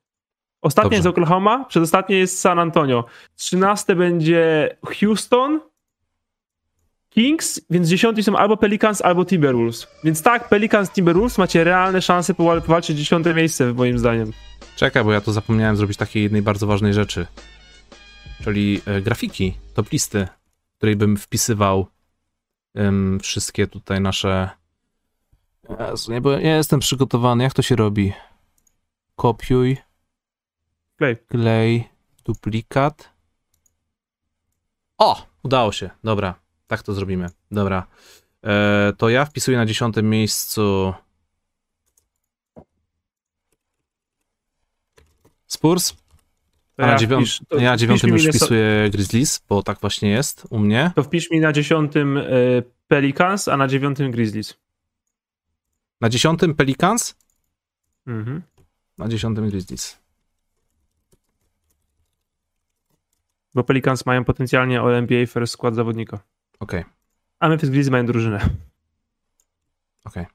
[0.62, 0.96] Ostatnia Dobrze.
[0.96, 3.04] jest Oklahoma, przedostatnie jest San Antonio.
[3.36, 5.60] Trzynaste będzie Houston,
[7.10, 9.86] Kings, więc dziesiąty są albo Pelicans, albo Timberwolves.
[10.04, 14.32] Więc tak, Pelicans, Timberwolves macie realne szanse powal- powalczyć dziesiąte miejsce, moim zdaniem.
[14.76, 17.26] Czekaj, bo ja tu zapomniałem zrobić takiej jednej bardzo ważnej rzeczy.
[18.44, 20.28] Czyli e, grafiki, top listy,
[20.74, 21.86] w której bym wpisywał
[23.22, 24.50] wszystkie tutaj nasze.
[25.90, 27.44] Jezu, nie, bo nie jestem przygotowany.
[27.44, 28.12] Jak to się robi?
[29.16, 29.76] Kopiuj,
[31.00, 31.16] Klej.
[31.26, 31.88] klej,
[32.24, 33.08] duplikat.
[34.98, 35.26] O!
[35.42, 35.90] Udało się.
[36.04, 36.34] Dobra,
[36.66, 37.30] tak to zrobimy.
[37.50, 37.86] Dobra.
[38.44, 40.94] E, to ja wpisuję na dziesiątym miejscu.
[45.46, 45.94] Spurs.
[46.76, 47.20] A na, ja dziewią...
[47.20, 50.92] wpisz- to ja na wpisz dziewiątym już wpisuję Grizzlies, bo tak właśnie jest u mnie.
[50.96, 54.54] To wpisz mi na dziesiątym y, Pelicans, a na dziewiątym Grizzlies.
[56.00, 57.14] Na dziesiątym Pelicans,
[58.06, 58.42] Mhm.
[58.98, 59.99] na dziesiątym Grizzlies.
[63.54, 66.18] Bo Pelicans mają potencjalnie o NBA first skład zawodnika.
[66.60, 66.84] Okej,
[67.40, 68.40] A Memphis Grizzlies mają drużynę.
[70.04, 70.26] okej.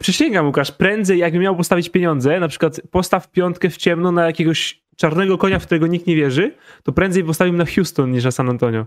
[0.00, 4.84] Przysięgam, Łukasz, prędzej jakbym miał postawić pieniądze, na przykład postaw piątkę w ciemno na jakiegoś
[4.96, 8.50] czarnego konia, w którego nikt nie wierzy, to prędzej postawił na Houston niż na San
[8.50, 8.86] Antonio.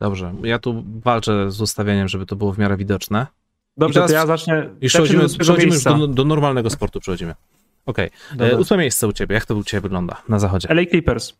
[0.00, 3.26] Dobrze, ja tu walczę z ustawieniem, żeby to było w miarę widoczne.
[3.76, 4.68] Dobrze, teraz to ja zacznę.
[4.80, 7.00] I przechodzimy, przechodzimy już do, do, normalnego sportu.
[7.00, 7.34] Przechodzimy.
[7.86, 8.10] Okej.
[8.34, 8.56] Okay.
[8.56, 9.34] Ósme miejsce u ciebie.
[9.34, 10.68] Jak to u ciebie wygląda na zachodzie?
[10.68, 11.32] LA Clippers.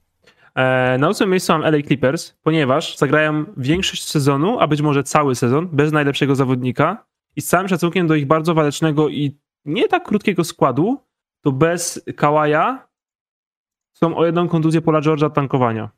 [0.54, 5.34] E, na ósmym miejscu mam LA Clippers, ponieważ zagrają większość sezonu, a być może cały
[5.34, 7.06] sezon, bez najlepszego zawodnika
[7.36, 11.00] i z całym szacunkiem do ich bardzo walecznego i nie tak krótkiego składu,
[11.40, 12.88] to bez Kawaja
[13.92, 15.90] są o jedną kontuzję Pola George'a tankowania.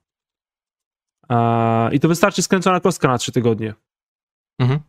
[1.93, 3.75] I to wystarczy skręcona kostka na trzy tygodnie.
[4.59, 4.81] Mhm.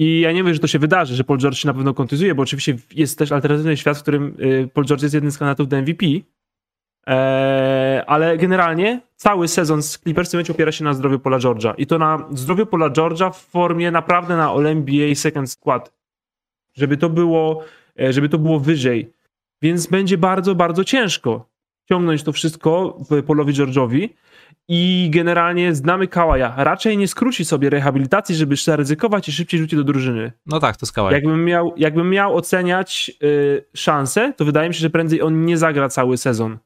[0.00, 2.34] I ja nie wiem, że to się wydarzy, że Paul George się na pewno kontuzuje,
[2.34, 5.68] bo oczywiście jest też alternatywny świat, w którym y, Paul George jest jednym z kandydatów
[5.68, 11.38] do MVP, eee, ale generalnie cały sezon z Clippers w opiera się na zdrowiu Paula
[11.38, 15.92] George'a i to na zdrowiu Paula George'a w formie naprawdę na All-NBA Second Squad.
[16.74, 17.64] Żeby to było,
[18.00, 19.12] e, żeby to było wyżej.
[19.62, 21.50] Więc będzie bardzo, bardzo ciężko
[21.88, 24.08] ciągnąć to wszystko Paulowi George'owi,
[24.68, 26.54] i generalnie znamy Kałaja.
[26.56, 30.32] Raczej nie skróci sobie rehabilitacji, żeby zaryzykować i szybciej rzucić do drużyny.
[30.46, 31.14] No tak, to jest Kałaj.
[31.14, 35.58] Jakbym miał, jakbym miał oceniać y, szanse, to wydaje mi się, że prędzej on nie
[35.58, 36.58] zagra cały sezon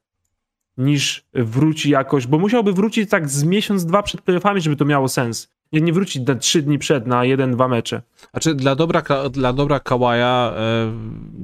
[0.78, 5.08] niż wróci jakoś, bo musiałby wrócić tak z miesiąc, dwa przed playoffami, żeby to miało
[5.08, 8.02] sens nie, nie wrócić na trzy dni przed na jeden, dwa mecze.
[8.30, 10.92] Znaczy dla dobra, dla dobra Kawaja e,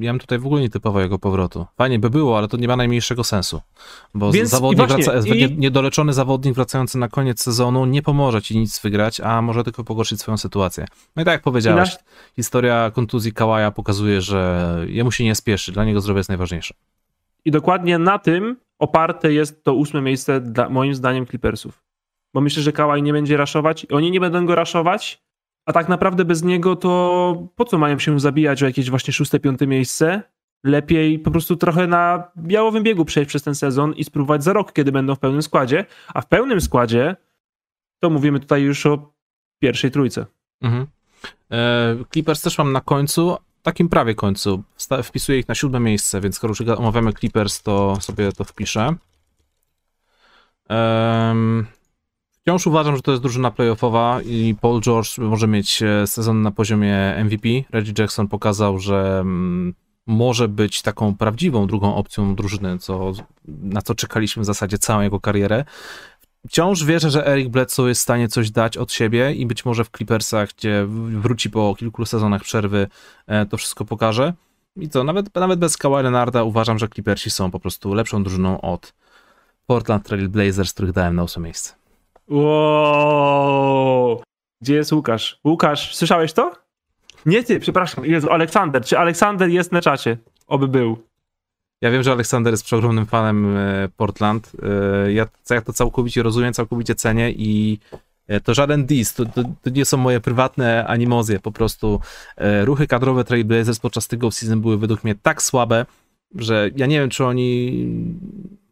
[0.00, 1.66] ja bym tutaj w ogóle nie typował jego powrotu.
[1.78, 3.60] Fajnie by było, ale to nie ma najmniejszego sensu.
[4.14, 5.58] Bo Więc zawodnik właśnie, wraca, i...
[5.58, 10.20] niedoleczony zawodnik wracający na koniec sezonu nie pomoże ci nic wygrać, a może tylko pogorszyć
[10.20, 10.86] swoją sytuację.
[11.16, 11.98] No i tak jak powiedziałeś, na...
[12.36, 16.74] historia kontuzji Kawaja pokazuje, że jemu się nie spieszy, dla niego zdrowie jest najważniejsze.
[17.44, 21.89] I dokładnie na tym oparte jest to ósme miejsce dla, moim zdaniem Clippersów
[22.34, 23.86] bo myślę, że Kałaj nie będzie raszować.
[23.90, 25.22] Oni nie będą go raszować,
[25.66, 29.40] a tak naprawdę bez niego to po co mają się zabijać o jakieś właśnie szóste,
[29.40, 30.22] piąte miejsce?
[30.64, 34.72] Lepiej po prostu trochę na białowym biegu przejść przez ten sezon i spróbować za rok,
[34.72, 35.86] kiedy będą w pełnym składzie.
[36.14, 37.16] A w pełnym składzie
[38.00, 39.12] to mówimy tutaj już o
[39.58, 40.26] pierwszej trójce.
[40.62, 40.86] Mhm.
[41.50, 44.62] E, Clippers też mam na końcu, takim prawie końcu.
[45.02, 48.94] Wpisuję ich na siódme miejsce, więc skoro już omawiamy Clippers, to sobie to wpiszę.
[50.70, 51.66] Um,
[52.42, 56.50] Wciąż uważam, że to jest drużyna playoffowa i Paul George może mieć e, sezon na
[56.50, 57.48] poziomie MVP.
[57.70, 59.74] Reggie Jackson pokazał, że mm,
[60.06, 63.12] może być taką prawdziwą drugą opcją drużyny, co,
[63.48, 65.64] na co czekaliśmy w zasadzie całą jego karierę.
[66.48, 69.84] Wciąż wierzę, że Eric Bledsoe jest w stanie coś dać od siebie i być może
[69.84, 70.86] w Clippersach, gdzie
[71.20, 72.88] wróci po kilku sezonach przerwy,
[73.26, 74.32] e, to wszystko pokaże.
[74.76, 78.60] I co, nawet, nawet bez Kawhi Leonarda uważam, że Clippersi są po prostu lepszą drużyną
[78.60, 78.92] od
[79.66, 81.79] Portland Trail Blazers, których dałem na ósme miejsce.
[82.30, 84.22] Wow.
[84.62, 85.40] Gdzie jest Łukasz?
[85.44, 86.52] Łukasz, słyszałeś to?
[87.26, 88.04] Nie ty, przepraszam.
[88.04, 88.84] Jezu, Aleksander.
[88.84, 90.16] Czy Aleksander jest na czacie?
[90.46, 90.98] Oby był.
[91.80, 94.52] Ja wiem, że Aleksander jest przeogromnym fanem e, Portland.
[94.62, 97.78] E, ja, ja to całkowicie rozumiem, całkowicie cenię i
[98.28, 102.00] e, to żaden dis, to, to, to, nie są moje prywatne animozje, po prostu
[102.64, 105.86] ruchy kadrowe Trailblazers podczas tego season były według mnie tak słabe,
[106.34, 107.86] że ja nie wiem, czy oni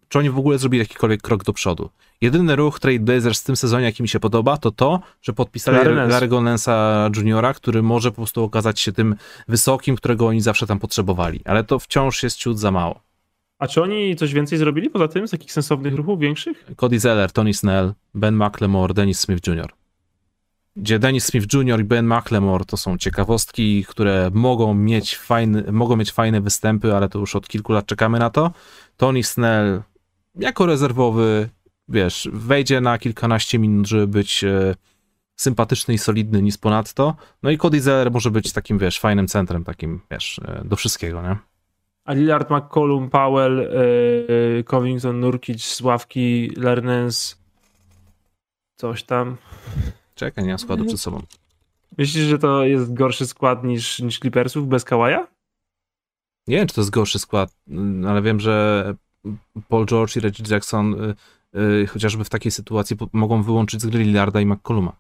[0.09, 1.91] czy oni w ogóle zrobili jakikolwiek krok do przodu.
[2.21, 5.79] Jedyny ruch Trade Blazers w tym sezonie, jaki mi się podoba, to to, że podpisali
[5.79, 9.17] Larry'ego Nance'a Juniora, który może po prostu okazać się tym
[9.49, 11.41] wysokim, którego oni zawsze tam potrzebowali.
[11.45, 13.01] Ale to wciąż jest ciut za mało.
[13.59, 16.67] A czy oni coś więcej zrobili poza tym, z takich sensownych ruchów większych?
[16.77, 19.73] Cody Zeller, Tony Snell, Ben McLemore, Dennis Smith Jr.
[20.77, 21.81] Gdzie Dennis Smith Jr.
[21.81, 27.09] i Ben McLemore to są ciekawostki, które mogą mieć, fajny, mogą mieć fajne występy, ale
[27.09, 28.53] to już od kilku lat czekamy na to.
[28.97, 29.83] Tony Snell
[30.39, 31.49] jako rezerwowy,
[31.89, 34.75] wiesz, wejdzie na kilkanaście minut, żeby być e,
[35.37, 37.17] sympatyczny i solidny, nic ponadto.
[37.43, 41.23] No i Cody Zeller może być takim, wiesz, fajnym centrem, takim, wiesz, e, do wszystkiego,
[41.23, 41.37] nie?
[42.05, 43.57] A Lillard, McCollum, Powell,
[44.57, 47.39] yy, Covington, Nurkic z ławki, Lernens,
[48.77, 49.37] coś tam.
[50.15, 51.23] Czekaj, nie mam składu przed sobą.
[51.99, 55.27] Myślisz, że to jest gorszy skład niż, niż Clippersów bez Kawaja?
[56.47, 57.57] Nie wiem, czy to jest gorszy skład,
[58.09, 58.95] ale wiem, że
[59.69, 61.15] Paul George i Reggie Jackson y,
[61.89, 64.97] chociażby w takiej sytuacji mogą wyłączyć z gry Lillarda i McColluma.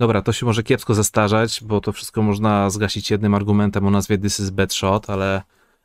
[0.00, 4.18] Dobra, to się może kiepsko zestarzać, bo to wszystko można zgasić jednym argumentem o nazwie
[4.18, 5.42] This is bad shot, ale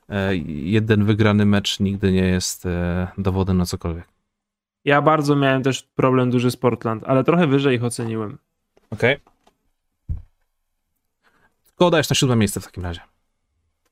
[0.09, 4.07] e, jeden wygrany mecz nigdy nie jest e, dowodem na cokolwiek.
[4.85, 8.37] Ja bardzo miałem też problem duży z Portland, ale trochę wyżej ich oceniłem.
[8.91, 9.15] Okej.
[9.15, 9.35] Okay.
[11.75, 13.01] Kogo dajesz na siódme miejsce w takim razie?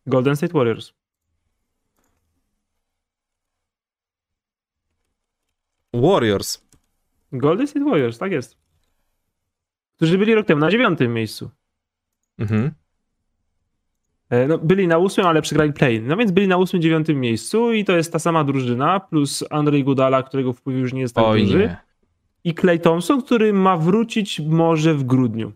[0.07, 0.93] Golden State Warriors.
[5.93, 6.63] Warriors.
[7.31, 8.57] Golden State Warriors, tak jest.
[9.95, 11.49] którzy byli rok temu na dziewiątym miejscu.
[12.39, 12.71] Mhm.
[14.29, 16.01] E, No, byli na ósmym, ale przegrali play.
[16.01, 19.83] No więc byli na ósmym, dziewiątym miejscu i to jest ta sama drużyna, plus Andrzej
[19.83, 21.57] Gudala, którego wpływ już nie jest tak Oj duży.
[21.57, 21.77] nie.
[22.43, 25.51] I Clay Thompson, który ma wrócić może w grudniu.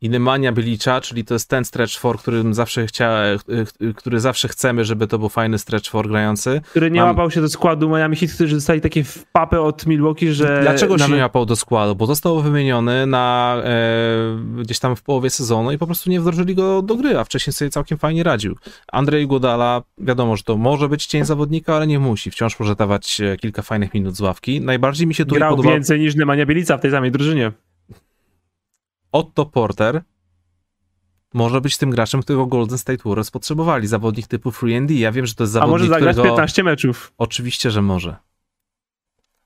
[0.00, 3.22] I Nemanja Bylicza, czyli to jest ten stretch for, którym zawsze chcia,
[3.96, 6.60] który zawsze chcemy, żeby to był fajny stretch for grający.
[6.70, 10.32] Który nie Mam- łapał się do składu Miami Heat, którzy dostali takie papę od Milwaukee,
[10.32, 11.96] że Dlaczego się nawet- nie łapał do składu?
[11.96, 16.54] Bo został wymieniony na e, gdzieś tam w połowie sezonu i po prostu nie wdrożyli
[16.54, 18.56] go do gry, a wcześniej sobie całkiem fajnie radził.
[18.92, 22.30] Andrzej Godala, wiadomo, że to może być cień zawodnika, ale nie musi.
[22.30, 24.60] Wciąż może dawać e, kilka fajnych minut z ławki.
[24.60, 27.52] Najbardziej mi się tutaj grał podoba więcej niż Nemanja Bielica w tej samej drużynie.
[29.16, 30.02] Otto Porter.
[31.34, 33.86] Może być tym graczem, którego Golden State Warriors potrzebowali.
[33.86, 34.94] Zawodnik typu free and D.
[34.94, 36.34] Ja wiem, że to jest A zawodnik, może zagrać którego...
[36.34, 37.12] 15 meczów.
[37.18, 38.16] Oczywiście, że może.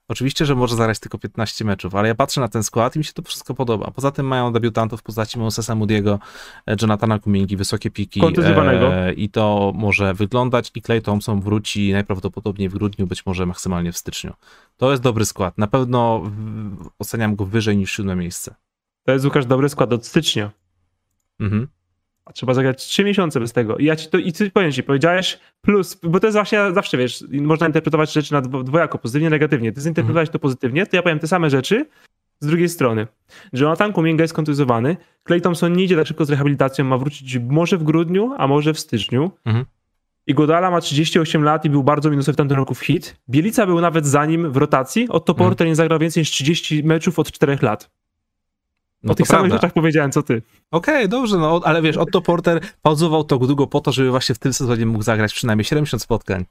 [0.08, 3.04] Oczywiście, że może zagrać tylko 15 meczów, ale ja patrzę na ten skład i mi
[3.04, 3.90] się to wszystko podoba.
[3.90, 6.18] Poza tym mają debiutantów w postaci Mosesa Moody'ego,
[6.66, 12.68] e, Jonathana Kumingi, wysokie piki e, i to może wyglądać i Clay Thompson wróci najprawdopodobniej
[12.68, 14.32] w grudniu, być może maksymalnie w styczniu.
[14.76, 15.58] To jest dobry skład.
[15.58, 16.22] Na pewno
[16.98, 18.54] oceniam go wyżej niż siódme miejsce.
[19.10, 20.50] To jest Łukasz dobry skład od stycznia.
[21.40, 21.68] Mhm.
[22.24, 23.76] A trzeba zagrać 3 miesiące bez tego.
[23.76, 26.96] I ja ci to i ty powiem ci, powiedziałeś plus, bo to jest właśnie zawsze,
[26.96, 29.72] wiesz, można interpretować rzeczy na dwo- dwojako, pozytywnie, negatywnie.
[29.72, 31.86] Ty zinterpretowałeś to pozytywnie, to ja powiem te same rzeczy
[32.40, 33.06] z drugiej strony.
[33.52, 34.96] Jonathan Kuminga jest kontuzjowany,
[35.26, 38.74] Clay Thompson nie idzie tak szybko z rehabilitacją, ma wrócić może w grudniu, a może
[38.74, 39.30] w styczniu.
[39.44, 39.64] Mhm.
[40.26, 43.16] I Godala ma 38 lat i był bardzo minusowy w tamtym roku w hit.
[43.30, 45.08] Bielica był nawet za nim w rotacji.
[45.08, 45.48] Otto Mhm.
[45.50, 47.90] Porter nie zagrał więcej niż 30 meczów od 4 lat.
[49.02, 49.56] No o tych samych prawda.
[49.56, 50.42] rzeczach powiedziałem, co ty.
[50.70, 54.38] Okej, dobrze, no ale wiesz, Otto Porter pauzował to długo po to, żeby właśnie w
[54.38, 56.44] tym sezonie mógł zagrać przynajmniej 70 spotkań.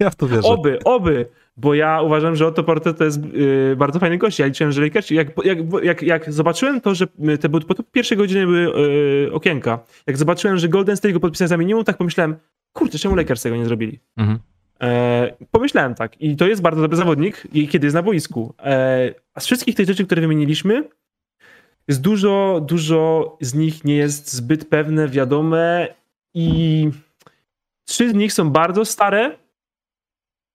[0.00, 0.48] Ja w to wierzę.
[0.48, 4.38] Oby, oby, bo ja uważam, że Otto Porter to jest yy, bardzo fajny gość.
[4.38, 7.74] Ja liczyłem, że Lakersi, jak, jak, jak, jak zobaczyłem to, że y, te były, po
[7.74, 11.84] to pierwsze godziny były yy, okienka, jak zobaczyłem, że Golden State go podpisał za minimum,
[11.84, 12.36] tak pomyślałem,
[12.72, 14.00] kurczę, czemu Lakers tego nie zrobili?
[14.16, 14.38] Mhm.
[14.82, 16.20] E, pomyślałem tak.
[16.20, 18.54] I to jest bardzo dobry zawodnik, kiedy jest na boisku.
[18.58, 20.84] E, a z wszystkich tych rzeczy, które wymieniliśmy,
[21.88, 25.94] jest dużo, dużo z nich nie jest zbyt pewne, wiadome
[26.34, 26.90] i
[27.84, 29.38] trzy z nich są bardzo stare,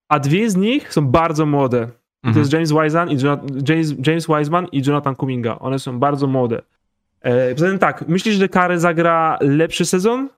[0.08, 1.78] a dwie z nich są bardzo młode.
[1.82, 2.38] I to Mhm.
[2.42, 5.58] jest James Wiseman i Jonathan, James, James Wiseman i Jonathan Kuminga.
[5.58, 6.62] One są bardzo młode.
[7.20, 10.28] E, poza tym tak, myślisz, że Kary zagra lepszy sezon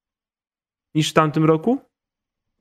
[0.95, 1.79] niż w tamtym roku?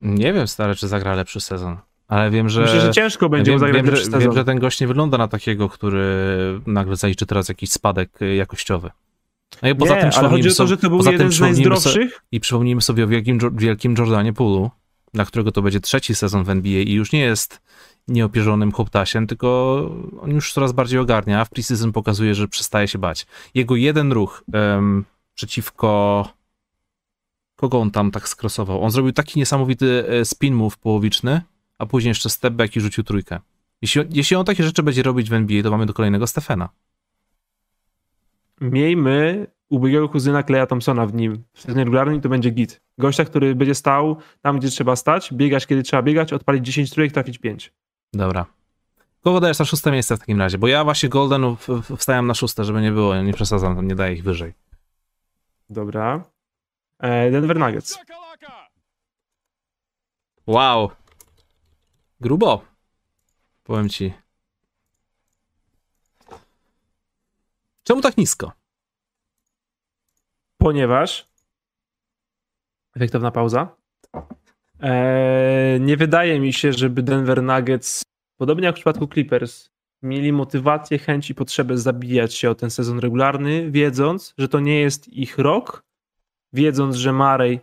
[0.01, 1.77] Nie wiem, stary, czy zagra lepszy sezon,
[2.07, 2.61] ale wiem, że...
[2.61, 5.27] Myślę, że ciężko będzie wiem, zagrać wiem, że, wiem, że ten gość nie wygląda na
[5.27, 6.05] takiego, który
[6.67, 8.91] nagle zaliczy teraz jakiś spadek y, jakościowy.
[9.61, 11.63] No i poza nie, tym ale chodzi o to, że to był jeden z przypomnijmy
[11.63, 12.21] so- najzdrowszych.
[12.31, 14.71] I przypomnijmy sobie o wielkim, wielkim Jordanie Poolu,
[15.13, 17.61] dla którego to będzie trzeci sezon w NBA i już nie jest
[18.07, 19.77] nieopierzonym chłoptasiem, tylko
[20.21, 23.27] on już coraz bardziej ogarnia, a w preseason pokazuje, że przestaje się bać.
[23.53, 26.29] Jego jeden ruch em, przeciwko...
[27.55, 28.83] Kogo on tam tak skrosował?
[28.83, 31.41] On zrobił taki niesamowity e, spin move połowiczny,
[31.77, 33.39] a później jeszcze step back i rzucił trójkę.
[33.81, 36.69] Jeśli, jeśli on takie rzeczy będzie robić w NBA, to mamy do kolejnego Stefana.
[38.61, 41.43] Miejmy ubiegłego kuzyna Kleja Thompsona w nim.
[41.53, 42.81] W sezonie regularnym to będzie git.
[42.97, 47.13] Gościa, który będzie stał tam, gdzie trzeba stać, biegać, kiedy trzeba biegać, odpalić 10 trójek,
[47.13, 47.73] trafić 5.
[48.13, 48.45] Dobra.
[49.21, 50.57] Kogo dajesz na szóste miejsce w takim razie?
[50.57, 54.13] Bo ja właśnie Goldenów w- wstałem na szóste, żeby nie było, nie przesadzam, nie daję
[54.13, 54.53] ich wyżej.
[55.69, 56.23] Dobra.
[56.99, 57.99] E, Denver Nuggets.
[60.47, 60.89] Wow.
[62.25, 62.65] Grubo.
[63.63, 64.13] Powiem ci.
[67.83, 68.51] Czemu tak nisko?
[70.57, 71.27] Ponieważ
[72.95, 73.75] efektowna pauza.
[74.79, 78.03] E, nie wydaje mi się, żeby Denver Nuggets,
[78.37, 79.69] podobnie jak w przypadku Clippers,
[80.01, 84.79] mieli motywację, chęć i potrzebę zabijać się o ten sezon regularny, wiedząc, że to nie
[84.79, 85.83] jest ich rok,
[86.53, 87.59] wiedząc, że Marej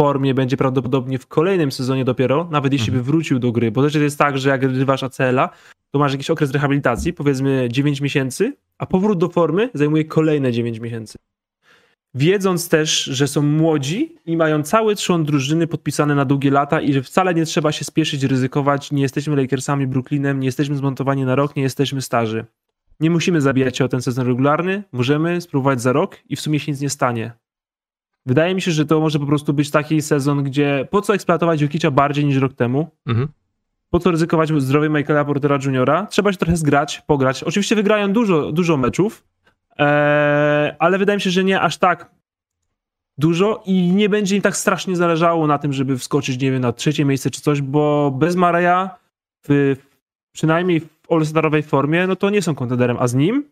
[0.00, 3.94] formie będzie prawdopodobnie w kolejnym sezonie dopiero, nawet jeśli by wrócił do gry, bo też
[3.94, 5.50] jest tak, że jak grywasz ACL-a,
[5.90, 10.78] to masz jakiś okres rehabilitacji, powiedzmy 9 miesięcy, a powrót do formy zajmuje kolejne 9
[10.78, 11.18] miesięcy.
[12.14, 16.92] Wiedząc też, że są młodzi i mają cały trzon drużyny podpisane na długie lata i
[16.92, 21.34] że wcale nie trzeba się spieszyć, ryzykować, nie jesteśmy Lakersami, Brooklynem, nie jesteśmy zmontowani na
[21.34, 22.44] rok, nie jesteśmy starzy.
[23.00, 26.60] Nie musimy zabijać się o ten sezon regularny, możemy spróbować za rok i w sumie
[26.60, 27.32] się nic nie stanie.
[28.26, 31.60] Wydaje mi się, że to może po prostu być taki sezon, gdzie po co eksploatować
[31.62, 33.28] Jokicza bardziej niż rok temu, Mhm.
[33.90, 36.06] po co ryzykować zdrowie Michaela Portera Jr.?
[36.10, 37.42] Trzeba się trochę zgrać, pograć.
[37.44, 39.24] Oczywiście wygrają dużo, dużo meczów,
[39.78, 42.10] eee, ale wydaje mi się, że nie aż tak
[43.18, 46.72] dużo i nie będzie im tak strasznie zależało na tym, żeby wskoczyć, nie wiem, na
[46.72, 48.90] trzecie miejsce czy coś, bo bez Mareja
[49.48, 49.76] w,
[50.32, 53.44] przynajmniej w all-starowej formie, no to nie są kontenderem, a z nim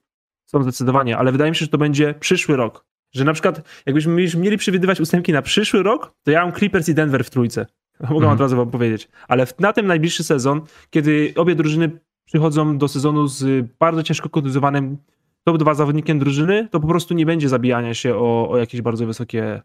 [0.47, 2.85] są zdecydowanie, ale wydaje mi się, że to będzie przyszły rok.
[3.13, 6.95] Że na przykład, jakbyśmy mieli przewidywać ósemki na przyszły rok, to ja mam Clippers i
[6.95, 7.67] Denver w trójce.
[8.01, 8.33] Mogę mhm.
[8.33, 9.09] od razu wam powiedzieć.
[9.29, 11.91] Ale na ten najbliższy sezon, kiedy obie drużyny
[12.25, 14.97] przychodzą do sezonu z bardzo ciężko kontuzjowanym
[15.45, 19.07] top 2 zawodnikiem drużyny, to po prostu nie będzie zabijania się o, o jakieś bardzo
[19.07, 19.63] wysokie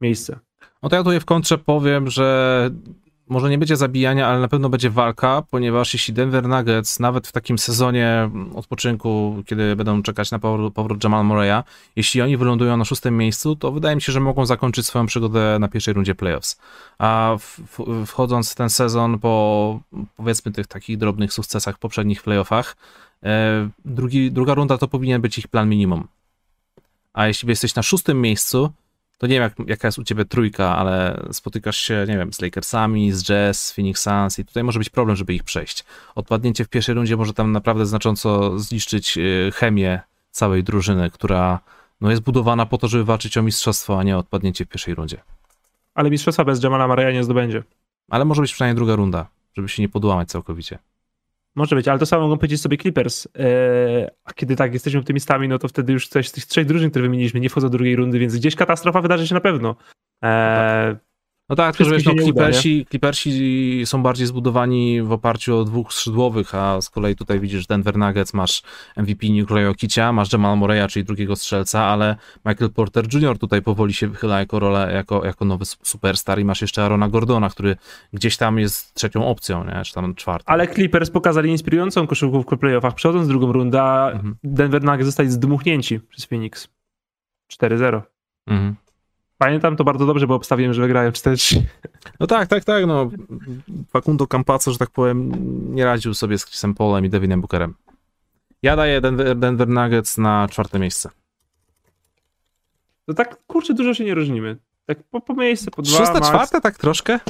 [0.00, 0.38] miejsce.
[0.82, 2.70] No to ja tutaj w kontrze powiem, że
[3.32, 7.32] może nie będzie zabijania, ale na pewno będzie walka, ponieważ jeśli Denver Nuggets nawet w
[7.32, 11.62] takim sezonie odpoczynku, kiedy będą czekać na powrót, powrót Jamal Murray'a,
[11.96, 15.56] jeśli oni wylądują na szóstym miejscu, to wydaje mi się, że mogą zakończyć swoją przygodę
[15.60, 16.60] na pierwszej rundzie playoffs.
[16.98, 19.80] A w, w, wchodząc w ten sezon po
[20.16, 22.76] powiedzmy tych takich drobnych sukcesach w poprzednich playoffach,
[23.22, 26.08] e, drugi, druga runda to powinien być ich plan minimum.
[27.12, 28.72] A jeśli jesteś na szóstym miejscu,
[29.22, 32.40] to nie wiem, jak, jaka jest u ciebie trójka, ale spotykasz się, nie wiem, z
[32.40, 35.84] Lakersami, z Jazz, Phoenix Suns i tutaj może być problem, żeby ich przejść.
[36.14, 40.00] Odpadnięcie w pierwszej rundzie może tam naprawdę znacząco zniszczyć y, chemię
[40.30, 41.60] całej drużyny, która
[42.00, 45.20] no, jest budowana po to, żeby walczyć o mistrzostwo, a nie odpadnięcie w pierwszej rundzie.
[45.94, 47.62] Ale mistrzostwa bez Jamala Murray'a nie zdobędzie.
[48.10, 50.78] Ale może być przynajmniej druga runda, żeby się nie podłamać całkowicie.
[51.54, 53.28] Może być, ale to samo mogą powiedzieć sobie Clippers.
[53.34, 56.90] Eee, a kiedy tak jesteśmy optymistami, no to wtedy już coś z tych trzech drużyn,
[56.90, 59.76] które wymieniliśmy, nie wchodzą do drugiej rundy, więc gdzieś katastrofa wydarzy się na pewno.
[60.22, 60.96] Eee,
[61.48, 65.92] no tak, tylko że wiesz, no, Clippersi, Clippersi są bardziej zbudowani w oparciu o dwóch
[65.92, 68.62] skrzydłowych, a z kolei tutaj widzisz Denver Nuggets, masz
[68.96, 73.38] MVP Nikola Jokicia, masz Jamal Moreya, czyli drugiego strzelca, ale Michael Porter Jr.
[73.38, 77.50] tutaj powoli się wychyla jako rolę, jako, jako nowy superstar i masz jeszcze Arona Gordona,
[77.50, 77.76] który
[78.12, 79.84] gdzieś tam jest trzecią opcją, nie?
[79.84, 80.52] czy tam czwartą.
[80.52, 84.36] Ale Clippers pokazali inspirującą koszykówkę w playoffach, przechodząc drugą rundę, mhm.
[84.44, 86.68] Denver Nuggets zostali zdmuchnięci przez Phoenix.
[87.52, 88.02] 4-0.
[88.46, 88.76] Mhm.
[89.42, 91.60] Pamiętam to bardzo dobrze, bo obstawiłem, że wygrają 4-3.
[92.20, 92.86] No tak, tak, tak.
[92.86, 93.10] No.
[93.90, 95.32] Facundo Campazzo, że tak powiem,
[95.74, 97.74] nie radził sobie z Chrisem Polem i Devinem Bookerem.
[98.62, 101.10] Ja daję Denver, Denver Nuggets na czwarte miejsce.
[103.06, 104.56] To tak, kurczę, dużo się nie różnimy.
[104.86, 105.98] Tak po, po miejsce, po dwa.
[105.98, 107.20] Szóste, czwarte, tak troszkę?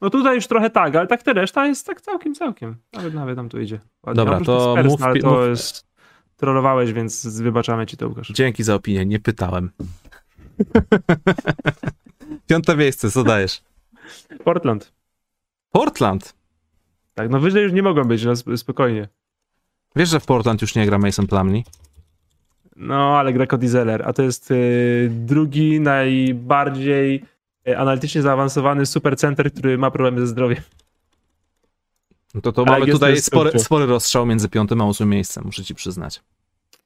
[0.00, 2.76] No tutaj już trochę tak, ale tak te reszta jest tak całkiem, całkiem.
[2.92, 3.80] Nawet, nawet nam tu idzie.
[4.06, 4.16] Ładnie.
[4.16, 5.48] Dobra, to Spurs, mów, ale to mów.
[5.48, 5.86] jest...
[6.36, 8.28] Trollowałeś, więc wybaczamy ci to, Łukasz.
[8.28, 9.70] Dzięki za opinię, nie pytałem.
[12.48, 13.62] Piąte miejsce, co dajesz?
[14.44, 14.92] Portland.
[15.72, 16.34] Portland?
[17.14, 19.08] Tak, no wyżej już nie mogą być, no spokojnie.
[19.96, 21.64] Wiesz, że w Portland już nie gra Mason Plumlee?
[22.76, 27.24] No, ale gra Cody Zeller, a to jest y, drugi najbardziej
[27.68, 30.62] y, analitycznie zaawansowany supercenter, który ma problemy ze zdrowiem.
[32.34, 35.74] No to, to mamy tutaj spory, spory rozstrzał między piątym a ósmym miejscem, muszę ci
[35.74, 36.22] przyznać.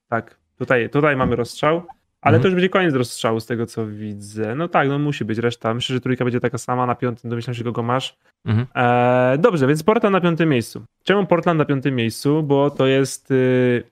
[0.09, 1.83] Tak, tutaj, tutaj mamy rozstrzał.
[2.21, 2.43] Ale mhm.
[2.43, 4.55] to już będzie koniec rozstrzału z tego, co widzę.
[4.55, 5.75] No tak, no musi być reszta.
[5.75, 8.17] Myślę, że trójka będzie taka sama na piątym, domyślam się, kogo masz.
[8.45, 8.67] Mhm.
[8.75, 10.85] E, dobrze, więc Portland na piątym miejscu.
[11.05, 12.43] Czemu Portland na piątym miejscu?
[12.43, 13.31] Bo to jest...
[13.31, 13.83] Y...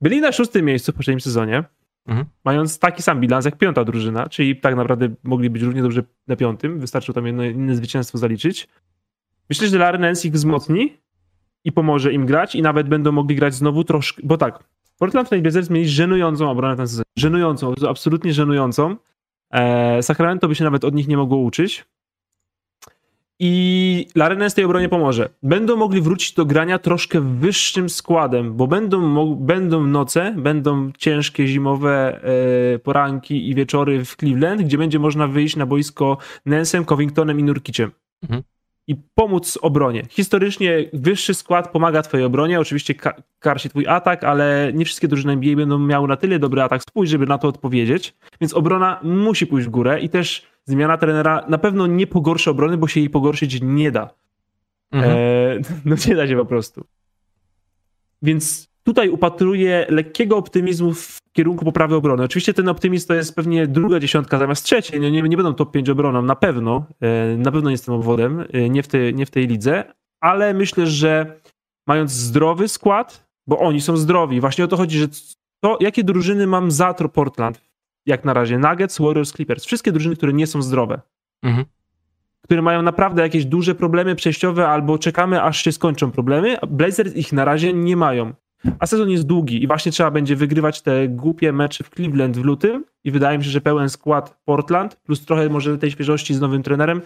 [0.00, 1.64] Byli na szóstym miejscu w poprzednim sezonie,
[2.06, 2.26] mhm.
[2.44, 6.36] mając taki sam bilans jak piąta drużyna, czyli tak naprawdę mogli być równie dobrze na
[6.36, 6.80] piątym.
[6.80, 8.68] Wystarczyło tam jedno inne zwycięstwo zaliczyć.
[9.50, 10.96] Myślę, że Larry Nance ich wzmocni
[11.64, 14.64] i pomoże im grać i nawet będą mogli grać znowu troszkę, bo tak,
[14.98, 17.04] Portland Blazers mieli żenującą obronę ten sezon.
[17.18, 18.96] Żenującą, absolutnie żenującą.
[19.50, 21.84] E, Sacramento by się nawet od nich nie mogło uczyć.
[23.40, 25.28] I Larena z tej obronie pomoże.
[25.42, 32.20] Będą mogli wrócić do grania troszkę wyższym składem, bo będą, będą noce, będą ciężkie zimowe
[32.74, 37.42] e, poranki i wieczory w Cleveland, gdzie będzie można wyjść na boisko Nensem, Covingtonem i
[37.42, 37.90] Nurkiciem.
[38.22, 38.42] Mhm
[38.88, 40.02] i pomóc obronie.
[40.10, 42.94] Historycznie wyższy skład pomaga twojej obronie, oczywiście
[43.38, 47.10] karsi twój atak, ale nie wszystkie drużyny NBA będą miały na tyle dobry atak spójrz,
[47.10, 51.58] żeby na to odpowiedzieć, więc obrona musi pójść w górę i też zmiana trenera na
[51.58, 54.10] pewno nie pogorszy obrony, bo się jej pogorszyć nie da.
[54.92, 55.16] Mhm.
[55.16, 56.84] E, no nie da się po prostu.
[58.22, 62.24] Więc tutaj upatruję lekkiego optymizmu w kierunku poprawy obrony.
[62.24, 65.00] Oczywiście ten optymizm to jest pewnie druga dziesiątka zamiast trzeciej.
[65.00, 66.86] Nie, nie, nie będą top 5 obroną, na pewno.
[67.00, 69.84] E, na pewno nie jestem obwodem, e, nie w, tej, nie w tej lidze,
[70.20, 71.40] ale myślę, że
[71.86, 75.06] mając zdrowy skład, bo oni są zdrowi, właśnie o to chodzi, że
[75.60, 77.60] to, jakie drużyny mam za Portland,
[78.06, 81.00] jak na razie, Nuggets, Warriors, Clippers, wszystkie drużyny, które nie są zdrowe.
[81.42, 81.64] Mhm
[82.44, 86.56] które mają naprawdę jakieś duże problemy przejściowe albo czekamy aż się skończą problemy.
[86.68, 88.32] Blazers ich na razie nie mają.
[88.78, 92.44] A sezon jest długi i właśnie trzeba będzie wygrywać te głupie mecze w Cleveland w
[92.44, 96.40] lutym i wydaje mi się, że pełen skład Portland plus trochę może tej świeżości z
[96.40, 97.00] nowym trenerem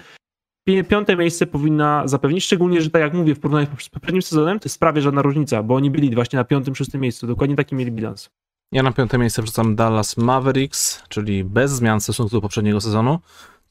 [0.88, 4.66] piąte miejsce powinna zapewnić, szczególnie, że tak jak mówię, w porównaniu z poprzednim sezonem to
[4.66, 7.92] jest prawie żadna różnica, bo oni byli właśnie na piątym, szóstym miejscu, dokładnie taki mieli
[7.92, 8.30] bilans.
[8.72, 13.18] Ja na piąte miejsce wrzucam Dallas Mavericks, czyli bez zmian w stosunku do poprzedniego sezonu.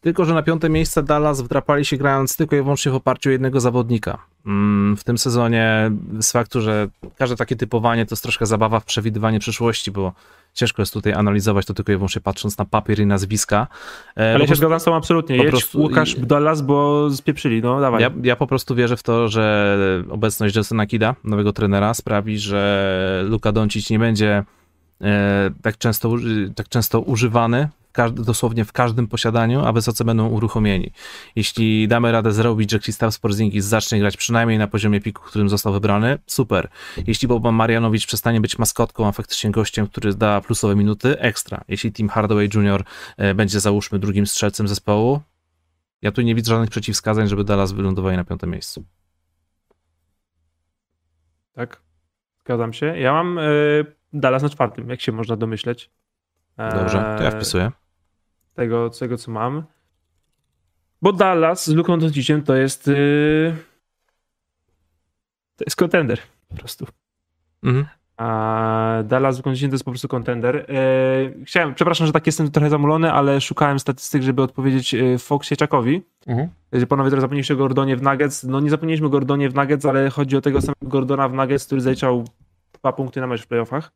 [0.01, 3.31] Tylko, że na piąte miejsce Dallas wdrapali się grając tylko i wyłącznie w oparciu o
[3.31, 4.17] jednego zawodnika.
[4.45, 6.87] Mm, w tym sezonie z faktu, że
[7.17, 10.13] każde takie typowanie to jest troszkę zabawa w przewidywanie przyszłości, bo
[10.53, 13.67] ciężko jest tutaj analizować to tylko i wyłącznie patrząc na papier i nazwiska.
[14.17, 15.37] E, Ale się zgadzam z absolutnie.
[15.37, 18.01] Jedź prostu, Łukasz Dallas, bo spieprzyli, no dawaj.
[18.01, 23.23] Ja, ja po prostu wierzę w to, że obecność Jelsena Kida, nowego trenera, sprawi, że
[23.29, 24.43] Luka Doncic nie będzie
[25.01, 26.15] e, tak często,
[26.55, 30.91] tak często używany każdy, dosłownie w każdym posiadaniu, a wysoce będą uruchomieni.
[31.35, 35.73] Jeśli damy radę zrobić, że Krzysztof Porzingis zacznie grać przynajmniej na poziomie piku, którym został
[35.73, 36.69] wybrany, super.
[37.07, 41.63] Jeśli Boban Marianowicz przestanie być maskotką, a faktycznie gościem, który da plusowe minuty, ekstra.
[41.67, 42.83] Jeśli Tim Hardaway Jr.
[43.17, 45.21] E, będzie załóżmy drugim strzelcem zespołu,
[46.01, 48.85] ja tu nie widzę żadnych przeciwwskazań, żeby Dallas wylądowali na piątym miejscu.
[51.53, 51.81] Tak,
[52.39, 52.85] zgadzam się.
[52.85, 55.91] Ja mam y, Dallas na czwartym, jak się można domyśleć.
[56.57, 57.71] Dobrze, to ja wpisuję
[58.53, 59.63] tego, tego co mam.
[61.01, 63.55] Bo Dallas z Luką Donciciem to jest yy,
[65.55, 66.87] to jest kontender po prostu.
[67.63, 67.85] Mhm.
[68.17, 70.65] A Dallas z Luką to jest po prostu kontender.
[71.35, 75.57] Yy, chciałem, przepraszam, że tak jestem trochę zamulony, ale szukałem statystyk, żeby odpowiedzieć yy, Foxie
[75.57, 76.01] Czakowi.
[76.27, 76.49] Mhm.
[76.89, 78.43] Panowie teraz zapomnieliście o Gordonie w Nuggets.
[78.43, 81.65] No nie zapomnieliśmy o Gordonie w Nuggets, ale chodzi o tego samego Gordona w Nuggets,
[81.65, 82.25] który zaliczał
[82.73, 83.91] dwa punkty na mecz w playoffach.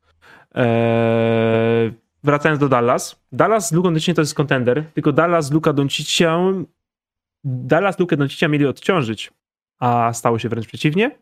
[0.54, 1.92] Eee,
[2.26, 3.22] wracając do Dallas.
[3.32, 6.38] Dallas z Luką Doncicia to jest kontender, tylko Dallas z Luka Doncicia
[7.44, 9.32] Dallas Lukę Doncicia mieli odciążyć,
[9.80, 11.18] a stało się wręcz przeciwnie,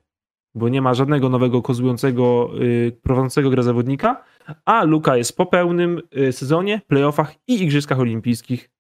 [0.55, 4.25] bo nie ma żadnego nowego kozłującego, yy, prowadzącego grę zawodnika,
[4.65, 8.71] a Luka jest po pełnym yy, sezonie, playoffach i igrzyskach olimpijskich,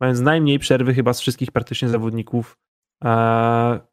[0.00, 2.58] mając najmniej przerwy chyba z wszystkich praktycznie zawodników
[3.04, 3.10] yy,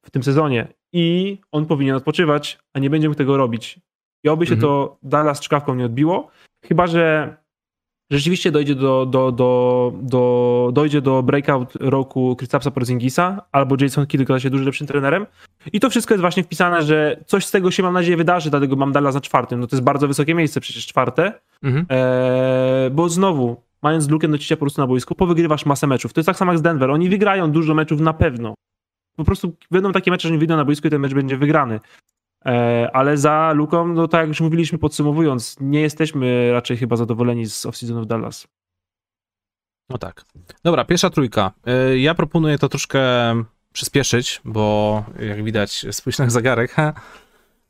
[0.02, 0.68] w tym sezonie.
[0.94, 3.80] I on powinien odpoczywać, a nie będzie mógł tego robić.
[4.24, 4.62] I oby się mhm.
[4.62, 6.28] to Dallas czkawką nie odbiło,
[6.66, 7.36] chyba że
[8.12, 14.24] rzeczywiście dojdzie do, do, do, do, dojdzie do breakout roku Krystapsa Porzingisa albo Jason Kidd
[14.24, 15.26] okazał się dużo lepszym trenerem
[15.74, 18.76] i to wszystko jest właśnie wpisane, że coś z tego się mam nadzieję wydarzy, dlatego
[18.76, 19.60] mam Dallas na czwartym.
[19.60, 21.34] No to jest bardzo wysokie miejsce, przecież czwarte,
[21.64, 21.86] mhm.
[21.90, 26.14] eee, bo znowu mając lukę do cicia po prostu na boisku, powygrywasz masę meczów.
[26.14, 26.92] To jest tak samo jak z Denver.
[26.92, 28.54] Oni wygrają dużo meczów na pewno.
[29.16, 31.80] Po prostu będą takie mecze, że nie wyjdą na boisku i ten mecz będzie wygrany.
[32.46, 37.46] E, ale za Luką, no tak jak już mówiliśmy podsumowując, nie jesteśmy raczej chyba zadowoleni
[37.46, 38.48] z off-seasonu w Dallas.
[39.90, 40.26] No tak.
[40.64, 41.52] Dobra, pierwsza trójka.
[41.66, 43.02] E, ja proponuję to troszkę
[43.74, 46.76] przyspieszyć, bo jak widać, spójrz na zegarek.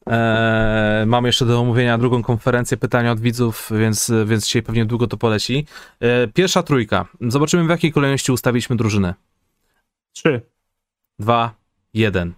[0.09, 5.07] E, mamy jeszcze do omówienia drugą konferencję pytania od widzów, więc, więc dzisiaj pewnie długo
[5.07, 5.65] to poleci.
[6.33, 7.05] Pierwsza trójka.
[7.21, 9.13] Zobaczymy, w jakiej kolejności ustawiliśmy drużynę.
[10.13, 10.41] Trzy.
[11.19, 11.53] Dwa,
[11.93, 12.33] jeden.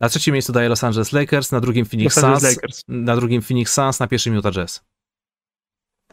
[0.00, 2.84] Na trzecim miejscu daje Los Angeles Lakers, na drugim Phoenix Suns, Lakers.
[2.88, 4.84] na drugim Phoenix Suns, na pierwszym Utah Jazz.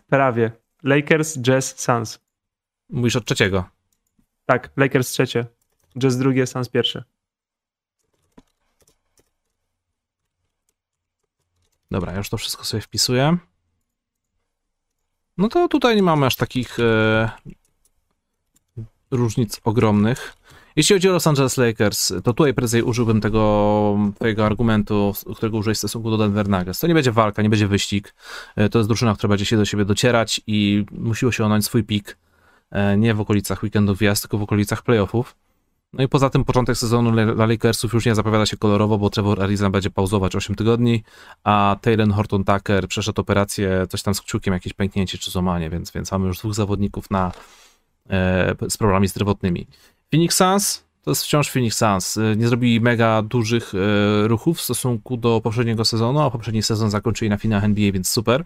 [0.07, 0.51] Prawie.
[0.83, 2.19] Lakers, Jazz, Suns.
[2.89, 3.69] Mówisz od trzeciego?
[4.45, 5.45] Tak, Lakers trzecie,
[5.99, 7.03] Jazz drugie, Suns pierwsze.
[11.91, 13.37] Dobra, już to wszystko sobie wpisuję.
[15.37, 17.29] No to tutaj nie mamy aż takich e,
[19.11, 20.37] różnic ogromnych.
[20.77, 25.77] Jeśli chodzi o Los Angeles Lakers, to tutaj prędzej użyłbym tego twojego argumentu, którego użyłeś
[25.77, 26.79] w stosunku do Denver Nuggets.
[26.79, 28.15] To nie będzie walka, nie będzie wyścig.
[28.55, 31.83] E, to jest drużyna, która będzie się do siebie docierać i musiło się onąć swój
[31.83, 32.17] pik
[32.71, 35.35] e, nie w okolicach weekendów wjazd, tylko w okolicach playoffów.
[35.93, 39.43] No i poza tym początek sezonu dla Lakersów już nie zapowiada się kolorowo, bo Trevor
[39.43, 41.03] Ariza będzie pauzować 8 tygodni,
[41.43, 45.91] a Taylor Horton Tucker przeszedł operację, coś tam z kciukiem, jakieś pęknięcie czy złamanie, więc,
[45.91, 47.31] więc mamy już dwóch zawodników na,
[48.09, 49.67] e, z problemami zdrowotnymi.
[50.11, 52.17] Phoenix Suns to jest wciąż Phoenix Suns.
[52.17, 56.89] Y, nie zrobili mega dużych y, ruchów w stosunku do poprzedniego sezonu, a poprzedni sezon
[56.89, 58.43] zakończyli na finałach NBA, więc super.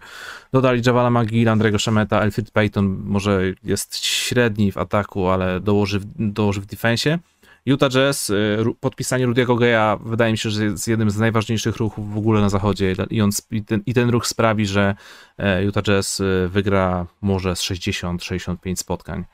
[0.52, 6.60] Dodali Javala McGill, Andrego Szemeta, Elfrid Payton może jest średni w ataku, ale dołoży, dołoży
[6.60, 7.18] w defensie.
[7.66, 12.14] Utah Jazz, y, podpisanie Rudiego Geja wydaje mi się, że jest jednym z najważniejszych ruchów
[12.14, 14.94] w ogóle na zachodzie i, on, i, ten, i ten ruch sprawi, że
[15.38, 19.24] e, Utah Jazz wygra może z 60-65 spotkań.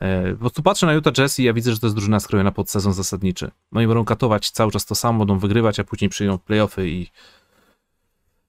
[0.00, 2.52] E, po prostu patrzę na Utah Jazz i ja widzę, że to jest drużyna skrojona
[2.52, 3.50] pod sezon zasadniczy.
[3.72, 7.06] No i będą katować cały czas to samo, będą wygrywać, a później przyjdą playoffy i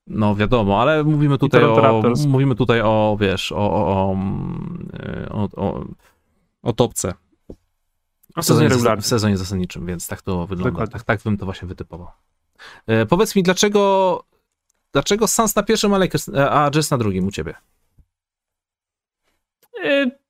[0.07, 4.15] no wiadomo, ale mówimy tutaj o, mówimy tutaj o, wiesz, o, o,
[5.29, 5.85] o, o,
[6.61, 7.13] o topce.
[8.37, 8.69] W sezonie,
[9.01, 10.87] w sezonie zasadniczym, więc tak to wygląda.
[10.87, 12.07] Tak, tak bym to właśnie wytypował.
[12.87, 14.23] E, powiedz mi, dlaczego
[14.91, 17.53] dlaczego Suns na pierwszym, a, Lakers, a Jazz na drugim u ciebie?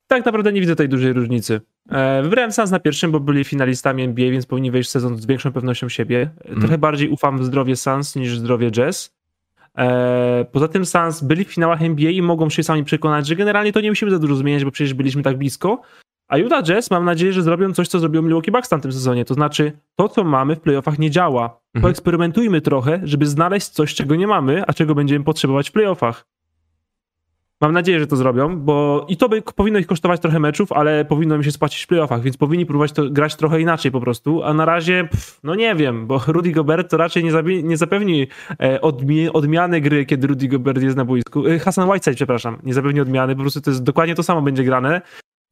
[0.10, 1.62] Tak naprawdę nie widzę tej dużej różnicy.
[1.90, 5.26] E, wybrałem Suns na pierwszym, bo byli finalistami NBA, więc powinni wejść w sezon z
[5.26, 6.30] większą pewnością siebie.
[6.46, 6.60] Mm.
[6.60, 9.14] Trochę bardziej ufam w zdrowie Suns niż w zdrowie Jazz.
[9.78, 13.74] E, poza tym Suns byli w finałach NBA i mogą się sami przekonać, że generalnie
[13.74, 15.82] to nie musimy za dużo zmieniać, bo przecież byliśmy tak blisko.
[16.28, 19.26] A Utah Jazz mam nadzieję, że zrobią coś, co zrobił Milwaukee Bucks w tamtym sezonie.
[19.26, 21.44] To znaczy, to, co mamy w playoffach nie działa.
[21.44, 21.82] Mhm.
[21.82, 26.26] Poeksperymentujmy trochę, żeby znaleźć coś, czego nie mamy, a czego będziemy potrzebować w playoffach.
[27.62, 31.06] Mam nadzieję, że to zrobią, bo i to by powinno ich kosztować trochę meczów, ale
[31.06, 34.44] powinno im się spłacić w playoffach, więc powinni próbować to grać trochę inaczej po prostu,
[34.44, 38.28] a na razie, pff, no nie wiem, bo Rudy Gobert to raczej nie, nie zapewni
[38.60, 41.48] e, odmi- odmiany gry, kiedy Rudy Gobert jest na boisku.
[41.48, 44.64] E, Hassan Whiteside, przepraszam, nie zapewni odmiany, po prostu to jest dokładnie to samo będzie
[44.64, 45.02] grane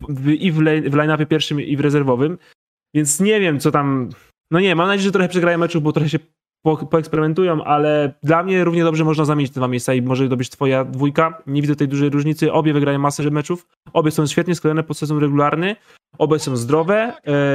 [0.10, 0.56] w, i w,
[0.90, 2.38] w line-upie pierwszym i w rezerwowym,
[2.96, 4.10] więc nie wiem, co tam,
[4.52, 6.20] no nie, mam nadzieję, że trochę przegrają meczów, bo trochę się
[6.62, 10.50] po, poeksperymentują, ale dla mnie równie dobrze można zamienić te dwa miejsca i może dobyć
[10.50, 11.44] twoja dwójka.
[11.48, 12.54] Nie widzę tej dużej różnicy.
[12.54, 13.68] Obie wygrają masę meczów.
[13.94, 15.76] Obie są świetnie sklejone pod sezon regularny.
[16.18, 17.14] Obie są zdrowe,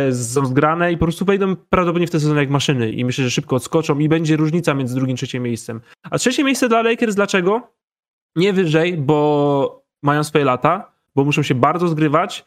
[0.09, 3.25] e, są zgrane i po prostu wejdą prawdopodobnie w ten sezon jak maszyny i myślę,
[3.25, 5.81] że szybko odskoczą i będzie różnica między drugim i trzecim miejscem.
[6.11, 7.63] A trzecie miejsce dla Lakers dlaczego?
[8.37, 12.45] Nie wyżej, bo mają swoje lata, bo muszą się bardzo zgrywać,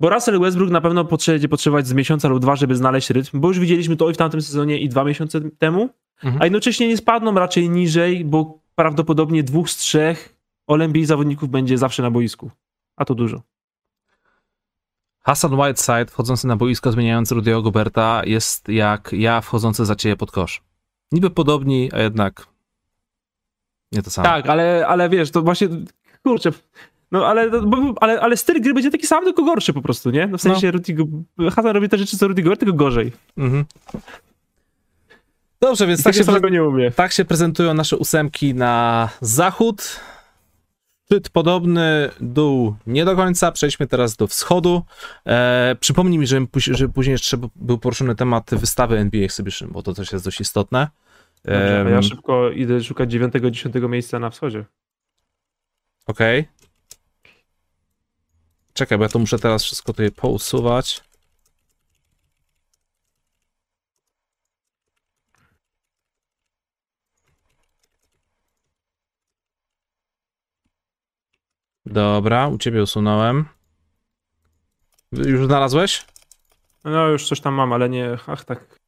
[0.00, 3.48] bo Russell Westbrook na pewno będzie potrzebować z miesiąca lub dwa, żeby znaleźć rytm, bo
[3.48, 5.88] już widzieliśmy to i w tamtym sezonie i dwa miesiące temu,
[6.22, 6.42] Mhm.
[6.42, 10.36] a jednocześnie nie spadną raczej niżej, bo prawdopodobnie dwóch z trzech
[10.66, 12.50] All-NBA zawodników będzie zawsze na boisku.
[12.96, 13.42] A to dużo.
[15.20, 20.30] Hassan Whiteside wchodzący na boisko, zmieniający Rudy'ego Goberta jest jak ja wchodzący za ciebie pod
[20.30, 20.62] kosz.
[21.12, 22.46] Niby podobni, a jednak
[23.92, 24.24] nie to samo.
[24.28, 25.68] Tak, ale, ale wiesz, to właśnie,
[26.22, 26.50] kurczę,
[27.12, 30.26] no ale, bo- ale, ale styl gry będzie taki sam, tylko gorszy po prostu, nie?
[30.26, 33.12] No w sensie Rudy, Go- Hassan robi te rzeczy, co Rudy Gobert, tylko gorzej.
[33.36, 33.64] Mhm.
[35.60, 36.90] Dobrze, więc tak tak się, samego nie umie.
[36.90, 40.00] tak się prezentują nasze ósemki na zachód.
[41.04, 43.52] Szczyt podobny, dół nie do końca.
[43.52, 44.82] Przejdźmy teraz do wschodu.
[45.26, 49.82] E, przypomnij mi, że, póź- że później jeszcze był poruszony temat wystawy NBA Exhibition, bo
[49.82, 50.88] to też jest dość istotne.
[51.44, 54.64] Dobrze, ja szybko idę szukać dziewiątego, dziesiątego miejsca na wschodzie.
[56.06, 56.48] Okej.
[58.80, 61.04] Czekaj, bo ja to muszę teraz wszystko tutaj pousuwać.
[71.86, 73.44] Dobra, u ciebie usunąłem.
[75.12, 76.06] Już znalazłeś?
[76.84, 78.78] No już coś tam mam, ale nie, ach tak,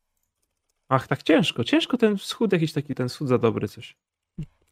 [0.89, 3.97] ach tak ciężko, ciężko ten wschód, jakiś taki ten wschód za dobry coś.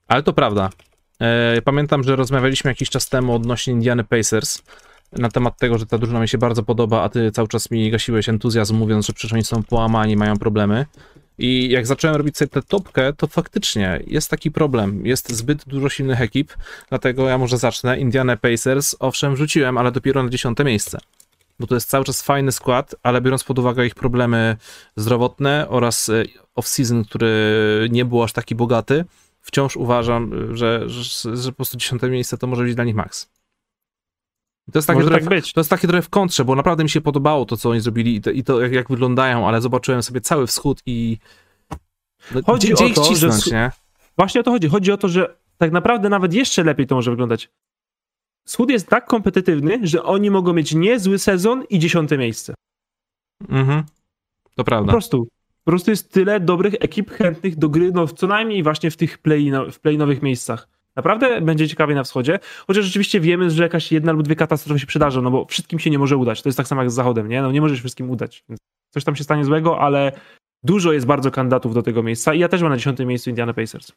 [0.09, 0.71] Ale to prawda.
[1.21, 4.63] E, pamiętam, że rozmawialiśmy jakiś czas temu odnośnie Indiany Pacers
[5.13, 7.91] na temat tego, że ta drużyna mi się bardzo podoba, a ty cały czas mi
[7.91, 10.87] gasiłeś entuzjazm, mówiąc, że przecież oni są połamani, mają problemy.
[11.39, 15.07] I jak zacząłem robić sobie tę topkę, to faktycznie jest taki problem.
[15.07, 16.53] Jest zbyt dużo silnych ekip,
[16.89, 17.99] dlatego ja może zacznę.
[17.99, 20.99] Indiana Pacers, owszem, wrzuciłem, ale dopiero na dziesiąte miejsce.
[21.61, 24.57] Bo to jest cały czas fajny skład, ale biorąc pod uwagę ich problemy
[24.97, 26.25] zdrowotne oraz e,
[26.57, 29.05] off-season, który nie był aż taki bogaty,
[29.41, 33.29] wciąż uważam, że, że, że po prostu dziesiąte miejsce to może być dla nich maks.
[34.71, 35.53] I To jest, takie trochę, tak być.
[35.53, 38.17] to jest takie trochę w kontrze, bo naprawdę mi się podobało to, co oni zrobili
[38.17, 41.19] i to, i to jak, jak wyglądają, ale zobaczyłem sobie cały wschód i.
[42.35, 43.71] No, Chodzi gdzie, gdzie o ich to, że cisnąć, wsch- nie?
[44.17, 44.69] Właśnie o to chodzi.
[44.69, 47.51] Chodzi o to, że tak naprawdę nawet jeszcze lepiej to może wyglądać.
[48.47, 52.55] Wschód jest tak kompetytywny, że oni mogą mieć niezły sezon i dziesiąte miejsce.
[53.49, 53.83] Mhm.
[53.83, 54.93] To Po prawda.
[54.93, 55.29] prostu.
[55.65, 59.19] Po prostu jest tyle dobrych ekip chętnych do gry, no co najmniej właśnie w tych
[59.19, 60.69] play, w play-nowych miejscach.
[61.01, 64.87] Naprawdę będzie ciekawie na wschodzie, chociaż rzeczywiście wiemy, że jakaś jedna lub dwie katastrofy się
[64.87, 66.43] przydarzą, no bo wszystkim się nie może udać.
[66.43, 67.43] To jest tak samo jak z Zachodem, nie?
[67.43, 68.45] No nie możesz wszystkim udać.
[68.49, 70.13] Więc coś tam się stanie złego, ale
[70.63, 73.55] dużo jest bardzo kandydatów do tego miejsca i ja też mam na dziesiątym miejscu Indiana
[73.55, 73.93] Pacers.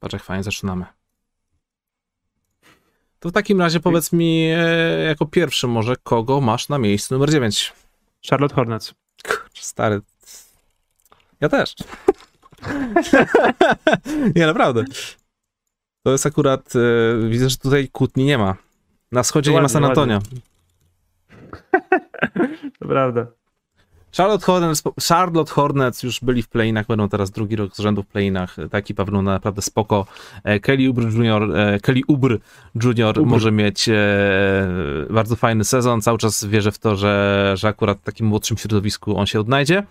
[0.00, 0.84] Patrz, jak fajnie zaczynamy.
[3.20, 7.30] To w takim razie powiedz mi e, jako pierwszy może, kogo masz na miejscu numer
[7.30, 7.72] 9?
[8.30, 8.94] Charlotte Hornets.
[9.24, 10.00] Kurczę, stary.
[11.40, 11.74] Ja też.
[14.36, 14.84] nie, naprawdę.
[16.02, 16.72] To jest akurat.
[16.76, 18.54] E, widzę, że tutaj kłótni nie ma.
[19.12, 20.14] Na wschodzie nie ma Ładnie, San ładnie.
[20.14, 20.20] Antonio.
[22.78, 23.26] To prawda.
[24.16, 28.06] Charlotte Hornets, Charlotte Hornets już byli w playinach, będą teraz drugi rok z rzędu w
[28.06, 28.56] playinach.
[28.70, 30.06] Ta ekipa wygląda naprawdę spoko.
[30.44, 32.36] E, Kelly Oubre Jr., e, Kelly Oubre
[32.74, 33.06] Jr.
[33.06, 33.22] Oubre.
[33.24, 33.94] może mieć e,
[35.10, 36.00] bardzo fajny sezon.
[36.00, 39.82] Cały czas wierzę w to, że, że akurat w takim młodszym środowisku on się odnajdzie.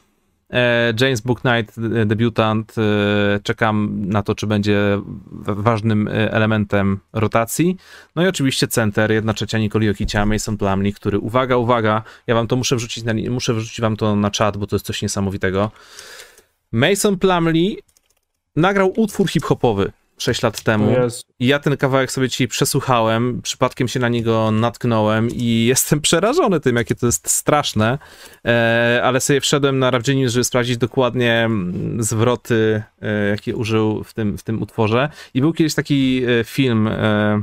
[0.50, 5.02] E, James Booknight, e, debiutant, e, czekam na to, czy będzie
[5.42, 7.78] ważnym elementem rotacji.
[8.16, 12.48] No i oczywiście center, jedna trzecia Nikoli Jokicia, Mason Plumlee, który, uwaga, uwaga, ja wam
[12.48, 15.72] to muszę wrzucić, na, muszę wrzucić wam to na czat, bo to jest coś niesamowitego.
[16.72, 17.78] Mason Plumlee
[18.56, 20.96] nagrał utwór hip-hopowy 6 lat temu.
[21.40, 26.60] I ja ten kawałek sobie dzisiaj przesłuchałem, przypadkiem się na niego natknąłem i jestem przerażony
[26.60, 27.98] tym, jakie to jest straszne,
[28.46, 34.14] e, ale sobie wszedłem na Genius, żeby sprawdzić dokładnie mm, zwroty, e, jakie użył w
[34.14, 35.10] tym, w tym utworze.
[35.34, 37.42] I był kiedyś taki e, film e,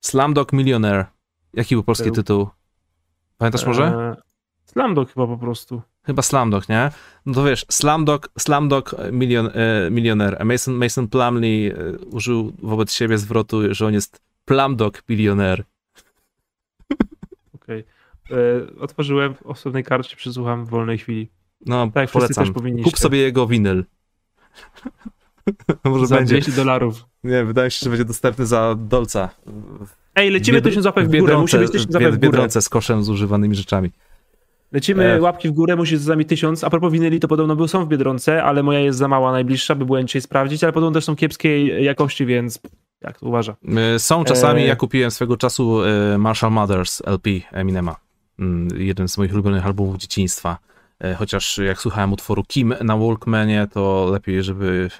[0.00, 1.06] Slumdog Millionaire
[1.54, 2.14] Jaki był polski Był.
[2.14, 2.48] tytuł?
[3.38, 3.84] Pamiętasz może?
[3.84, 4.16] E,
[4.64, 5.82] Slamdog chyba po prostu.
[6.06, 6.90] Chyba Slamdog, nie?
[7.26, 10.44] No to wiesz, Slamdog, Slamdog milion, e, milioner.
[10.44, 11.74] Mason, Mason Plumley e,
[12.10, 15.64] użył wobec siebie zwrotu, że on jest Plumdog bilioner.
[17.54, 17.84] Okej.
[18.30, 18.34] E,
[18.80, 21.28] Otworzyłem w osobnej karcie, przesłucham w wolnej chwili.
[21.66, 22.44] No, Tak, wszyscy polecam.
[22.44, 22.90] też powinniście.
[22.90, 23.84] Kup sobie jego winyl.
[25.84, 26.34] Może Za będzie.
[26.34, 27.04] 200 dolarów.
[27.24, 29.30] Nie, wydaje się, że będzie dostępny za dolca.
[30.14, 32.18] Ej, lecimy Bied- tysiąc łapek w górę, musi być tysiąc łapek w górę.
[32.30, 33.90] Biedronce z koszem z używanymi rzeczami.
[34.72, 35.20] Lecimy E.
[35.20, 36.64] łapki w górę, musi z nami tysiąc.
[36.64, 39.74] A propos winyli, to podobno był są w Biedronce, ale moja jest za mała, najbliższa,
[39.74, 42.60] by byłem dzisiaj sprawdzić, ale podobno też są kiepskiej jakości, więc
[43.00, 43.56] jak to uważa?
[43.94, 44.66] E, Są czasami, E.
[44.66, 47.96] ja kupiłem swego czasu e, Marshall Mothers LP Eminema.
[48.38, 50.58] Mm, Jeden z moich ulubionych albumów dzieciństwa.
[51.18, 54.90] Chociaż jak słuchałem utworu Kim na Walkmanie, to lepiej, żeby...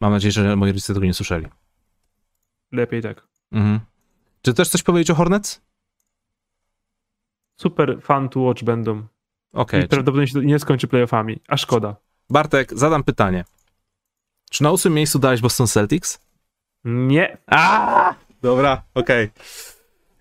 [0.00, 1.46] Mam nadzieję, że moi rodzice tego nie słyszeli.
[2.72, 3.26] Lepiej tak.
[3.52, 3.80] Mhm.
[4.42, 5.60] Czy też coś powiedzieć o Hornets?
[7.56, 9.02] Super fan to watch będą.
[9.52, 9.84] Okej.
[9.84, 11.96] I prawdopodobnie się nie skończy playoffami, a szkoda.
[12.30, 13.44] Bartek, zadam pytanie.
[14.50, 16.20] Czy na ósmym miejscu dałeś Boston Celtics?
[16.84, 17.38] Nie.
[17.46, 18.14] A!
[18.42, 19.30] Dobra, okej.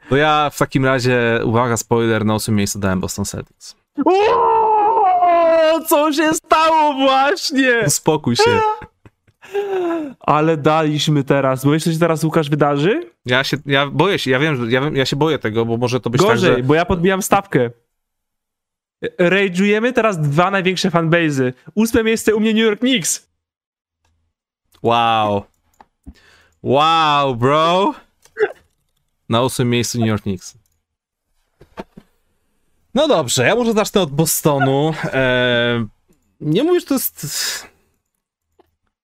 [0.09, 3.75] To ja w takim razie, uwaga, spoiler, na ósmym miejscu dałem Boston Celtics.
[4.05, 7.83] O, co się stało właśnie?
[7.87, 8.59] Uspokój się.
[10.19, 13.11] Ale daliśmy teraz, bo jeszcze się teraz Łukasz wydarzy?
[13.25, 15.99] Ja się, ja boję się, ja wiem, ja, wiem, ja się boję tego, bo może
[15.99, 16.63] to być Gorzej, tak, że...
[16.63, 17.71] bo ja podbijam stawkę.
[19.19, 21.53] Rage'ujemy teraz dwa największe fanbase'y.
[21.75, 23.27] Ósme miejsce u mnie New York Knicks.
[24.83, 25.43] Wow.
[26.63, 27.93] Wow, bro.
[29.29, 30.57] Na ósmym miejscu New York Knicks.
[32.93, 34.93] No dobrze, ja może zacznę od Bostonu.
[35.13, 35.85] Eee,
[36.41, 37.67] nie mówisz, to jest...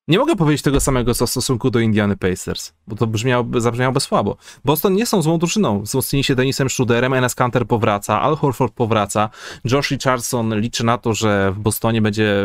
[0.07, 3.99] Nie mogę powiedzieć tego samego, co w stosunku do Indiany Pacers, bo to brzmiałoby, zabrzmiałoby
[3.99, 4.37] słabo.
[4.65, 5.81] Boston nie są złą drużyną.
[5.81, 9.29] Wzmocnili się Denisem Schroederem, Enes Kanter powraca, Al Horford powraca,
[9.71, 12.43] Josh Richardson liczy na to, że w Bostonie będzie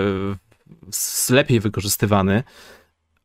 [1.31, 2.43] lepiej wykorzystywany,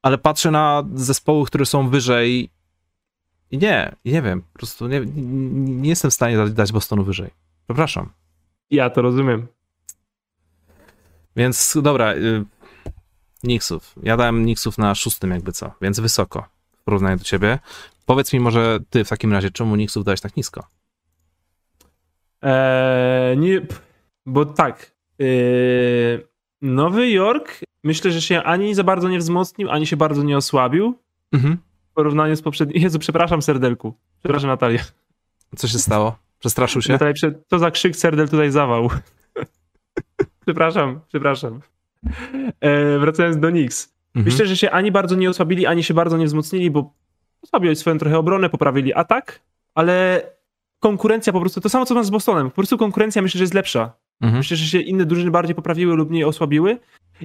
[0.02, 2.50] ale patrzę na zespoły, które są wyżej
[3.52, 7.30] i nie, nie wiem, po prostu nie, nie, jestem w stanie dać- dać Bostonu wyżej.
[7.68, 8.10] Przepraszam.
[8.70, 9.48] Ja to rozumiem.
[11.36, 12.14] Więc dobra,
[13.44, 13.96] Knicksów.
[14.04, 16.46] Ja dałem Knicksów na szóstym jakby co, więc wysoko
[16.82, 17.60] w porównaniu do ciebie.
[18.06, 20.68] Powiedz mi może ty w takim razie, czemu Knicksów dałeś tak nisko?
[22.42, 23.62] Eee, nie,
[24.26, 24.92] bo tak.
[25.20, 25.28] Eee,
[26.62, 30.98] Nowy Jork myślę, że się ani za bardzo nie wzmocnił, ani się bardzo nie osłabił
[31.32, 31.58] Mhm.
[31.92, 32.82] w porównaniu z poprzednim.
[32.84, 33.94] Jezu, przepraszam, serdelku.
[34.20, 34.84] Przepraszam, Natalia.
[35.58, 36.16] Co się stało?
[36.40, 36.94] Przestraszył się?
[36.94, 37.14] Natalia,
[37.48, 38.90] to za krzyk serdel tutaj zawał.
[40.46, 41.60] przepraszam, przepraszam.
[42.62, 43.94] Eee, wracając do Knicks.
[44.16, 44.26] Mhm.
[44.26, 46.94] Myślę, że się ani bardzo nie osłabili, ani się bardzo nie wzmocnili, bo
[47.42, 49.42] osłabili swoją trochę obronę, poprawili atak,
[49.76, 50.22] ale
[50.80, 53.54] konkurencja po prostu, to samo co ma z Bostonem, po prostu konkurencja myślę, że jest
[53.54, 53.94] lepsza.
[54.22, 54.38] Mhm.
[54.38, 56.78] Myślę, że się inne drużyny bardziej poprawiły lub mniej osłabiły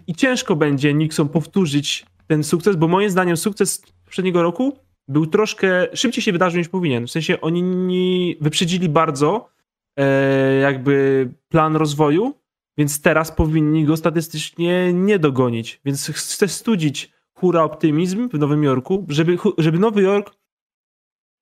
[0.07, 4.77] i ciężko będzie Nixon powtórzyć ten sukces, bo moim zdaniem sukces poprzedniego roku
[5.09, 7.07] był troszkę szybciej się wydarzył niż powinien.
[7.07, 9.49] W sensie oni wyprzedzili bardzo
[9.97, 12.35] e, jakby plan rozwoju,
[12.79, 15.81] więc teraz powinni go statystycznie nie dogonić.
[15.85, 20.35] Więc chcę studzić hura optymizm w Nowym Jorku, żeby, żeby Nowy Jork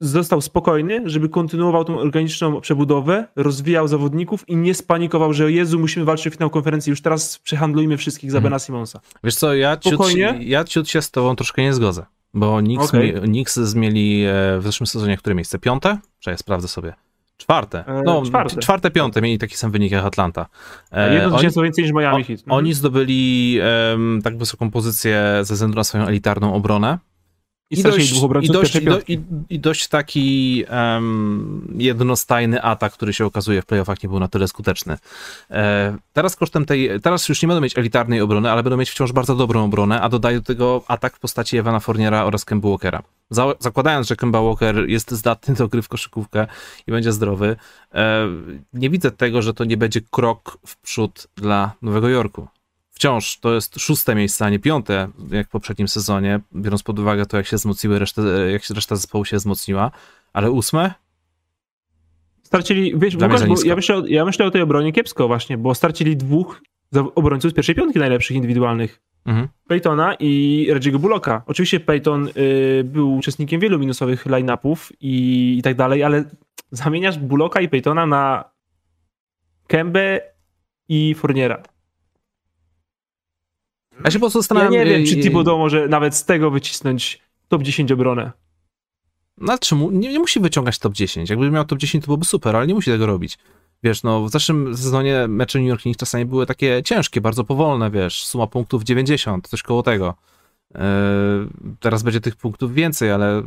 [0.01, 5.79] został spokojny, żeby kontynuował tą organiczną przebudowę, rozwijał zawodników i nie spanikował, że o Jezu,
[5.79, 8.45] musimy walczyć o finał konferencji, już teraz przehandlujmy wszystkich za Mhm.
[8.51, 9.01] Bena Simonsa.
[9.25, 10.01] Wiesz co, ja ciut,
[10.41, 14.63] ja ciut się z tobą troszkę nie zgodzę, bo Knicks, mi, Knicks zmieli e, w
[14.65, 15.59] zeszłym sezonie które miejsce?
[15.59, 15.99] Piąte?
[16.19, 16.95] Czy ja sprawdzę sobie.
[17.37, 17.85] Czwarte.
[17.87, 18.61] E, No, czwarte.
[18.61, 20.47] czwarte, piąte mieli taki sam wynik jak Atlanta.
[20.93, 22.41] E, Jedno oni- zwycięstwo więcej niż Miami Heat.
[22.41, 22.59] Mhm.
[22.59, 23.59] Oni zdobyli
[23.93, 26.99] em, tak wysoką pozycję ze względu na swoją elitarną obronę.
[27.71, 28.49] I i dość, i,
[28.85, 29.13] do, piątki.
[29.13, 29.21] i,
[29.55, 34.49] i dość taki em, jednostajny atak, który się okazuje w playoffach nie był na tyle
[34.49, 34.99] skuteczny.
[35.51, 39.13] E, teraz kosztem tej, teraz już nie będą mieć elitarnej obrony, ale będą mieć wciąż
[39.13, 43.03] bardzo dobrą obronę, a dodaję do tego atak w postaci Evana Fourniera oraz Kemba Walkera.
[43.31, 46.47] Za, zakładając, że Kemba Walker jest zdatny do gry w koszykówkę
[46.87, 47.57] i będzie zdrowy,
[47.95, 48.29] e,
[48.73, 52.49] nie widzę tego, że to nie będzie krok w przód dla Nowego Jorku.
[52.91, 57.27] Wciąż to jest szóste miejsce, a nie piąte, jak w poprzednim sezonie, biorąc pod uwagę
[57.27, 58.23] to, jak się wzmocniły, resztę,
[58.53, 59.91] jak się reszta zespołu się wzmocniła,
[60.33, 60.95] ale ósme?
[62.43, 66.17] Stracili, wiesz, Łukasz, ja myślę, o- ja myślę o tej obronie kiepsko właśnie, bo stracili
[66.17, 66.61] dwóch
[67.15, 69.01] obrońców z pierwszej piątki najlepszych indywidualnych.
[69.27, 69.49] Mhm.
[69.69, 71.43] Peytona i Reggie'ego Bullocka.
[71.47, 76.25] Oczywiście Peyton y, był uczestnikiem wielu minusowych line-upów i, i tak dalej, ale
[76.71, 78.45] zamieniasz Bullocka i Peytona na
[79.67, 80.21] Kembę
[80.89, 81.63] i Fourniera.
[84.05, 84.73] Ja się po prostu Ja zastanawiam...
[84.73, 88.33] nie wiem, y, czy y, Thibodeau może nawet z tego wycisnąć top 10 obronę.
[89.39, 89.91] No czemu?
[89.91, 91.31] Nie, nie musi wyciągać top 10.
[91.31, 93.39] Jakby miał top 10, to byłoby super, ale nie musi tego robić.
[93.87, 97.91] Wiesz, no w zeszłym sezonie mecze New York Knicks czasami były takie ciężkie, bardzo powolne,
[97.91, 100.15] wiesz, suma punktów 90, coś koło tego.
[100.75, 100.81] Yy,
[101.81, 103.43] teraz będzie tych punktów więcej, ale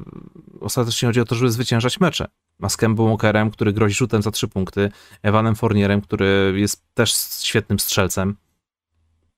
[0.59, 2.27] ostatecznie chodzi o to, żeby zwyciężać mecze.
[2.59, 4.91] Ma z Kembą Walkerem, który grozi rzutem za 3 punkty,
[5.23, 8.35] Evanem Fournierem, który jest też świetnym strzelcem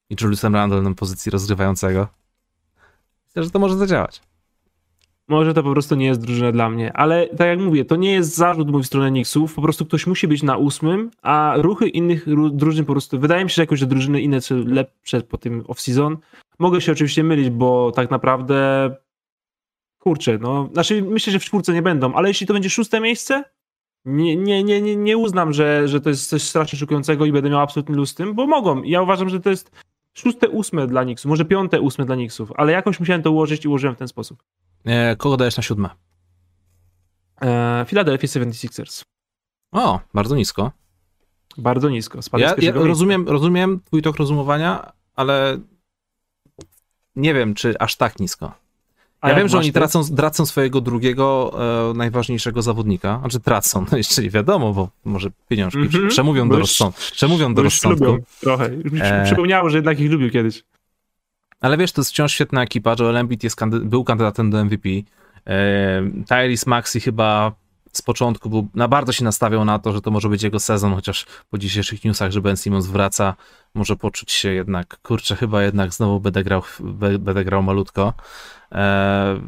[0.09, 2.07] i Juliusem Randle na pozycji rozgrywającego.
[3.25, 4.21] Myślę, że to może zadziałać.
[5.31, 8.11] Może to po prostu nie jest drużyna dla mnie, ale tak jak mówię, to nie
[8.11, 11.87] jest zarzut mój w stronę Knicksów, po prostu ktoś musi być na ósmym, a ruchy
[11.87, 15.37] innych drużyn po prostu, wydaje mi się, że jakoś, że drużyny inne są lepsze po
[15.37, 16.17] tym off-season.
[16.59, 18.89] Mogę się oczywiście mylić, bo tak naprawdę
[19.99, 23.43] kurczę, no, znaczy myślę, że w czwórce nie będą, ale jeśli to będzie szóste miejsce,
[24.05, 27.49] nie, nie, nie, nie, nie uznam, że, że to jest coś strasznie szokującego i będę
[27.49, 28.83] miał absolutny luz z tym, bo mogą.
[28.83, 29.71] Ja uważam, że to jest
[30.13, 33.67] szóste, ósme dla Knicksów, może piąte, ósme dla Knicksów, ale jakoś musiałem to ułożyć i
[33.67, 34.43] ułożyłem w ten sposób.
[34.85, 35.89] E, kogo dajesz na siódme?
[37.41, 39.03] E, Philadelphia 76ers.
[39.71, 40.71] O, bardzo nisko.
[41.57, 42.19] Bardzo nisko.
[42.37, 45.57] Ja, ja rozumiem, rozumiem twój tok rozumowania, ale
[47.15, 48.53] nie wiem, czy aż tak nisko.
[49.21, 51.51] A ja wiem, że oni tracą, tracą swojego drugiego
[51.91, 53.19] e, najważniejszego zawodnika.
[53.19, 56.07] Znaczy tracą, no jeszcze nie wiadomo, bo może pieniążki mm -hmm.
[56.07, 58.17] przemówią do, rozsąd, przemówią do rozsądku.
[58.39, 58.73] Trochę.
[58.73, 59.23] Już mi e...
[59.25, 60.63] przypomniało, że jednak ich lubił kiedyś.
[61.61, 62.95] Ale wiesz, to jest wciąż świetna ekipa.
[62.99, 64.89] Joel Embiid jest kandy był kandydatem do MVP.
[65.47, 67.51] E, Tyrese Maxi chyba
[67.93, 70.95] z początku był, na bardzo się nastawiał na to, że to może być jego sezon,
[70.95, 73.35] chociaż po dzisiejszych newsach, że Ben Simmons wraca,
[73.73, 76.63] może poczuć się jednak, kurczę, chyba jednak znowu będę grał,
[77.19, 78.13] będę grał malutko.
[78.71, 79.41] Eee,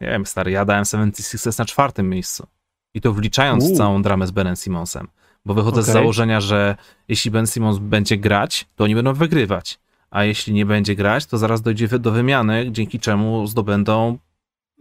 [0.00, 2.46] nie wiem, stary, ja dałem 76 na czwartym miejscu.
[2.94, 3.76] I to wliczając U.
[3.76, 5.08] całą dramę z Benem Simmonsem.
[5.44, 5.90] Bo wychodzę okay.
[5.90, 6.76] z założenia, że
[7.08, 9.78] jeśli Ben Simmons będzie grać, to oni będą wygrywać.
[10.14, 14.18] A jeśli nie będzie grać, to zaraz dojdzie do wymiany, dzięki czemu zdobędą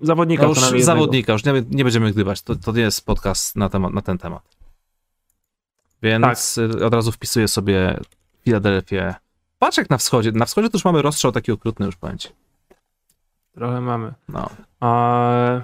[0.02, 0.46] zawodnika.
[0.46, 2.42] już zawodnika, już nie, nie, będziemy gdybać.
[2.42, 4.44] To, to nie jest podcast na, temat, na ten temat.
[6.02, 6.82] Więc tak.
[6.82, 8.00] od razu wpisuję sobie
[8.44, 9.16] Filadelfię.
[9.60, 10.32] Patrz jak na wschodzie.
[10.32, 12.32] Na wschodzie to już mamy rozstrzał taki okrutny już pamięć.
[13.54, 14.14] Trochę mamy.
[14.30, 14.50] No.
[14.80, 15.62] A...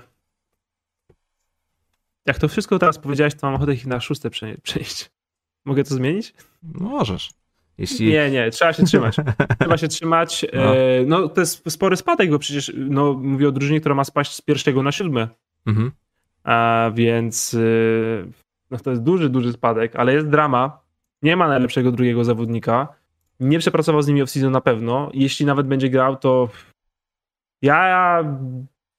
[2.25, 4.29] Jak to wszystko teraz powiedziałeś, to mam ochotę ich na szóste
[4.63, 5.11] przejść.
[5.65, 6.33] Mogę to zmienić?
[6.63, 7.38] Możesz.
[7.79, 8.11] Jeśli...
[8.11, 9.15] Nie, nie, trzeba się trzymać.
[9.59, 10.45] trzeba się trzymać.
[10.53, 10.75] No.
[10.75, 11.29] E, no.
[11.29, 14.83] to jest spory spadek, bo przecież no, mówię o drużynie, która ma spaść z pierwszego
[14.83, 15.27] na siódme.
[15.65, 15.91] Mhm.
[16.43, 17.59] A więc e,
[18.71, 20.81] no, to jest duży, duży spadek, ale jest drama.
[21.21, 22.87] Nie ma najlepszego drugiego zawodnika.
[23.39, 25.09] Nie przepracował z nimi off-season na pewno.
[25.13, 26.49] Jeśli nawet będzie grał, to
[27.61, 28.23] ja,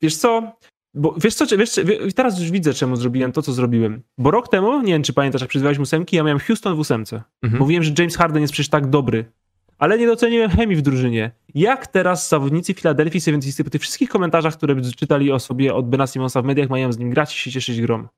[0.02, 0.52] wiesz co,
[0.95, 1.81] bo wiesz co, wiesz,
[2.15, 4.03] teraz już widzę, czemu zrobiłem to, co zrobiłem.
[4.19, 7.23] Bo rok temu, nie wiem, czy pamiętasz, jak przyzywałeś ósemki, ja miałem Houston w ósemce.
[7.43, 7.61] Mhm.
[7.61, 9.33] Mówiłem, że James Harden jest przecież tak dobry.
[9.79, 11.31] Ale nie doceniłem chemii w drużynie.
[11.55, 16.07] Jak teraz zawodnicy Philadelphia 76 po tych wszystkich komentarzach, które czytali o sobie od Bena
[16.07, 18.09] Simonsa w mediach, mają z nim grać i się cieszyć grom?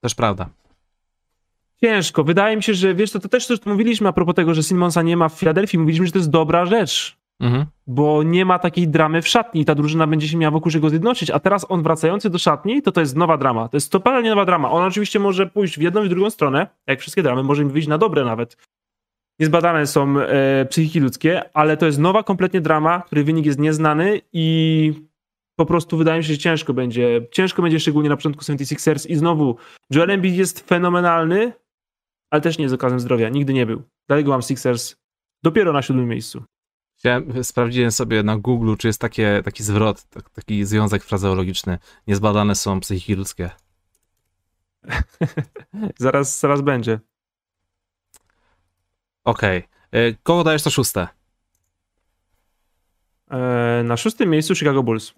[0.00, 0.50] Też prawda.
[1.80, 2.24] Ciężko.
[2.24, 5.02] Wydaje mi się, że wiesz, to, to też to mówiliśmy a propos tego, że Simonsa
[5.02, 5.78] nie ma w Filadelfii.
[5.78, 7.23] Mówiliśmy, że to jest dobra rzecz.
[7.40, 7.66] Mhm.
[7.86, 10.90] Bo nie ma takiej dramy w szatni i ta drużyna będzie się miała wokół czego
[10.90, 13.68] zjednoczyć, a teraz on wracający do szatni, to to jest nowa drama.
[13.68, 14.70] To jest totalnie nowa drama.
[14.70, 17.70] On oczywiście może pójść w jedną i w drugą stronę, jak wszystkie dramy, może im
[17.70, 18.56] wyjść na dobre nawet.
[19.40, 24.20] Niezbadane są e, psychiki ludzkie, ale to jest nowa kompletnie drama, której wynik jest nieznany
[24.32, 24.92] i
[25.56, 27.26] po prostu wydaje mi się, że ciężko będzie.
[27.30, 29.56] Ciężko będzie szczególnie na początku 76ers i znowu
[29.90, 31.52] Joel Embiid jest fenomenalny,
[32.30, 33.28] ale też nie jest okazem zdrowia.
[33.28, 33.82] Nigdy nie był.
[34.08, 34.96] Dlatego mam Sixers
[35.42, 36.44] dopiero na siódmym miejscu.
[37.04, 41.78] Chciałem, sprawdziłem sobie na Google, czy jest takie, taki zwrot, taki związek frazeologiczny.
[42.06, 43.50] Niezbadane są psychiki ludzkie.
[45.98, 47.00] zaraz, zaraz będzie.
[49.24, 49.68] Okej.
[49.88, 50.16] Okay.
[50.22, 51.08] Kogo dajesz to szóste?
[53.30, 55.14] E, na szóstym miejscu Chicago Bulls.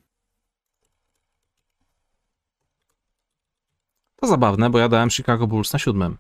[4.17, 6.19] To zabawne, bo ja dałem Chicago Bulls na siódmym.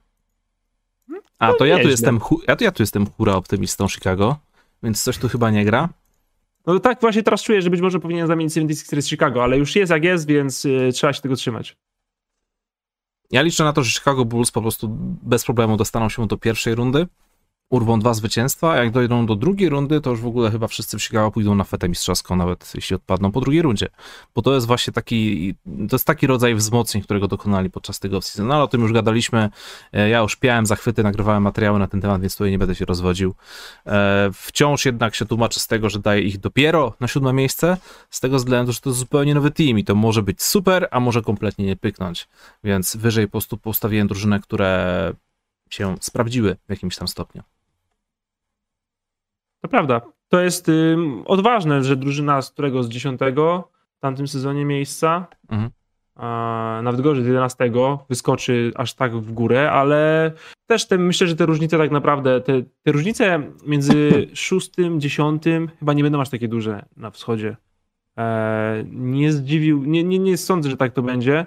[1.39, 4.45] A, to ja tu, jestem, ja, to ja tu jestem hura optymistą Chicago
[4.82, 5.89] więc coś tu chyba nie gra.
[6.66, 9.77] No tak właśnie teraz czuję, że być może powinien zamienić 76 z Chicago, ale już
[9.77, 11.77] jest jak jest, więc y, trzeba się tego trzymać.
[13.31, 14.89] Ja liczę na to, że Chicago Bulls po prostu
[15.23, 17.07] bez problemu dostaną się do pierwszej rundy
[17.71, 21.01] urwą dwa zwycięstwa, a jak dojdą do drugiej rundy, to już w ogóle chyba wszyscy
[21.01, 23.89] Chicago pójdą na fetę mistrzowską, nawet jeśli odpadną po drugiej rundzie.
[24.35, 25.55] Bo to jest właśnie taki,
[25.89, 28.47] to jest taki rodzaj wzmocnień, którego dokonali podczas tego season.
[28.47, 29.51] No, ale o tym już gadaliśmy.
[29.93, 32.85] E, ja już piałem zachwyty, nagrywałem materiały na ten temat, więc tutaj nie będę się
[32.85, 33.35] rozwodził.
[33.87, 37.77] E, wciąż jednak się tłumaczę z tego, że daję ich dopiero na siódme miejsce,
[38.11, 41.01] z tego względu, że to jest zupełnie nowy team i to może być super, a
[41.01, 42.29] może kompletnie nie pyknąć.
[42.65, 45.13] Więc wyżej po prostu postawiłem drużynę, które
[45.71, 47.43] się sprawdziły w jakimś tam stopniu.
[49.67, 50.01] To prawda.
[50.29, 50.71] To jest
[51.25, 55.71] odważne, że drużyna z którego z dziesiątego w tamtym sezonie miejsca mhm.
[56.85, 57.71] nawet gorzej, z 11
[58.09, 60.33] wyskoczy aż tak w górę, ale
[60.67, 65.43] też te, myślę, że te różnice tak naprawdę, te, te różnice między 6, 10
[65.79, 67.57] chyba nie będą aż takie duże na wschodzie.
[68.19, 71.47] E, nie zdziwił, nie, nie, nie sądzę, że tak to będzie.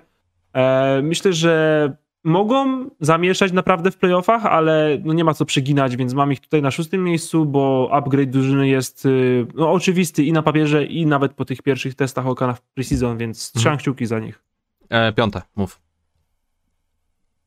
[0.54, 6.14] E, myślę, że mogą zamieszać naprawdę w playoffach, ale no nie ma co przeginać, więc
[6.14, 10.42] mam ich tutaj na szóstym miejscu, bo upgrade drużyny jest y, no, oczywisty i na
[10.42, 13.80] papierze, i nawet po tych pierwszych testach Okana w preseason, więc trzymam mhm.
[13.80, 14.44] kciuki za nich.
[14.90, 15.82] E, piąte, mów.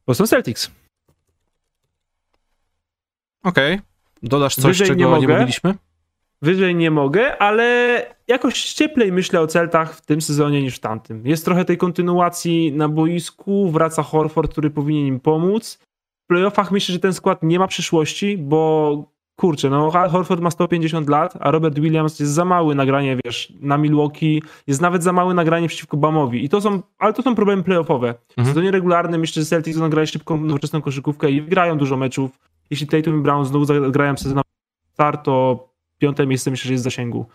[0.06, 0.70] Boston Celtics.
[3.42, 3.74] Okej.
[3.74, 3.86] Okay.
[4.22, 5.26] Dodasz coś, Wyżej czego nie, mogę.
[5.26, 5.74] nie mówiliśmy?
[6.42, 11.26] Wyżej nie mogę, ale jakoś cieplej myślę o Celtach w tym sezonie niż w tamtym.
[11.26, 15.78] Jest trochę tej kontynuacji na boisku, wraca Horford, który powinien im pomóc.
[16.24, 21.08] W playoffach myślę, że ten skład nie ma przyszłości, bo kurczę, no Horford ma 150
[21.08, 25.34] lat, a Robert Williams jest za mały nagranie, wiesz, na Milwaukee, jest nawet za małe
[25.34, 26.44] nagranie przeciwko Bamowi.
[26.44, 28.08] I to są, ale to są problemy playoffowe.
[28.08, 28.44] Mhm.
[28.44, 32.30] W sezonie regularnym myślę, że Celtics grać szybką, nowoczesną koszykówkę i wygrają dużo meczów.
[32.70, 34.42] Jeśli Tatum i Brown znowu zagrają sezon
[34.92, 35.68] start, to
[35.98, 37.26] piąte miejsce myślę, że jest w zasięgu.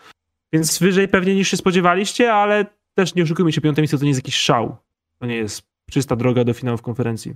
[0.53, 4.09] Więc wyżej pewnie niż się spodziewaliście, ale też nie oszukujmy się, piąte miejsce to nie
[4.09, 4.77] jest jakiś szał.
[5.19, 7.35] To nie jest czysta droga do finału w konferencji.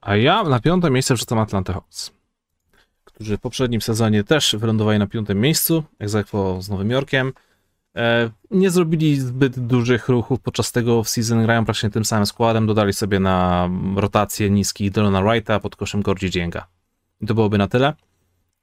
[0.00, 2.12] A ja na piąte miejsce wrzucam Atlanta Hawks,
[3.04, 7.32] którzy w poprzednim sezonie też wylądowali na piątym miejscu, jak zakwo z Nowym Jorkiem.
[7.96, 12.92] E, nie zrobili zbyt dużych ruchów podczas tego season, grają praktycznie tym samym składem, dodali
[12.92, 16.66] sobie na rotację niski Delona Wrighta pod koszem Gordzi Dzięga.
[17.20, 17.94] I to byłoby na tyle.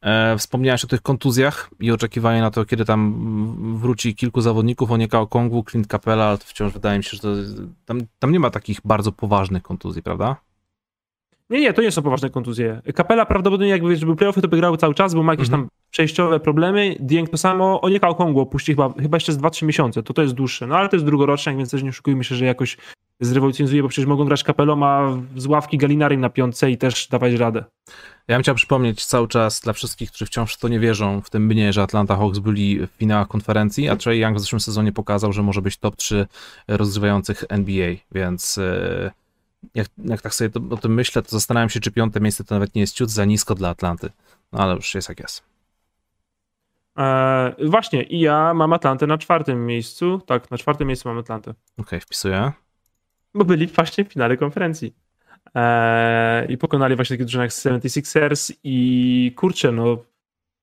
[0.06, 3.16] E, wspomniałeś o tych kontuzjach i oczekiwanie na to, kiedy tam
[3.78, 7.30] wróci kilku zawodników, Onieka Okongu, Clint Capella, ale wciąż wydaje mi się, że to,
[7.86, 10.36] tam, tam nie ma takich bardzo poważnych kontuzji, prawda?
[11.50, 12.82] Nie, nie, to nie są poważne kontuzje.
[12.96, 15.64] Kapela prawdopodobnie jakby żeby playoffy to by grały cały czas, bo ma jakieś mhm.
[15.64, 16.96] tam przejściowe problemy.
[17.00, 20.34] Dieng to samo, Onieka Okongu opuści chyba, chyba jeszcze z 2-3 miesiące, to to jest
[20.34, 20.68] dłuższe.
[20.68, 22.78] No ale to jest drugoroczny, więc też nie oszukujmy się, że jakoś
[23.20, 27.34] zrewolucjonizuje, bo przecież mogą grać kapelą, a z ławki Galinari na piątce i też dawać
[27.34, 27.64] radę.
[28.28, 31.30] Ja bym chciał przypomnieć cały czas dla wszystkich, którzy wciąż w to nie wierzą, w
[31.30, 34.92] tym mnie, że Atlanta Hawks byli w finałach konferencji, a Trey Young w zeszłym sezonie
[34.92, 36.28] pokazał, że może być top 3
[36.68, 39.12] rozgrywających NBA, więc e,
[39.76, 42.56] jak, jak tak sobie to, o tym myślę, to zastanawiam się, czy piąte miejsce to
[42.56, 44.10] nawet nie jest ciut za nisko dla Atlanty.
[44.52, 45.44] No ale już jest jak jest.
[46.96, 50.22] Eee, właśnie, i ja mam Atlantę na czwartym miejscu.
[50.26, 51.52] Tak, na czwartym miejscu mam Atlantę.
[51.52, 52.52] Okej, okay, wpisuję.
[53.34, 54.94] Bo byli właśnie w finale konferencji.
[55.56, 59.98] Eee, I pokonali właśnie takie drużyny jak 76ers i kurczę, no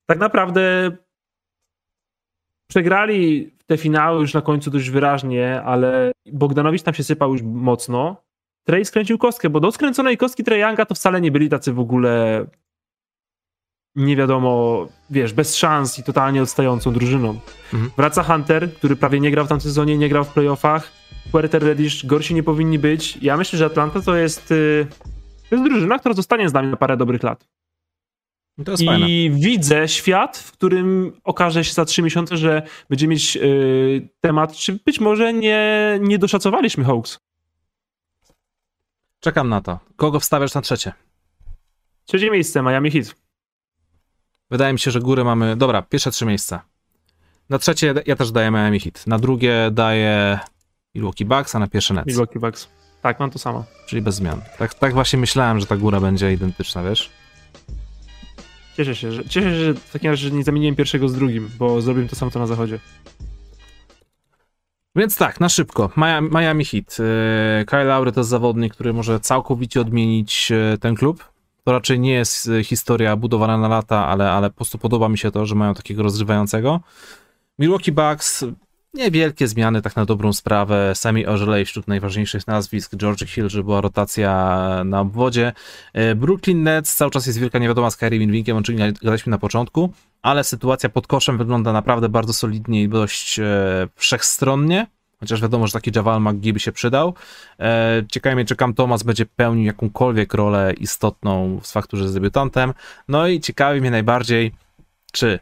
[0.06, 0.90] tak naprawdę
[2.70, 8.16] przegrali te finały już na końcu dość wyraźnie, ale Bogdanowicz tam się sypał już mocno.
[8.66, 12.46] Trey skręcił kostkę, bo do skręconej kostki Treyanga to wcale nie byli tacy w ogóle
[13.96, 17.38] nie wiadomo, wiesz, bez szans i totalnie odstającą drużyną.
[17.72, 17.90] Mhm.
[17.96, 21.01] Wraca Hunter, który prawie nie grał w tamtym sezonie, nie grał w playoffach.
[21.30, 23.18] Puerter Reddish gorsi nie powinni być.
[23.22, 24.86] Ja myślę, że Atlanta to jest, y,
[25.50, 27.48] to jest drużyna, która zostanie z nami na parę dobrych lat.
[28.78, 29.06] I fajne.
[29.30, 34.78] widzę świat, w którym okaże się za trzy miesiące, że będziemy mieć yy, temat, czy
[34.84, 37.18] być może nie, nie doszacowaliśmy Hawks.
[39.20, 39.78] Czekam na to.
[39.96, 40.92] Kogo wstawiasz na trzecie?
[42.04, 43.14] Trzecie miejsce, Miami Heat.
[44.50, 45.56] Wydaje mi się, że góry mamy...
[45.56, 46.64] Dobra, pierwsze trzy miejsca.
[47.48, 49.06] Na trzecie ja też daję Miami Heat.
[49.06, 50.38] Na drugie daję
[50.94, 52.06] Milwaukee Bucks, a na pierwsze Nets.
[52.06, 52.68] Milwaukee Bucks.
[53.02, 53.64] Tak, mam to samo.
[53.86, 54.40] Czyli bez zmian.
[54.58, 57.10] Tak, tak właśnie myślałem, że ta góra będzie identyczna, wiesz?
[58.76, 61.80] Cieszę się, że, cieszę się, że w takim razie nie zamieniłem pierwszego z drugim, bo
[61.80, 62.78] zrobiłem to samo co na zachodzie.
[64.96, 65.90] Więc tak, na szybko.
[65.96, 66.96] Miami, Miami Heat.
[67.62, 71.24] Y, Kyle Lowry to jest zawodnik, który może całkowicie odmienić y, ten klub.
[71.64, 75.18] To raczej nie jest y, historia budowana na lata, ale, ale po prostu podoba mi
[75.18, 76.80] się to, że mają takiego rozgrywającego.
[77.58, 78.44] Milwaukee Bucks
[78.94, 80.92] niewielkie zmiany, tak na dobrą sprawę.
[80.94, 85.52] Sami Ożelej wśród najważniejszych nazwisk, George Hill, że była rotacja na obwodzie.
[85.92, 89.38] E, Brooklyn Nets, cały czas jest wielka niewiadoma z Kyrie Irvingiem, o czym gadaliśmy na
[89.38, 89.92] początku,
[90.22, 93.44] ale sytuacja pod koszem wygląda naprawdę bardzo solidnie i dość e,
[93.94, 94.86] wszechstronnie.
[95.20, 97.14] Chociaż wiadomo, że taki Javal McGee by się przydał.
[97.60, 102.74] E, ciekawie Cam Thomas będzie pełnił jakąkolwiek rolę istotną z faktu, że jest debiutantem.
[103.08, 104.52] No i ciekawi mnie najbardziej,
[105.12, 105.38] czy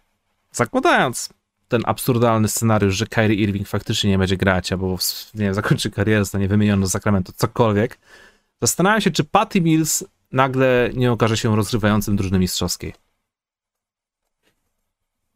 [0.53, 1.40] zakładając
[1.71, 4.99] ten absurdalny scenariusz, że Kyrie Irving faktycznie nie będzie grać, albo
[5.35, 7.99] nie wiem, zakończy karierę, zostanie wymieniony z Sacramento, cokolwiek.
[8.61, 12.95] Zastanawiam się, czy Patty Mills nagle nie okaże się rozrywającym drużyny mistrzowskiej.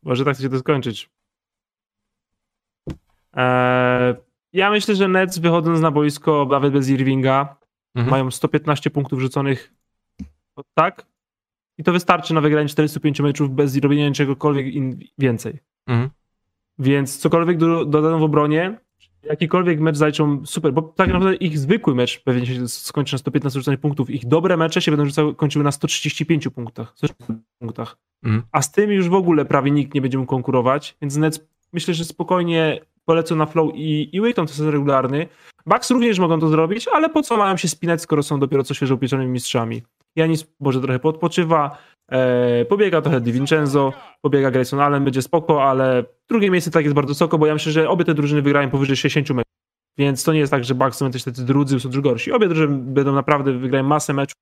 [0.02, 1.10] Może tak się to skończyć.
[3.32, 4.14] Eee,
[4.52, 7.56] ja myślę, że Nets wychodząc na boisko, nawet bez Irvinga,
[7.94, 8.10] mhm.
[8.10, 9.74] mają 115 punktów rzuconych
[10.74, 11.06] tak
[11.78, 14.66] i to wystarczy na wygranie 45 meczów bez robienia czegokolwiek
[15.18, 15.58] więcej.
[15.86, 16.10] Mhm.
[16.78, 18.78] Więc cokolwiek do, dodano w obronie,
[19.22, 23.60] jakikolwiek mecz zaliczą super, bo tak naprawdę ich zwykły mecz pewnie się skończy na 115
[23.60, 27.96] rzucanych punktów, ich dobre mecze się będą rzucały, kończyły na 135 punktach, 135 punktach.
[28.24, 28.42] Mm.
[28.52, 31.40] a z tym już w ogóle prawie nikt nie będzie mógł konkurować, więc Nets
[31.72, 35.28] myślę, że spokojnie polecą na flow i, i Wayton to jest regularny.
[35.66, 38.74] Bucks również mogą to zrobić, ale po co mają się spinać, skoro są dopiero co
[38.74, 39.82] świeżo upieczonymi mistrzami.
[40.16, 41.78] Janis może trochę podpoczywa,
[42.08, 46.94] e, pobiega trochę Di Vincenzo, pobiega Grayson Allen, będzie spoko, ale drugie miejsce tak jest
[46.94, 49.54] bardzo wysoko, bo ja myślę, że obie te drużyny wygrają powyżej 60 meczów.
[49.98, 52.32] Więc to nie jest tak, że Bucks są też tacy drudzy, są też gorsi.
[52.32, 54.34] Obie drużyny będą naprawdę wygrają masę meczów.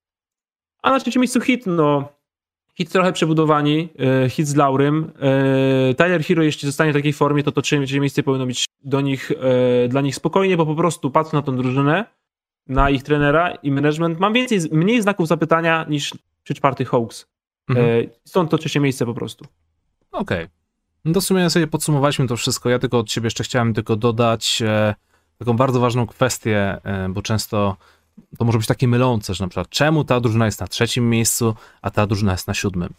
[0.82, 2.08] A na trzecim miejscu hit, no
[2.74, 3.88] Hit trochę przebudowani,
[4.24, 5.12] e, hit z Laurym.
[5.20, 9.00] E, Tyler Hero, jeśli zostanie w takiej formie, to to trzecie miejsce powinno być do
[9.00, 9.32] nich,
[9.84, 12.04] e, dla nich spokojnie, bo po prostu patrzę na tą drużynę,
[12.68, 17.31] na ich trenera i management, mam więcej, mniej znaków zapytania niż przy czwartych Hawks.
[17.78, 18.08] Mhm.
[18.24, 19.44] Stąd to trzecie miejsce po prostu.
[20.12, 20.44] Okej.
[20.44, 20.48] Okay.
[21.04, 22.70] No to w sumie sobie podsumowaliśmy to wszystko.
[22.70, 24.94] Ja tylko od siebie jeszcze chciałem tylko dodać e,
[25.38, 27.76] taką bardzo ważną kwestię, e, bo często
[28.38, 31.54] to może być takie mylące, że na przykład czemu ta drużyna jest na trzecim miejscu,
[31.82, 32.94] a ta drużyna jest na siódmym.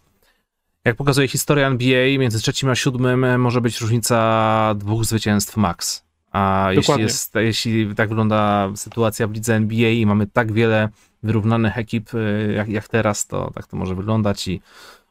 [0.86, 6.04] Jak pokazuje historia NBA, między trzecim a siódmym e, może być różnica dwóch zwycięstw max.
[6.32, 10.90] A jeśli, jest, jeśli tak wygląda sytuacja w lidze NBA i mamy tak wiele
[11.24, 14.62] wyrównanych ekip e, jak, jak teraz, to tak to może wyglądać i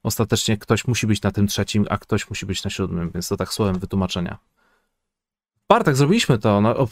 [0.02, 3.36] ostatecznie ktoś musi być na tym trzecim, a ktoś musi być na siódmym, więc to
[3.36, 4.39] tak słowem wytłumaczenia.
[5.68, 6.60] Bartek, zrobiliśmy to.
[6.60, 6.86] No, e,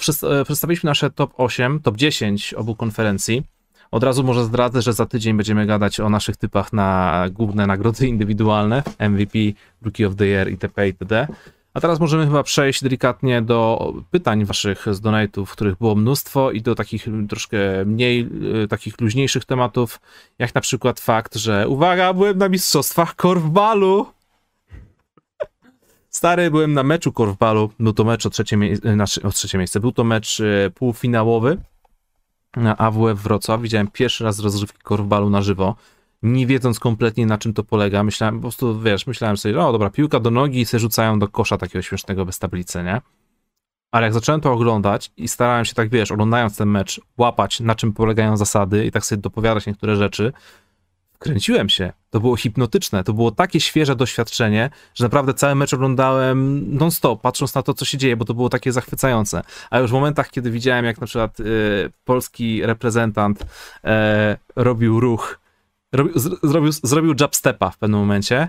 [0.44, 3.42] przedstawiliśmy nasze top 8, top 10 obu konferencji.
[3.90, 8.08] Od razu może zdradzę, że za tydzień będziemy gadać o naszych typach na główne nagrody
[8.08, 9.38] indywidualne, MVP,
[9.82, 10.86] Rookie of the Year itp.
[10.86, 11.28] itd.
[11.74, 16.62] A teraz możemy chyba przejść delikatnie do pytań waszych z donate'ów, których było mnóstwo i
[16.62, 18.28] do takich troszkę mniej,
[18.64, 20.00] e, takich luźniejszych tematów,
[20.38, 24.06] jak na przykład fakt, że uwaga, byłem na mistrzostwach korfbalu.
[26.10, 29.92] Stary, byłem na meczu korfbalu, był to mecz o trzecie, mie- o trzecie miejsce, był
[29.92, 31.58] to mecz e, półfinałowy
[32.56, 35.76] na AWF Wrocław, widziałem pierwszy raz rozrywki korfbalu na żywo,
[36.22, 39.90] nie wiedząc kompletnie na czym to polega, myślałem, po prostu, wiesz, myślałem sobie, o dobra,
[39.90, 43.00] piłka do nogi i se rzucają do kosza takiego śmiesznego bez tablicy, nie?
[43.92, 47.74] Ale jak zacząłem to oglądać i starałem się tak, wiesz, oglądając ten mecz, łapać na
[47.74, 50.32] czym polegają zasady i tak sobie dopowiadać niektóre rzeczy,
[51.18, 51.92] kręciłem się.
[52.10, 57.54] To było hipnotyczne, to było takie świeże doświadczenie, że naprawdę cały mecz oglądałem non-stop, patrząc
[57.54, 59.42] na to, co się dzieje, bo to było takie zachwycające.
[59.70, 61.44] A już w momentach, kiedy widziałem, jak na przykład y,
[62.04, 63.46] polski reprezentant y,
[64.56, 65.39] robił ruch,
[65.92, 66.12] robił,
[66.42, 68.48] zrobił, zrobił jabstepa w pewnym momencie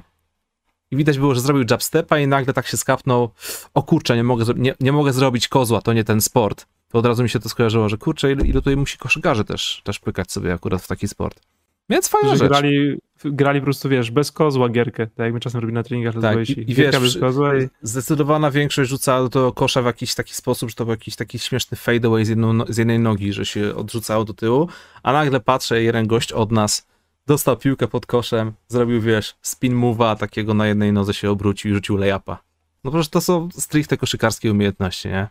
[0.91, 3.29] i widać było, że zrobił jabstepa i nagle tak się skapnął,
[3.73, 6.67] o kurczę, nie mogę, nie, nie mogę zrobić kozła, to nie ten sport.
[6.89, 9.81] To od razu mi się to skojarzyło, że kurczę, ile, ile tutaj musi koszykarze też,
[9.83, 11.41] też pykać sobie akurat w taki sport.
[11.89, 12.47] Więc fajna rzecz.
[12.47, 16.15] Grali, grali po prostu, wiesz, bez kozła gierkę, tak jak my czasem robimy na treningach
[16.21, 17.69] tak, i, i wiesz, bez kozła i...
[17.81, 21.77] zdecydowana większość rzucała do kosza w jakiś taki sposób, że to był jakiś taki śmieszny
[21.77, 24.67] fadeaway z, jedną, z jednej nogi, że się odrzucało do tyłu,
[25.03, 26.87] a nagle patrzę, jeden gość od nas
[27.27, 31.73] dostał piłkę pod koszem, zrobił, wiesz, spin move'a takiego na jednej nodze się obrócił i
[31.73, 32.37] rzucił layupa.
[32.83, 35.27] No przecież to są stricte koszykarskie umiejętności, nie?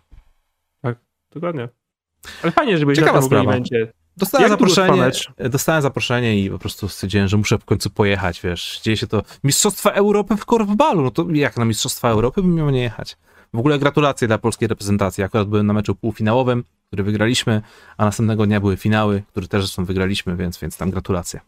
[0.83, 0.99] Tak,
[1.31, 1.69] dokładnie.
[2.43, 5.11] Ale fajnie, żeby się na tym evencie Dostałem zaproszenie,
[5.51, 8.81] dostałem zaproszenie i po prostu stwierdziłem, że muszę w końcu pojechać, wiesz.
[8.83, 12.71] Dzieje się to Mistrzostwa Europy w korfbalu, no to jak na Mistrzostwa Europy bym miał
[12.71, 13.17] nie jechać?
[13.55, 15.25] W ogóle gratulacje dla polskiej reprezentacji.
[15.25, 17.63] Akurat byłem na meczu półfinałowym, który wygraliśmy,
[17.97, 21.41] a następnego dnia były finały, które też zresztą wygraliśmy, więc, więc tam gratulacje.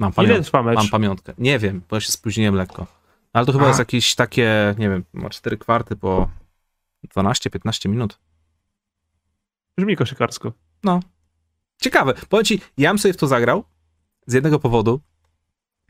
[0.00, 1.32] Mam, pamiąt mam pamiątkę.
[1.38, 2.86] Nie wiem, bo ja się spóźniłem lekko.
[3.32, 3.68] Ale to chyba a.
[3.68, 6.30] jest jakieś takie, nie wiem, ma 4 kwarty po
[7.16, 8.18] 12-15 minut.
[9.76, 10.52] Brzmi koszykarsko.
[10.84, 11.00] No,
[11.80, 12.14] Ciekawe.
[12.28, 13.64] Powiem ci, ja bym sobie w to zagrał
[14.26, 15.00] z jednego powodu.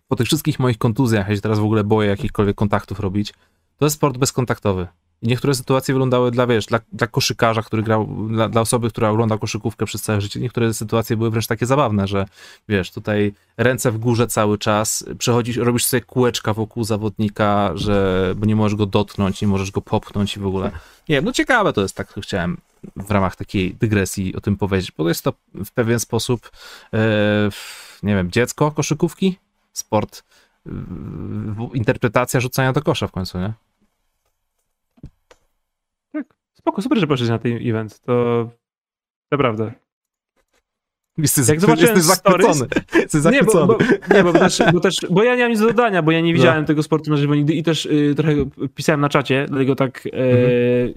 [0.09, 3.33] Po tych wszystkich moich kontuzjach, ja się teraz w ogóle boję jakichkolwiek kontaktów robić.
[3.77, 4.89] To jest sport bezkontaktowy.
[5.23, 9.11] I niektóre sytuacje wyglądały dla, wiesz, dla, dla koszykarza, który grał, dla, dla, osoby, która
[9.11, 12.27] ogląda koszykówkę przez całe życie, niektóre sytuacje były wręcz takie zabawne, że
[12.69, 18.47] wiesz, tutaj ręce w górze cały czas, przechodzisz, robisz sobie kółeczka wokół zawodnika, że, bo
[18.47, 20.71] nie możesz go dotknąć, nie możesz go popchnąć i w ogóle.
[21.09, 22.57] Nie wiem, no ciekawe to jest, tak to chciałem
[22.97, 26.51] w ramach takiej dygresji o tym powiedzieć, bo jest to w pewien sposób,
[26.95, 26.99] e,
[28.03, 29.39] nie wiem, dziecko koszykówki,
[29.73, 30.23] sport,
[31.75, 33.53] interpretacja rzucania do kosza w końcu, nie?
[36.61, 38.49] Spoko, super, że poszedłeś na ten event, to
[39.33, 39.73] naprawdę.
[41.19, 42.67] Jesteś, Jak zobaczyłem jesteś zachwycony.
[42.95, 43.25] Jesteś.
[43.25, 43.79] Nie, bo, bo,
[44.15, 46.35] nie, bo, też, bo, też, bo ja nie mam nic do dodania, bo ja nie
[46.35, 46.67] widziałem no.
[46.67, 48.35] tego sportu na żywo nigdy i też y, trochę
[48.75, 50.95] pisałem na czacie, dlatego tak y, mhm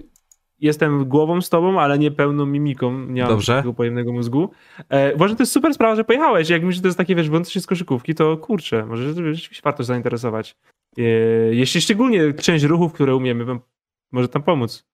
[0.64, 3.06] jestem głową z tobą, ale nie pełną mimiką.
[3.06, 3.54] Nie mam Dobrze.
[3.54, 4.50] takiego pojemnego mózgu.
[4.88, 6.50] E, uważam, to jest super sprawa, że pojechałeś.
[6.50, 9.62] Jak myślisz, że to jest takie, wiesz, włączysz się z koszykówki, to kurczę, może rzeczywiście
[9.64, 10.56] warto zainteresować.
[10.98, 11.02] E,
[11.54, 13.58] jeśli szczególnie część ruchów, które umiemy,
[14.12, 14.86] może tam pomóc.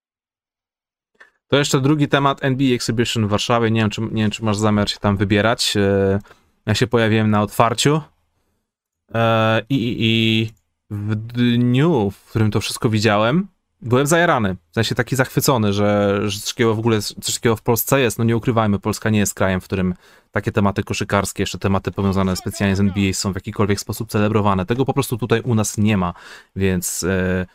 [1.50, 3.70] To jeszcze drugi temat NBA Exhibition w Warszawie.
[3.70, 5.76] Nie wiem, czy, nie wiem, czy masz zamiar się tam wybierać.
[5.76, 6.18] E,
[6.66, 8.00] ja się pojawiłem na otwarciu
[9.14, 10.50] e, i, i, i
[10.90, 13.46] w dniu, w którym to wszystko widziałem,
[13.82, 14.56] byłem zajarany.
[14.70, 18.18] W sensie taki zachwycony, że, że coś takiego w ogóle coś takiego w Polsce jest.
[18.18, 19.94] No nie ukrywajmy, Polska nie jest krajem, w którym
[20.30, 24.66] takie tematy koszykarskie, jeszcze tematy powiązane specjalnie z NBA są w jakikolwiek sposób celebrowane.
[24.66, 26.14] Tego po prostu tutaj u nas nie ma,
[26.56, 27.46] więc, e,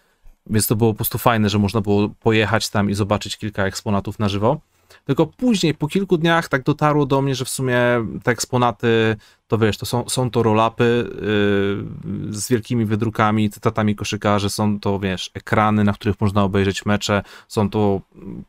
[0.48, 4.20] więc to było po prostu fajne, że można było pojechać tam i zobaczyć kilka eksponatów
[4.20, 4.60] na żywo.
[5.06, 7.78] Tylko później, po kilku dniach, tak dotarło do mnie, że w sumie
[8.24, 9.16] te eksponaty,
[9.48, 15.00] to wiesz, to są, są to roll-upy yy, z wielkimi wydrukami, cytatami koszykarzy, są to,
[15.00, 18.02] wiesz, ekrany, na których można obejrzeć mecze, są to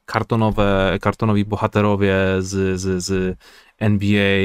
[0.07, 3.39] kartonowe, kartonowi bohaterowie z, z, z
[3.79, 4.39] NBA,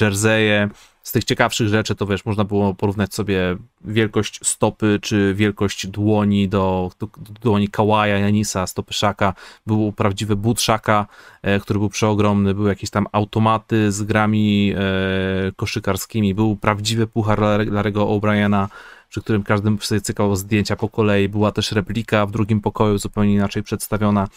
[0.00, 0.68] jerseje,
[1.02, 6.48] z tych ciekawszych rzeczy to wiesz, można było porównać sobie wielkość stopy czy wielkość dłoni
[6.48, 9.34] do, do, do dłoni Kawaja, Janisa, stopy Szaka.
[9.66, 11.06] Był prawdziwy but Szaka,
[11.42, 17.40] e, który był przeogromny, były jakieś tam automaty z grami e, koszykarskimi, był prawdziwy puchar
[17.66, 18.66] Larego O'Briena,
[19.08, 21.28] przy którym każdy sobie cykał zdjęcia po kolei.
[21.28, 24.28] Była też replika w drugim pokoju, zupełnie inaczej przedstawiona.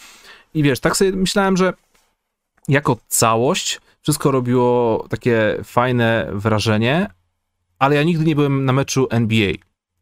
[0.54, 1.72] I wiesz, tak sobie myślałem, że
[2.68, 7.10] jako całość wszystko robiło takie fajne wrażenie,
[7.78, 9.52] ale ja nigdy nie byłem na meczu NBA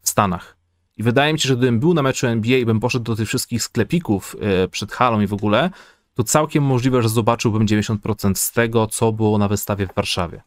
[0.01, 0.57] w Stanach.
[0.97, 3.29] I wydaje mi się, że gdybym był na meczu NBA i bym poszedł do tych
[3.29, 5.71] wszystkich sklepików e, przed halą i w ogóle,
[6.15, 10.43] to całkiem możliwe, że zobaczyłbym 90% z tego, co było na wystawie w Warszawie.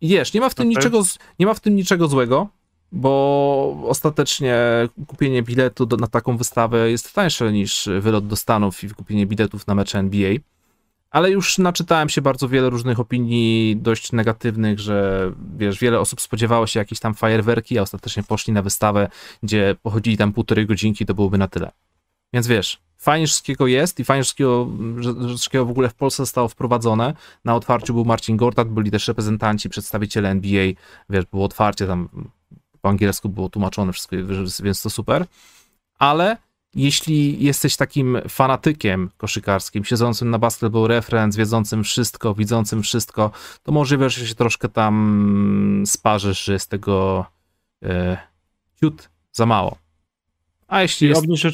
[0.00, 0.76] I wiesz, nie ma w tym, okay.
[0.76, 1.02] niczego,
[1.38, 2.48] nie ma w tym niczego złego,
[2.92, 4.58] bo ostatecznie
[5.06, 9.66] kupienie biletu do, na taką wystawę jest tańsze niż wylot do Stanów i kupienie biletów
[9.66, 10.34] na mecze NBA
[11.16, 16.66] ale już naczytałem się bardzo wiele różnych opinii dość negatywnych, że wiesz, wiele osób spodziewało
[16.66, 19.08] się jakieś tam fajerwerki, a ostatecznie poszli na wystawę,
[19.42, 21.70] gdzie pochodzili tam półtorej godzinki, to byłoby na tyle.
[22.32, 24.68] Więc wiesz, fajnie wszystkiego jest i fajnie wszystkiego,
[25.28, 27.14] wszystkiego w ogóle w Polsce zostało wprowadzone.
[27.44, 30.72] Na otwarciu był Marcin Gortat, byli też reprezentanci, przedstawiciele NBA,
[31.10, 32.08] wiesz, było otwarcie, tam
[32.80, 34.16] po angielsku było tłumaczone wszystko,
[34.62, 35.26] więc to super.
[35.98, 36.36] Ale
[36.76, 43.30] jeśli jesteś takim fanatykiem koszykarskim, siedzącym na Basketball Reference, wiedzącym wszystko, widzącym wszystko,
[43.62, 47.26] to możliwe, że się troszkę tam sparzysz, że jest tego
[47.82, 48.18] e,
[48.80, 49.76] ciut za mało.
[50.68, 51.20] A jeśli jest...
[51.20, 51.46] obniż,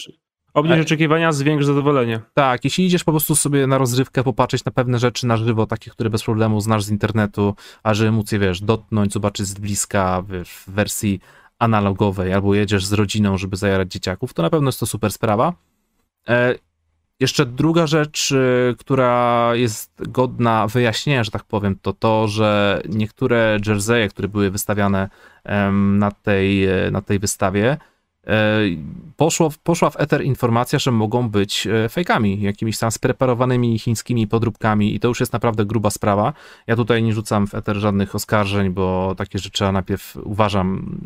[0.55, 2.21] obniż oczekiwania, zwiększ zadowolenie.
[2.35, 5.91] Tak, jeśli idziesz po prostu sobie na rozrywkę, popatrzeć na pewne rzeczy na żywo, takie,
[5.91, 10.23] które bez problemu znasz z internetu, a żeby móc je, wiesz, dotknąć, zobaczyć z bliska,
[10.29, 11.21] wiesz, w wersji
[11.63, 15.53] analogowej, albo jedziesz z rodziną, żeby zajarać dzieciaków, to na pewno jest to super sprawa.
[16.29, 16.55] E,
[17.21, 23.59] jeszcze druga rzecz, e, która jest godna wyjaśnienia, że tak powiem, to to, że niektóre
[23.67, 25.09] jerseje, które były wystawiane
[25.73, 27.77] na tej, e, na tej wystawie,
[29.17, 34.95] poszło, poszła w eter informacja, że mogą być e, fejkami, jakimiś tam spreparowanymi chińskimi podróbkami
[34.95, 36.33] i to już jest naprawdę gruba sprawa.
[36.67, 40.99] Ja tutaj nie rzucam w eter żadnych oskarżeń, bo takie rzeczy najpierw uważam,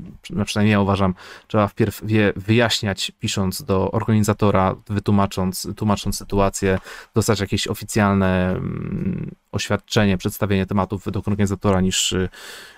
[0.45, 1.15] przynajmniej ja uważam,
[1.47, 6.79] trzeba wpierw je wyjaśniać, pisząc do organizatora, wytłumacząc tłumacząc sytuację,
[7.15, 12.29] dostać jakieś oficjalne mm, oświadczenie, przedstawienie tematów według organizatora, niż y,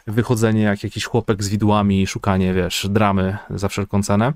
[0.06, 4.32] wychodzenie jak jakiś chłopek z widłami i szukanie, wiesz, dramy za wszelką cenę.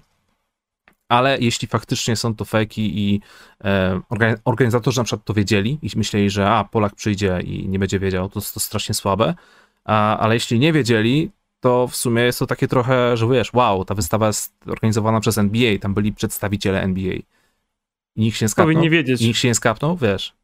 [1.08, 3.20] Ale jeśli faktycznie są to fejki i
[3.64, 4.00] e,
[4.44, 8.28] organizatorzy na przykład to wiedzieli i myśleli, że a, Polak przyjdzie i nie będzie wiedział,
[8.28, 9.34] to jest to strasznie słabe.
[9.84, 13.84] A, ale jeśli nie wiedzieli, to w sumie jest to takie trochę, że wiesz, wow,
[13.84, 17.14] ta wystawa jest organizowana przez NBA, tam byli przedstawiciele NBA.
[18.16, 18.74] I nikt się nie skapnął.
[18.74, 19.20] Powinni wiedzieć.
[19.20, 20.34] Nikt się nie skapnął, wiesz.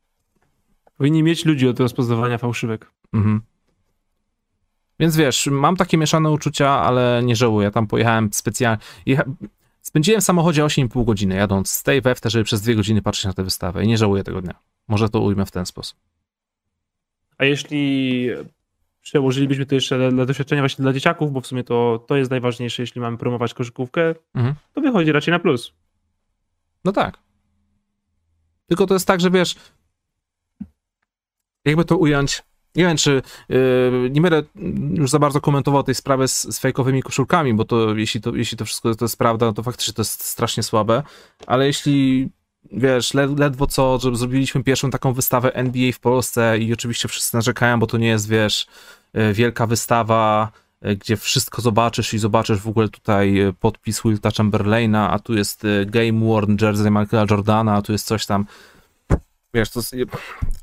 [0.98, 2.90] Powinni mieć ludzi od rozpoznawania fałszywek.
[3.12, 3.40] Mhm.
[5.00, 7.70] Więc wiesz, mam takie mieszane uczucia, ale nie żałuję.
[7.70, 8.82] Tam pojechałem specjalnie.
[9.06, 9.24] Jecha...
[9.82, 13.24] Spędziłem w samochodzie 8,5 godziny jadąc z tej we w żeby przez dwie godziny patrzeć
[13.24, 14.54] na tę wystawę i nie żałuję tego dnia.
[14.88, 15.98] Może to ujmę w ten sposób.
[17.38, 18.30] A jeśli
[19.00, 22.82] przełożylibyśmy to jeszcze dla doświadczenia właśnie dla dzieciaków, bo w sumie to, to jest najważniejsze,
[22.82, 24.54] jeśli mamy promować koszykówkę, mhm.
[24.72, 25.72] to wychodzi raczej na plus.
[26.84, 27.18] No tak.
[28.66, 29.54] Tylko to jest tak, że wiesz,
[31.64, 32.42] jakby to ująć,
[32.76, 34.42] nie wiem, czy yy, nie będę
[34.94, 38.58] już za bardzo komentował tej sprawy z, z fejkowymi koszulkami, bo to jeśli, to jeśli
[38.58, 41.02] to wszystko to jest prawda, no to faktycznie to jest strasznie słabe,
[41.46, 42.28] ale jeśli
[42.72, 47.36] wiesz, led, ledwo co, że zrobiliśmy pierwszą taką wystawę NBA w Polsce i oczywiście wszyscy
[47.36, 48.66] narzekają, bo to nie jest, wiesz,
[49.14, 50.52] yy, wielka wystawa,
[50.82, 55.34] yy, gdzie wszystko zobaczysz i zobaczysz w ogóle tutaj yy, podpis Wilta Chamberlaina, a tu
[55.34, 58.46] jest Game Worn Jersey Michaela Jordana, a tu jest coś tam
[59.54, 59.80] wiesz, to,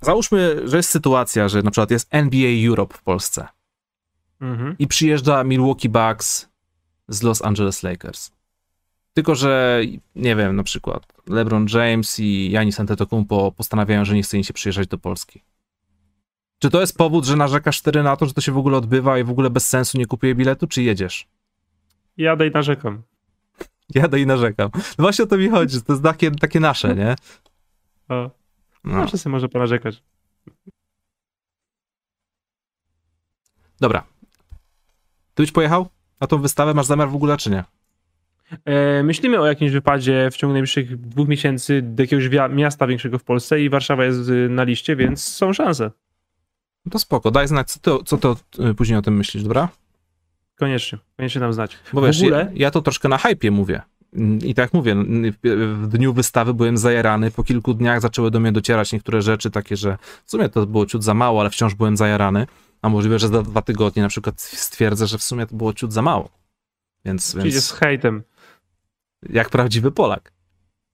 [0.01, 3.47] załóżmy, że jest sytuacja, że na przykład jest NBA Europe w Polsce
[4.41, 4.75] mhm.
[4.79, 6.49] i przyjeżdża Milwaukee Bucks
[7.07, 8.31] z Los Angeles Lakers.
[9.13, 9.81] Tylko, że
[10.15, 14.53] nie wiem, na przykład LeBron James i Janis Antetokounmpo postanawiają, że nie chce im się
[14.53, 15.41] przyjeżdżać do Polski.
[16.59, 19.19] Czy to jest powód, że narzekasz wtedy na to, że to się w ogóle odbywa
[19.19, 21.27] i w ogóle bez sensu nie kupuję biletu, czy jedziesz?
[22.17, 23.01] Jadę i narzekam.
[23.95, 24.69] Jadę i narzekam.
[24.73, 27.15] No właśnie o to mi chodzi, że to jest takie, takie nasze, nie?
[28.09, 28.29] O,
[28.85, 28.97] No.
[28.97, 29.07] no.
[29.07, 30.03] czasem może ponarzekać.
[33.79, 34.03] Dobra.
[35.33, 35.87] Ty byś pojechał
[36.21, 36.73] na tą wystawę?
[36.73, 37.63] Masz zamiar w ogóle, czy nie?
[38.65, 43.23] E, myślimy o jakimś wypadzie w ciągu najbliższych dwóch miesięcy do jakiegoś miasta większego w
[43.23, 45.91] Polsce i Warszawa jest y, na liście, więc są szanse.
[46.85, 48.35] No to spoko, daj znać, co to, co to
[48.69, 49.69] y, później o tym myślisz, dobra?
[50.55, 51.77] Koniecznie, koniecznie nam znać.
[51.93, 53.81] Bo w wiesz, ogóle, ja, ja to troszkę na hypie mówię.
[54.43, 54.95] I tak mówię,
[55.43, 59.77] w- dniu wystawy byłem zajarany, po kilku dniach zaczęły do mnie docierać niektóre rzeczy takie,
[59.77, 62.47] że w sumie to było ciut za mało, ale wciąż byłem zajarany,
[62.81, 65.93] a możliwe, że za dwa tygodnie na przykład stwierdzę, że w sumie to było ciut
[65.93, 66.29] za mało.
[67.05, 68.23] Więc, z więc hejtem.
[69.29, 70.33] jak prawdziwy Polak.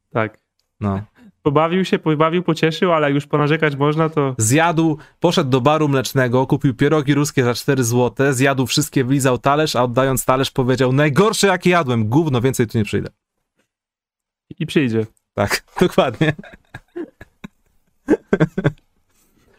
[0.10, 0.38] Tak.
[0.80, 1.02] No.
[1.42, 6.74] Pobawił się, pobawił, pocieszył, ale już ponarzekać można, to Zjadł, poszedł do baru mlecznego, kupił
[6.74, 11.70] pierogi ruskie za 4 zł, zjadł wszystkie, wlizał talerz, a oddając talerz powiedział, najgorsze jakie
[11.70, 13.10] jadłem, gówno, więcej tu nie przyjdę.
[14.60, 15.06] i przyjdzie.
[15.34, 16.34] Tak, dokładnie.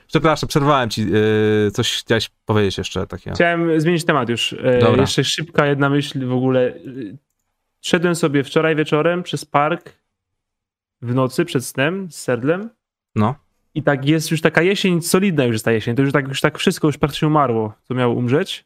[0.06, 1.06] Przepraszam, przerwałem ci.
[1.10, 3.34] Yy, coś chciałeś powiedzieć jeszcze takiego.
[3.34, 4.52] Chciałem zmienić temat już.
[4.52, 5.00] E, Dobra.
[5.00, 6.60] Jeszcze szybka jedna myśl w ogóle.
[6.68, 6.74] E,
[7.80, 10.01] Szedłem sobie wczoraj wieczorem przez park
[11.02, 12.70] w nocy przed snem z serdlem
[13.16, 13.34] No.
[13.74, 15.96] i tak jest już taka jesień, solidna już jest ta jesień.
[15.96, 18.64] To już tak, już tak wszystko już praktycznie umarło, co miało umrzeć.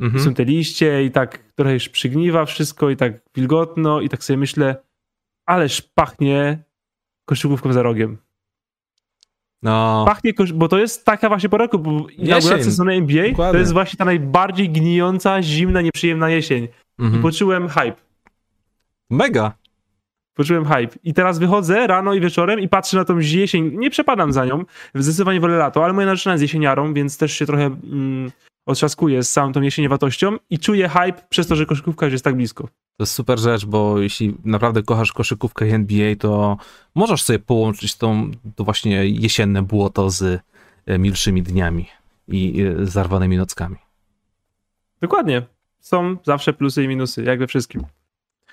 [0.00, 0.24] Mhm.
[0.24, 4.36] Są te liście i tak trochę już przygniwa wszystko i tak wilgotno i tak sobie
[4.36, 4.76] myślę,
[5.46, 6.58] ależ pachnie
[7.24, 8.18] koszykówką za rogiem.
[9.62, 10.04] No.
[10.06, 13.60] Pachnie, bo to jest taka właśnie pora roku, bo inauguracja sezonu NBA to Dokładnie.
[13.60, 16.64] jest właśnie ta najbardziej gnijąca, zimna, nieprzyjemna jesień.
[16.98, 17.22] I Mhm.
[17.22, 17.96] poczułem hype.
[19.10, 19.52] Mega.
[20.36, 20.98] Poczułem hype.
[21.04, 23.78] I teraz wychodzę rano i wieczorem i patrzę na tą jesień.
[23.78, 24.64] Nie przepadam za nią.
[24.94, 28.30] Zdecydowanie wolę lato, ale moja narzeczona jest jesieniarą, więc też się trochę mm,
[28.66, 32.36] otrzaskuję z całą tą jesieniowatością i czuję hype przez to, że koszykówka już jest tak
[32.36, 32.64] blisko.
[32.64, 36.56] To jest super rzecz, bo jeśli naprawdę kochasz koszykówkę i NBA, to
[36.94, 40.40] możesz sobie połączyć tą, to właśnie jesienne błoto z
[40.86, 41.86] e, milszymi dniami
[42.28, 43.76] i e, zarwanymi nockami.
[45.00, 45.42] Dokładnie.
[45.80, 47.82] Są zawsze plusy i minusy, jak we wszystkim.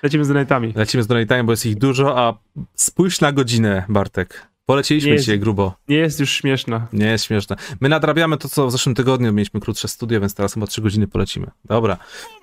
[0.04, 0.74] Lecimy z donatami.
[0.76, 2.38] Lecimy z donatami, bo jest ich dużo, a
[2.76, 4.48] spójrz na godzinę, Bartek.
[4.66, 5.74] Polecieliśmy Nie dzisiaj jest- grubo.
[5.90, 6.88] Nie jest już śmieszna.
[6.94, 7.56] Nie jest śmieszne.
[7.82, 11.08] My nadrabiamy to, co w zeszłym tygodniu mieliśmy krótsze studio, więc teraz chyba 3 godziny
[11.08, 11.48] polecimy.
[11.66, 11.98] Dobra.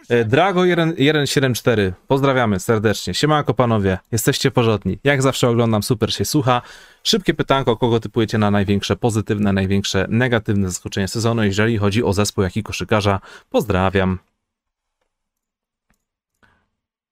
[0.08, 1.92] E, Drago 1- 174.
[2.08, 3.14] Pozdrawiamy serdecznie.
[3.14, 3.98] Siemanko panowie.
[4.12, 4.98] Jesteście porządni.
[5.04, 6.62] Jak zawsze oglądam, super się słucha.
[7.04, 12.44] Szybkie pytanko, kogo typujecie na największe pozytywne, największe negatywne zaskoczenie sezonu, jeżeli chodzi o zespół,
[12.44, 13.20] jak i koszykarza.
[13.50, 14.18] Pozdrawiam.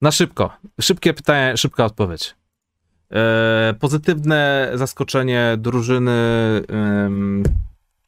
[0.03, 0.51] Na szybko.
[0.81, 2.35] Szybkie pytanie, szybka odpowiedź.
[3.13, 6.13] E, pozytywne zaskoczenie drużyny.
[6.69, 7.43] em,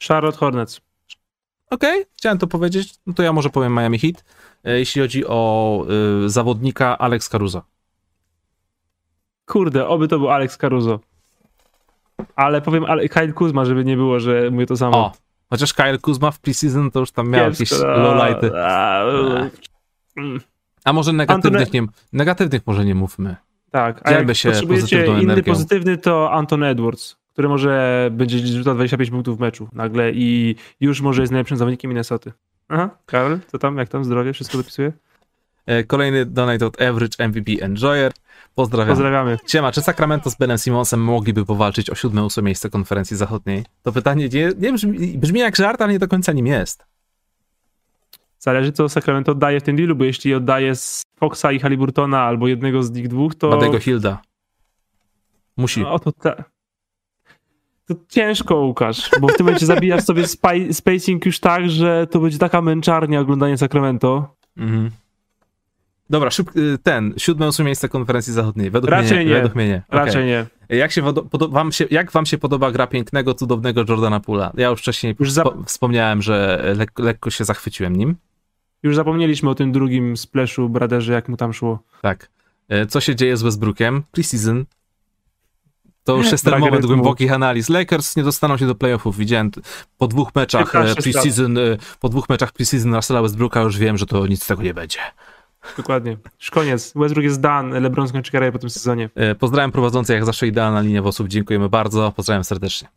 [0.09, 0.81] Charlotte Hornets.
[1.71, 2.95] Okej, chciałem to powiedzieć.
[3.07, 4.25] No to ja może powiem Miami Heat.
[4.65, 5.85] E, jeśli chodzi o
[6.25, 7.63] y, zawodnika Alex Caruso.
[9.47, 11.01] Kurde, oby to był Alex Caruso.
[12.37, 14.97] Ale powiem ale Kyle Kuzma, żeby nie było, że mówię to samo.
[14.99, 15.13] O,
[15.51, 17.87] chociaż Kyle Kuzma w preseason to już tam miał jakieś Kiepsko.
[17.87, 18.51] lowlighty.
[18.65, 19.51] A, mm,
[20.17, 20.50] A
[20.93, 21.83] może negatywnych nie,
[22.13, 23.37] negatywnych może nie mówmy.
[23.71, 25.53] Tak, a Dzielmy jak się potrzebujecie inny energią.
[25.53, 31.01] pozytywny, to Anton Edwards, który może będzie rzucał 25 punktów w meczu nagle i już
[31.01, 32.33] może jest najlepszym zawodnikiem Minnesoty.
[32.69, 34.93] Aha, Karol, co tam, jak tam, zdrowie, wszystko dopisuje?
[35.67, 38.13] E, Kolejny donate od Average MVP Enjoyer.
[38.55, 38.89] Pozdrawiam.
[38.89, 39.39] Pozdrawiamy.
[39.47, 43.65] Siema, czy Sacramento z Benem Simonsem mogliby powalczyć o siódme, ósme miejsce konferencji zachodniej?
[43.83, 46.87] To pytanie nie, nie brzmi, brzmi jak żart, ale nie do końca nim jest.
[48.41, 52.49] Zależy, co Sacramento oddaje w tym dealu, bo jeśli oddaje z Foxa i Haliburtona albo
[52.49, 53.51] jednego z nich dwóch, to...
[53.51, 54.23] Badego Hilda.
[55.57, 55.81] Musi.
[55.81, 56.45] No to ta...
[57.87, 62.21] To ciężko, Łukasz, bo w tym momencie zabijasz sobie spy, spacing już tak, że to
[62.21, 64.35] będzie taka męczarnia oglądanie Sacramento.
[64.57, 64.91] Mhm.
[66.11, 68.71] Dobra, y, ten, siódme, ósme miejsce konferencji zachodniej.
[68.71, 69.35] Według Raczej mnie nie.
[69.35, 69.83] Według mnie nie.
[69.89, 70.07] Okej.
[70.07, 70.47] Raczej nie.
[70.69, 74.53] Jak, się podo, wam się, jak wam się podoba gra pięknego, cudownego Jordana Pula?
[74.57, 78.17] Ja już wcześniej Już za- wspomniałem, że lek, lekko się zachwyciłem nim.
[78.83, 81.79] Już zapomnieliśmy o tym drugim splashu Braderze, jak mu tam szło.
[82.03, 82.31] Tak.
[82.69, 84.03] E, Co się dzieje z Westbrookiem?
[84.11, 84.65] Preseason.
[86.05, 87.69] To już jest ten moment głębokich analiz.
[87.69, 89.17] Lakers nie dostaną się do playoffów.
[89.17, 89.51] Widziałem
[89.99, 91.05] po dwóch meczach e, 15 strat.
[91.23, 91.61] preseason, e,
[92.01, 94.99] po dwóch meczach preseason Russella Westbrooka już wiem, że to nic z tego nie będzie.
[95.77, 96.17] Dokładnie.
[96.41, 96.93] Już koniec.
[96.97, 97.81] Westbrook jest done.
[97.81, 99.11] LeBron skończy karierę po tym sezonie.
[99.39, 101.29] Pozdrawiam prowadzący, jak zawsze idealna linia włosów.
[101.29, 102.13] Dziękujemy bardzo.
[102.17, 102.89] Pozdrawiam serdecznie.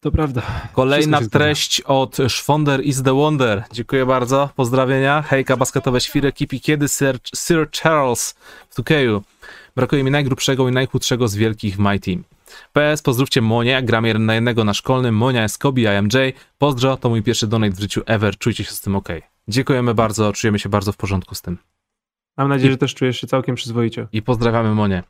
[0.00, 0.42] To prawda.
[0.72, 3.64] Kolejna treść od Szwonder is the Wonder.
[3.72, 5.22] Dziękuję bardzo, pozdrawienia.
[5.22, 8.34] Hejka, basketowe świry, kipi, kiedy Sir, Sir Charles
[8.68, 9.22] w Tukeju?
[9.76, 12.24] Brakuje mi najgrubszego i najchudszego z wielkich w My Team.
[12.72, 16.32] PS, pozdrówcie Monia, gram jeden na jednego na szkolnym, Monia jest Kobi, I am Jay.
[16.58, 19.08] Pozdro, to mój pierwszy donate w życiu ever, czujcie się z tym ok.
[19.48, 21.58] Dziękujemy bardzo, czujemy się bardzo w porządku z tym.
[22.36, 24.06] Mam nadzieję, że też czujesz się całkiem przyzwoicie.
[24.12, 25.02] I pozdrawiamy Monię.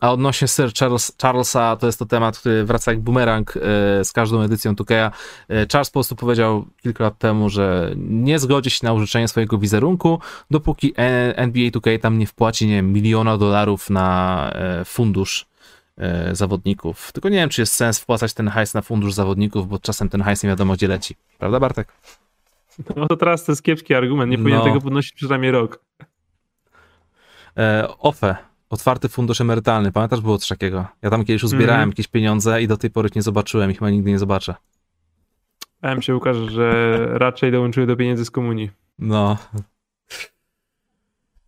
[0.00, 3.60] A odnośnie Sir Charles, Charlesa, to jest to temat, który wraca jak bumerang e,
[4.04, 5.10] z każdą edycją Tukeja.
[5.48, 9.58] E, Charles po prostu powiedział kilka lat temu, że nie zgodzi się na użyczenie swojego
[9.58, 10.20] wizerunku,
[10.50, 15.46] dopóki e, NBA 2K tam nie wpłaci nie wiem, miliona dolarów na e, fundusz
[15.98, 17.12] e, zawodników.
[17.12, 20.22] Tylko nie wiem, czy jest sens wpłacać ten hajs na fundusz zawodników, bo czasem ten
[20.22, 21.16] hajs nie wiadomo gdzie leci.
[21.38, 21.88] Prawda Bartek?
[22.96, 24.64] No to teraz to jest kiepski argument, nie powinien No.
[24.64, 25.80] tego podnosić przynajmniej rok.
[27.56, 28.36] E, OFE,
[28.70, 29.92] otwarty fundusz emerytalny.
[29.92, 30.86] Pamiętasz, było coś takiego?
[31.02, 31.88] Ja tam kiedyś uzbierałem Mhm.
[31.88, 34.54] jakieś pieniądze i do tej pory ich nie zobaczyłem i chyba nigdy nie zobaczę.
[35.82, 38.70] Bałem się, Łukasz, że raczej dołączyły do pieniędzy z komunii.
[38.98, 39.36] No.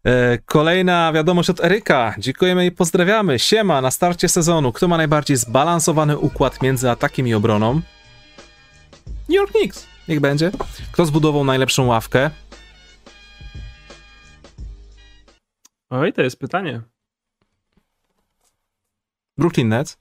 [0.05, 2.15] E, Kolejna wiadomość od Eryka.
[2.19, 3.39] Dziękujemy i pozdrawiamy.
[3.39, 4.73] Siema, na starcie sezonu.
[4.73, 7.75] Kto ma najbardziej zbalansowany układ między atakiem i obroną?
[9.29, 9.87] New York Knicks.
[10.09, 10.51] Niech będzie.
[10.93, 12.31] Kto zbudował najlepszą ławkę?
[15.91, 16.81] Oj, to jest pytanie.
[19.41, 19.99] Brooklyn Nets.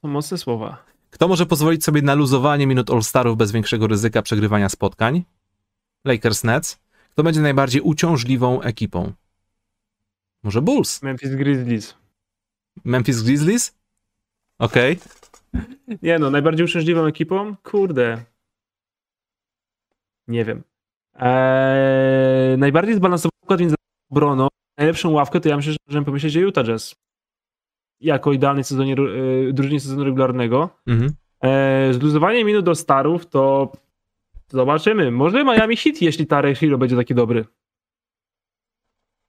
[0.00, 0.84] To mocne słowa.
[1.10, 5.24] Kto może pozwolić sobie na luzowanie minut All-Starów bez większego ryzyka przegrywania spotkań?
[6.04, 6.80] Lakers Nets.
[7.10, 9.12] Kto będzie najbardziej uciążliwą ekipą?
[10.42, 11.02] Może Bulls?
[11.02, 11.94] Memphis Grizzlies.
[12.84, 13.78] Memphis Grizzlies?
[14.58, 14.98] Okej.
[16.02, 17.56] Nie no, najbardziej uczciwą ekipą?
[17.62, 18.24] Kurde.
[20.28, 20.62] Nie wiem.
[21.14, 23.76] Eee, najbardziej zbalansowany układ między
[24.10, 24.48] obroną,
[24.78, 27.01] najlepszą ławkę, to ja myślę, że możemy pomyśleć o Utah Jazz.
[28.02, 28.96] Jako idealny sezonie,
[29.48, 30.70] e, drużynie sezonu regularnego.
[30.86, 31.12] Mhm.
[31.42, 33.72] Eee, zluzowanie minut do starów to
[34.48, 35.10] zobaczymy.
[35.10, 37.44] Może Miami Heat, jeśli Tarek Hero będzie taki dobry.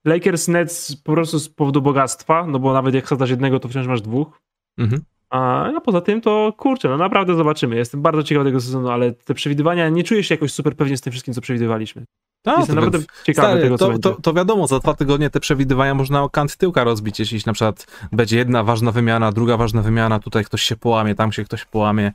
[0.05, 3.87] Lakers Nets po prostu z powodu bogactwa, no bo nawet jak wsadzasz jednego, to wciąż
[3.87, 4.41] masz dwóch.
[4.77, 5.01] Mhm.
[5.29, 7.75] A, a poza tym to kurczę, no naprawdę zobaczymy.
[7.75, 11.01] Jestem bardzo ciekawy tego sezonu, ale te przewidywania nie czuję się jakoś super pewnie z
[11.01, 12.05] tym wszystkim, co przewidywaliśmy.
[12.45, 14.09] No, Jestem to, naprawdę ciekawy stary, tego, co to, będzie.
[14.09, 17.53] to, to wiadomo, za dwa tygodnie te przewidywania można o kant tyłka rozbić, jeśli na
[17.53, 21.65] przykład będzie jedna ważna wymiana, druga ważna wymiana, tutaj ktoś się połamie, tam się ktoś
[21.65, 22.11] połamie.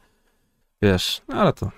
[0.83, 1.71] Wiesz, ale to...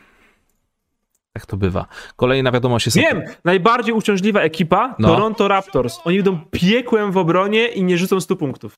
[1.35, 1.86] Jak to bywa.
[2.16, 2.97] Kolejna wiadomość jest...
[2.97, 3.22] Wiem!
[3.44, 5.09] Najbardziej uciążliwa ekipa No.
[5.09, 5.98] Toronto Raptors.
[6.05, 8.74] Oni idą piekłem w obronie i nie rzucą 100 punktów.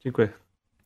[0.00, 0.28] Dziękuję.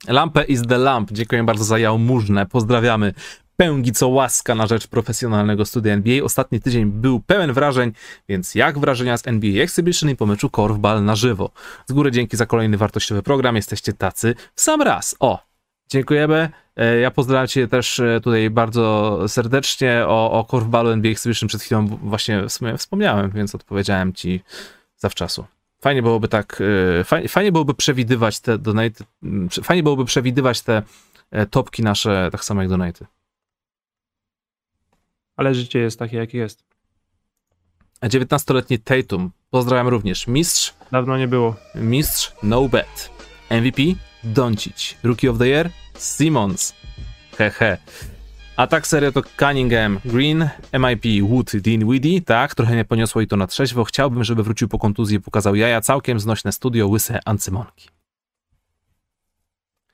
[0.08, 1.12] Lampę is the lamp.
[1.12, 2.46] Dziękuję bardzo za jałmużnę.
[2.46, 3.14] Pozdrawiamy.
[3.56, 6.24] Pęgi co łaska na rzecz profesjonalnego studia NBA.
[6.24, 7.92] Ostatni tydzień był pełen wrażeń,
[8.28, 11.50] więc jak wrażenia z NBA Exhibition i po meczu Korfball na żywo.
[11.86, 13.56] Z góry dzięki za kolejny wartościowy program.
[13.56, 15.16] Jesteście tacy w sam raz.
[15.20, 15.44] O,
[15.90, 16.48] dziękujemy.
[16.76, 21.48] E, Ja pozdrawiam cię też e, tutaj bardzo serdecznie o, o Korfballu NBA Exhibition.
[21.48, 22.44] Przed chwilą właśnie
[22.78, 24.40] wspomniałem, więc odpowiedziałem ci
[24.96, 25.44] zawczasu.
[25.80, 26.62] Fajnie byłoby tak,
[27.20, 29.04] e, fajnie, byłoby przewidywać te donate,
[29.62, 30.82] fajnie byłoby przewidywać te
[31.50, 33.06] topki nasze, tak samo jak donaty.
[35.36, 36.64] Ale życie jest takie, jakie jest.
[38.00, 40.26] A 19-letni Tatum, pozdrawiam również.
[40.26, 41.56] Mistrz, Dawno nie było.
[41.74, 43.10] mistrz, no bet.
[43.50, 43.82] MVP,
[44.24, 44.96] Doncic.
[45.02, 46.74] Rookie of the Year, Simmons.
[47.38, 47.78] Hehe.
[48.56, 52.20] Atak serio to Cunningham, Green, MIP, Wood, Dean Weedy.
[52.20, 53.84] Tak, trochę nie poniosło i to na trzeźwo.
[53.84, 55.80] Chciałbym, żeby wrócił po kontuzji i pokazał jaja.
[55.80, 57.88] Całkiem znośne studio, łyse ancymonki.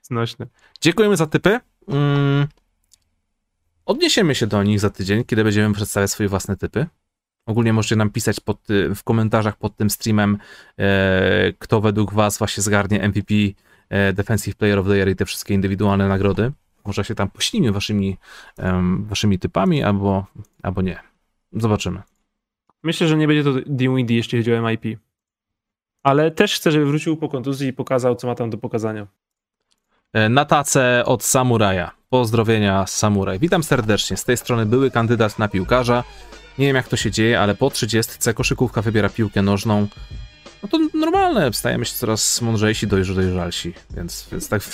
[0.02, 0.46] Znośne.
[0.80, 1.60] Dziękujemy za typy.
[1.88, 2.46] Mm.
[3.92, 6.86] Odniesiemy się do nich za tydzień, kiedy będziemy przedstawiać swoje własne typy.
[7.46, 10.38] Ogólnie możecie nam pisać pod, ty- w komentarzach pod tym streamem,
[10.78, 13.34] e, kto według was właśnie zgarnie MVP,
[13.88, 16.52] e, Defensive Player of the Year i te wszystkie indywidualne nagrody.
[16.84, 18.16] Może się tam poślimy waszymi,
[18.58, 20.26] em, waszymi typami, albo,
[20.62, 20.98] albo nie.
[21.52, 22.02] Zobaczymy.
[22.82, 24.98] Myślę, że nie będzie to Dinwiddie, jeśli chodzi o MIP.
[26.02, 29.06] Ale też chcę, żeby wrócił po kontuzji i pokazał, co ma tam do pokazania.
[30.12, 31.97] E, Na tacę od Samuraja.
[32.10, 33.38] Pozdrowienia Samuraj.
[33.38, 34.16] Witam serdecznie.
[34.16, 36.04] Z tej strony były kandydat na piłkarza.
[36.58, 39.86] Nie wiem jak to się dzieje, ale po 30 koszykówka wybiera piłkę nożną.
[40.62, 44.62] No to normalne, stajemy się coraz mądrzejsi, dojrz- dojrzalsi, więc, więc tak...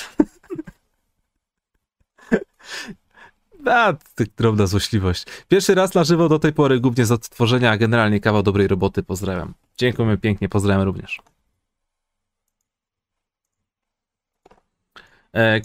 [3.67, 3.95] A,
[4.37, 5.25] drobna złośliwość.
[5.49, 9.03] Pierwszy raz na żywo do tej pory, głównie z odtworzenia, a generalnie kawał dobrej roboty,
[9.03, 9.55] pozdrawiam.
[9.79, 11.21] Dziękujemy pięknie, pozdrawiam również.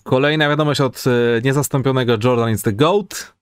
[0.04, 3.34] Kolejna wiadomość od e, niezastąpionego Jordan is the GOAT.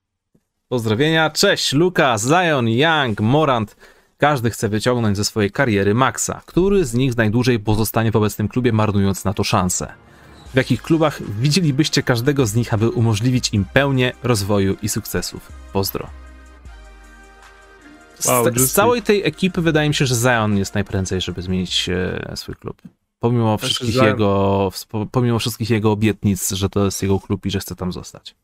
[0.68, 1.30] Pozdrowienia.
[1.30, 3.76] Cześć, Lukas, Zion, Young, Morant.
[4.18, 6.42] Każdy chce wyciągnąć ze swojej kariery maksa.
[6.46, 9.94] Który z nich najdłużej pozostanie w obecnym klubie, marnując na to szansę?
[10.54, 15.52] w jakich klubach widzielibyście każdego z nich, aby umożliwić im pełnię rozwoju i sukcesów.
[15.74, 16.10] Pozdro.
[18.20, 21.90] Z, Wow, z całej tej ekipy wydaje mi się, że Zion jest najprędzej, żeby zmienić
[21.90, 22.82] e, swój klub.
[23.20, 24.70] Pomimo Znaczy, wszystkich, jego,
[25.12, 28.36] pomimo wszystkich jego obietnic, że to jest jego klub i że chce tam zostać.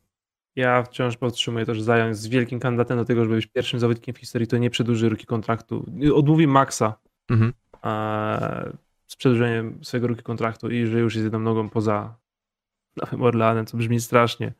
[0.56, 4.14] Ja wciąż podtrzymuję to, że Zion jest wielkim kandydatem do tego, żeby być pierwszym zawodnikiem
[4.14, 5.86] w historii, który nie przedłuży ruki kontraktu.
[6.14, 6.94] Odmówi Maxa
[7.30, 7.52] Mhm.
[7.84, 8.72] e,
[9.06, 12.16] z przedłużeniem swojego ruki kontraktu i że już jest jedną nogą poza
[12.96, 14.52] Nowym Orleanem, co brzmi strasznie.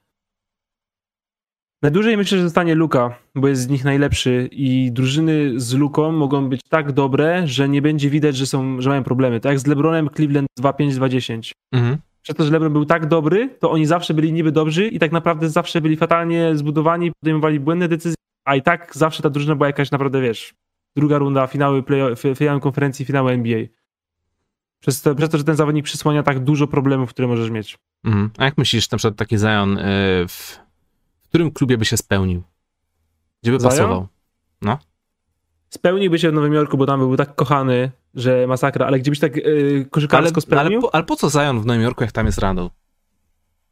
[1.85, 6.49] Najdłużej myślę, że zostanie Luka, bo jest z nich najlepszy i drużyny z Luką mogą
[6.49, 9.41] być tak dobre, że nie będzie widać, że, są, że mają problemy.
[9.41, 11.53] Tak jak z LeBronem Cleveland 2-5-2-10.
[11.73, 11.99] Mhm.
[12.23, 15.13] Przez to, że LeBron był tak dobry, to oni zawsze byli niby dobrzy i tak
[15.13, 19.67] naprawdę zawsze byli fatalnie zbudowani, podejmowali błędne decyzje, a i tak zawsze ta drużyna była
[19.67, 20.55] jakaś naprawdę, wiesz,
[20.97, 23.61] druga runda, finały, play, fi- finały konferencji, finały NBA.
[24.81, 27.77] Przez to, przez to, że ten zawodnik przysłania tak dużo problemów, które możesz mieć.
[28.05, 28.31] Mhm.
[28.39, 29.83] A jak myślisz, na przykład taki Zion, y,
[30.29, 30.64] w
[31.35, 32.43] którym klubie by się spełnił?
[33.43, 33.71] Gdzie by Zion?
[33.71, 34.09] pasował?
[35.69, 39.37] Spełniłby się w Nowym Jorku, bo tam był tak kochany, że masakra, ale gdziebyś tak
[39.37, 40.81] yy, Ale, koszykarsko ale, spełnił?
[40.81, 42.71] po, ale po co Zion w Nowym Jorku, jak tam jest Randall?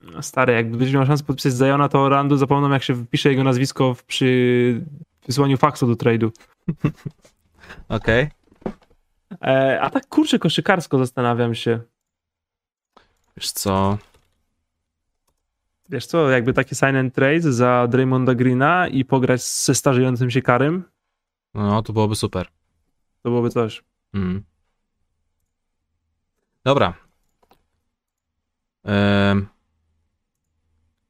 [0.01, 3.45] No, Stary, jakby będziesz miał szansę podpisać Zajona, to Randu zapomną, jak się wpisze jego
[3.45, 4.85] nazwisko w, przy
[5.27, 6.31] wysłaniu faksu do trade'u.
[7.89, 8.29] Okej.
[9.43, 11.81] E, a tak kurczę koszykarsko zastanawiam się.
[13.37, 13.99] Wiesz co?
[15.93, 20.43] Wiesz co, jakby taki sign and trade za Draymonda Greena i pograć ze starzejącym się
[20.43, 20.85] Karym,
[21.55, 22.47] No, to byłoby super.
[23.23, 23.83] to byłoby coś.
[24.15, 24.43] Mm.
[26.65, 26.95] Dobra.
[28.85, 29.47] Em,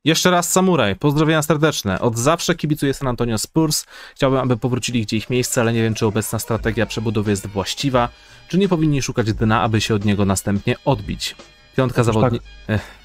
[0.04, 0.96] Jeszcze raz Samuraj.
[0.96, 2.00] Pozdrowienia serdeczne.
[2.00, 3.86] Od zawsze kibicuję San Antonio Spurs.
[4.14, 8.08] Chciałbym, aby powrócili gdzie ich miejsce, ale nie wiem, czy obecna strategia przebudowy jest właściwa,
[8.48, 11.36] czy nie powinni szukać dna, aby się od niego następnie odbić.
[11.76, 13.01] Piątka, Otóż zawodni- Ech.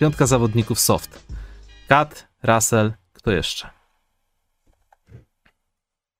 [0.00, 1.26] Piątka zawodników soft.
[1.88, 3.70] Kat, Russell, kto jeszcze?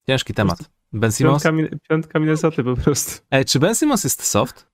[0.07, 0.59] Ciężki temat.
[0.93, 1.43] Ben Simmons?
[1.43, 3.23] Piątka, Mi- piątka Minnesota po prostu.
[3.31, 4.69] Ej, czy Ben Simmons jest soft?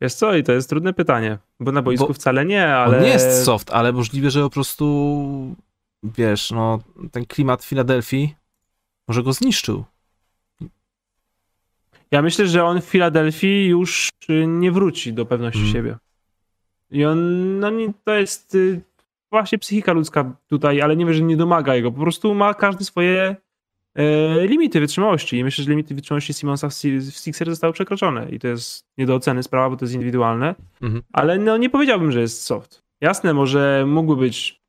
[0.00, 2.96] Wiesz co, i to jest trudne pytanie, bo na boisku Bo wcale nie, ale...
[2.96, 5.56] On nie jest soft, ale możliwe, że po prostu
[6.02, 6.78] wiesz, no
[7.12, 8.36] ten klimat Filadelfii
[9.08, 9.84] może go zniszczył.
[12.10, 14.08] Ja myślę, że on w Filadelfii już
[14.46, 15.72] nie wróci do pewności Mm.
[15.72, 15.96] siebie.
[16.90, 18.80] I on, no nie, to jest y,
[19.30, 21.92] właśnie psychika ludzka tutaj, ale nie wiem, że nie domaga jego.
[21.92, 23.36] Po prostu ma każdy swoje
[23.94, 25.38] e, limity wytrzymałości.
[25.38, 28.30] I myślę, że limity wytrzymałości Simonsa w, w Sixer zostały przekroczone.
[28.30, 30.54] I to jest nie do oceny sprawa, bo to jest indywidualne.
[30.82, 31.02] Mhm.
[31.12, 32.82] Ale no, nie powiedziałbym, że jest soft.
[33.00, 34.60] Jasne, może mógłby być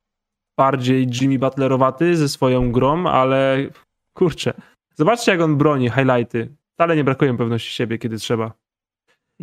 [0.58, 3.68] bardziej Jimmy Butlerowaty ze swoją grą, ale
[4.14, 4.54] kurczę.
[4.96, 6.50] Zobaczcie, jak on broni highlighty.
[6.74, 8.52] Wcale nie brakuje pewności siebie, kiedy trzeba.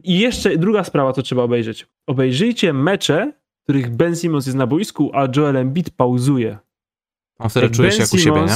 [0.02, 1.86] I jeszcze druga sprawa, co trzeba obejrzeć.
[2.06, 6.58] Obejrzyjcie mecze, w których Ben Simmons jest na boisku, a Joel Embiid pauzuje.
[7.38, 8.46] On wtedy czuje się jak u siebie, nie?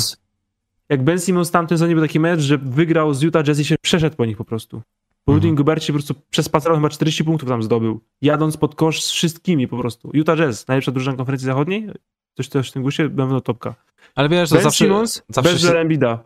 [0.89, 3.65] Jak Ben Simmons w tamtym sezonie był taki mecz, że wygrał z Utah Jazz i
[3.65, 4.83] się przeszedł po nich po prostu.
[5.25, 5.51] Po Mhm.
[5.51, 8.01] Rudy Gobercie po prostu przespacerował chyba 40 punktów tam zdobył.
[8.23, 10.11] Jadąc pod kosz z wszystkimi po prostu.
[10.15, 11.89] Utah Jazz, najlepsza drużyna konferencji zachodniej.
[12.35, 13.75] Coś też w tym guście, będą topka.
[14.15, 16.25] Ale wiesz, to Ben zawsze, Simmons zawsze bez się- Joel Embida.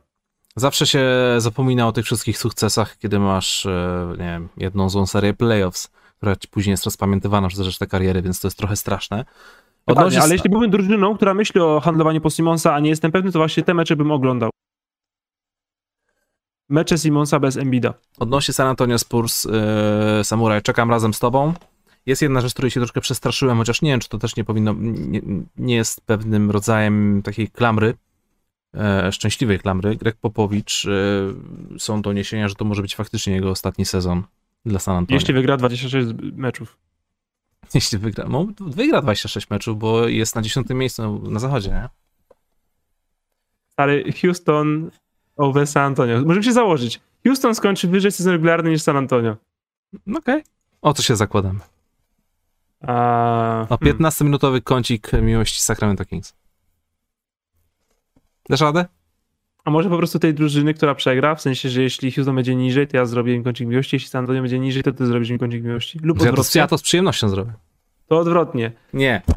[0.57, 1.05] Zawsze się
[1.39, 6.37] zapomina o tych wszystkich sukcesach, kiedy masz, e, nie wiem, jedną złą serię playoffs, która
[6.51, 9.24] później jest rozpamiętywana przez resztę kariery, więc to jest trochę straszne.
[9.87, 13.12] Dokładnie, Odnośnie- ale jeśli byłbym drużyną, która myśli o handlowaniu po Simonsa, a nie jestem
[13.12, 14.51] pewny, to właśnie te mecze bym oglądał.
[16.69, 17.95] Mecze Simonsa bez Embida.
[18.19, 21.55] Odnośnie San Antonio Spurs, yy, Samuraj, czekam razem z tobą.
[22.07, 24.74] Jest jedna rzecz, której się troszkę przestraszyłem, chociaż nie wiem, czy to też nie powinno,
[24.79, 25.20] nie,
[25.57, 27.95] nie jest pewnym rodzajem takiej klamry, e,
[29.11, 29.97] szczęśliwej klamry.
[29.97, 34.23] Greg Popowicz, e, są doniesienia, że to może być faktycznie jego ostatni sezon
[34.66, 35.20] dla San Antonio.
[35.20, 36.78] Jeśli wygra 26 meczów.
[37.74, 41.89] Jeśli wygra, no, wygra 26 meczów, bo jest na 10 miejscu na zachodzie, nie?
[43.69, 44.90] Stary, Houston
[45.36, 46.23] over San Antonio.
[46.24, 47.01] Możemy się założyć.
[47.27, 49.36] Houston skończy wyżej sezon regularny niż San Antonio.
[50.07, 50.43] No Okej.
[50.82, 51.61] O co się zakładam?
[52.81, 53.99] A, O hmm.
[53.99, 56.35] 15-minutowy kącik miłości Sacramento Kings.
[58.51, 58.85] Dasz radę?
[59.64, 62.86] A może po prostu tej drużyny, która przegra, w sensie, że jeśli Houston będzie niżej,
[62.86, 65.39] to ja zrobię im kącik miłości, jeśli San Antonio będzie niżej, to ty zrobisz im
[65.39, 65.98] kącik miłości.
[66.02, 67.52] Lub Ja to, ja to z przyjemnością zrobię.
[68.06, 68.73] To odwrotnie.
[68.93, 69.23] Nie.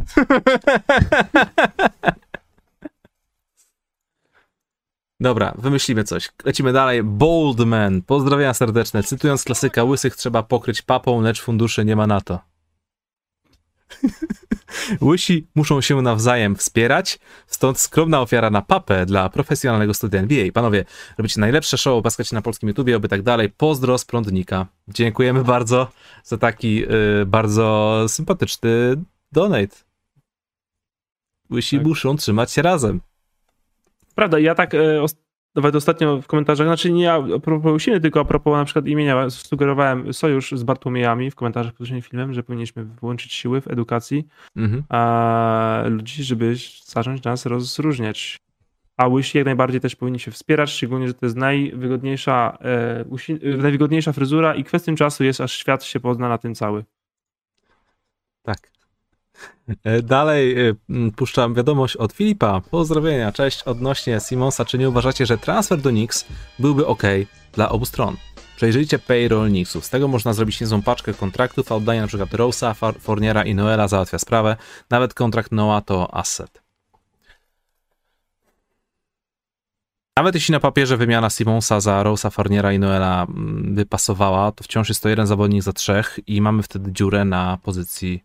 [5.20, 6.32] Dobra, wymyślimy coś.
[6.46, 7.04] Lecimy dalej.
[7.04, 8.02] Boldman.
[8.02, 9.04] Pozdrowienia serdeczne.
[9.04, 12.40] Cytując klasyka, łysych trzeba pokryć papą, lecz funduszy nie ma na to.
[15.02, 20.52] Łysi muszą się nawzajem wspierać, stąd skromna ofiara na papę dla profesjonalnego studia NBA.
[20.54, 20.86] Panowie,
[21.18, 23.50] robicie najlepsze show o baskecie na polskim YouTubie, oby tak dalej.
[23.50, 24.66] Pozdro z prądnika.
[24.88, 25.92] Dziękujemy bardzo
[26.24, 26.86] za taki
[27.22, 28.70] y, bardzo sympatyczny
[29.32, 29.76] donate.
[31.52, 31.88] Łysi Tak.
[31.88, 33.02] muszą trzymać się razem.
[34.16, 35.02] Prawda, ja tak e,
[35.56, 39.30] nawet ostatnio w komentarzach, znaczy nie a propos Łysiny, tylko a propos na przykład imienia,
[39.30, 44.28] sugerowałem sojusz z Bartłomiejami w komentarzach pod poprzednim filmem, że powinniśmy włączyć siły w edukacji
[44.56, 44.84] Mhm.
[44.90, 46.56] a ludzi, żeby
[46.86, 48.40] zacząć nas rozróżniać.
[48.98, 53.06] A łysi jak najbardziej też powinni się wspierać, szczególnie, że to jest najwygodniejsza, e,
[53.54, 56.84] e, najwygodniejsza fryzura i kwestią czasu jest, aż świat się pozna na tym cały.
[58.44, 58.75] Tak.
[59.84, 60.74] E, Dalej e,
[61.16, 62.62] puszczam wiadomość od Filipa.
[62.72, 64.66] Pozdrowienia, cześć odnośnie Simonsa.
[64.66, 66.26] Czy nie uważacie, że transfer do Knicks
[66.60, 67.04] byłby ok
[67.54, 68.16] dla obu stron?
[68.56, 69.86] Przejrzyjcie payroll Knicksów.
[69.86, 74.20] Z tego można zrobić niezłą paczkę kontraktów, a oddanie Rosa, Far- Fourniera i Noela załatwia
[74.20, 74.58] sprawę.
[74.90, 76.66] Nawet kontrakt Noah to asset.
[80.18, 84.64] Nawet jeśli na papierze wymiana Simonsa za Rosa, Fourniera i Noela mm, by pasowała, to
[84.64, 88.24] wciąż jest to jeden zawodnik za trzech i mamy wtedy dziurę na pozycji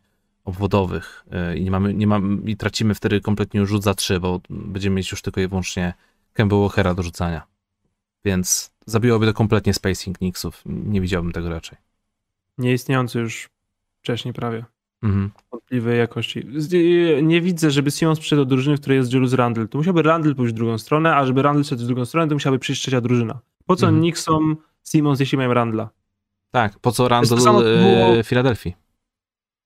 [0.50, 4.40] obwodowych y, i nie mamy, nie mamy, i tracimy wtedy kompletnie rzut za trzy, bo
[4.50, 5.94] będziemy mieć już tylko i wyłącznie
[6.32, 7.42] Kemba Walkera do rzucania.
[8.24, 10.62] Więc zabiłoby to kompletnie spacing Knicksów.
[10.66, 11.78] Nie widziałbym tego raczej.
[12.58, 13.48] Nieistniejący już
[14.02, 14.64] wcześniej prawie.
[15.02, 15.30] Mhm.
[15.52, 16.46] Wątpliwej jakości.
[17.18, 19.68] E, Nie widzę, żeby Simons przyszedł do drużyny, w której jest Julius Randle.
[19.68, 22.34] To musiałby Randle pójść w drugą stronę, a żeby Randle szedł w drugą stronę, to
[22.34, 23.38] musiałaby przyjść trzecia drużyna.
[23.66, 24.02] Po co Mhm.
[24.02, 25.90] Nixon, Simons, jeśli mają Randla?
[26.50, 28.76] Tak, po co było- y, Filadelfii?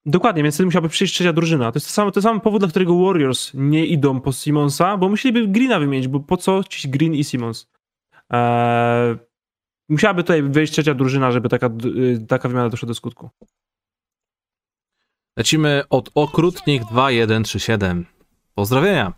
[0.06, 1.72] Dokładnie, więc wtedy musiałaby przyjść trzecia drużyna.
[1.72, 5.08] To jest to samo, to sam powód, dla którego Warriors nie idą po Simonsa, bo
[5.08, 7.66] musieliby Greena wymienić, bo po co ci Green i Simons?
[8.30, 9.16] Eee,
[9.88, 13.30] musiałaby tutaj wejść trzecia drużyna, żeby taka, y, taka wymiana doszła do skutku.
[15.36, 18.06] Lecimy od okrutnik 2137.
[18.54, 19.12] Pozdrowienia.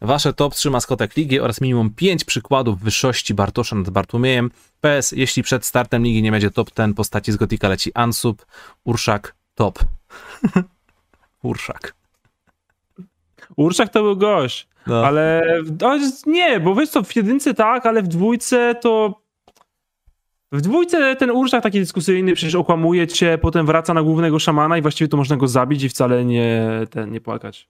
[0.00, 4.50] Wasze top 3 maskotek ligi oraz minimum 5 przykładów wyższości Bartosza nad Bartłomiejem.
[4.80, 8.46] PS, jeśli przed startem ligi nie będzie top 10 postaci z Gotika leci Ansub,
[8.84, 9.78] Urszak, top.
[11.42, 11.94] Urszak.
[13.56, 15.06] Urszak to był gość, No.
[15.06, 15.46] ale
[15.80, 19.20] no, nie, bo wiesz co, w jedynce tak, ale w dwójce to
[20.52, 24.82] w dwójce ten Urszak taki dyskusyjny, przecież okłamuje cię, potem wraca na głównego szamana i
[24.82, 27.68] właściwie to można go zabić i wcale nie, ten, nie płakać.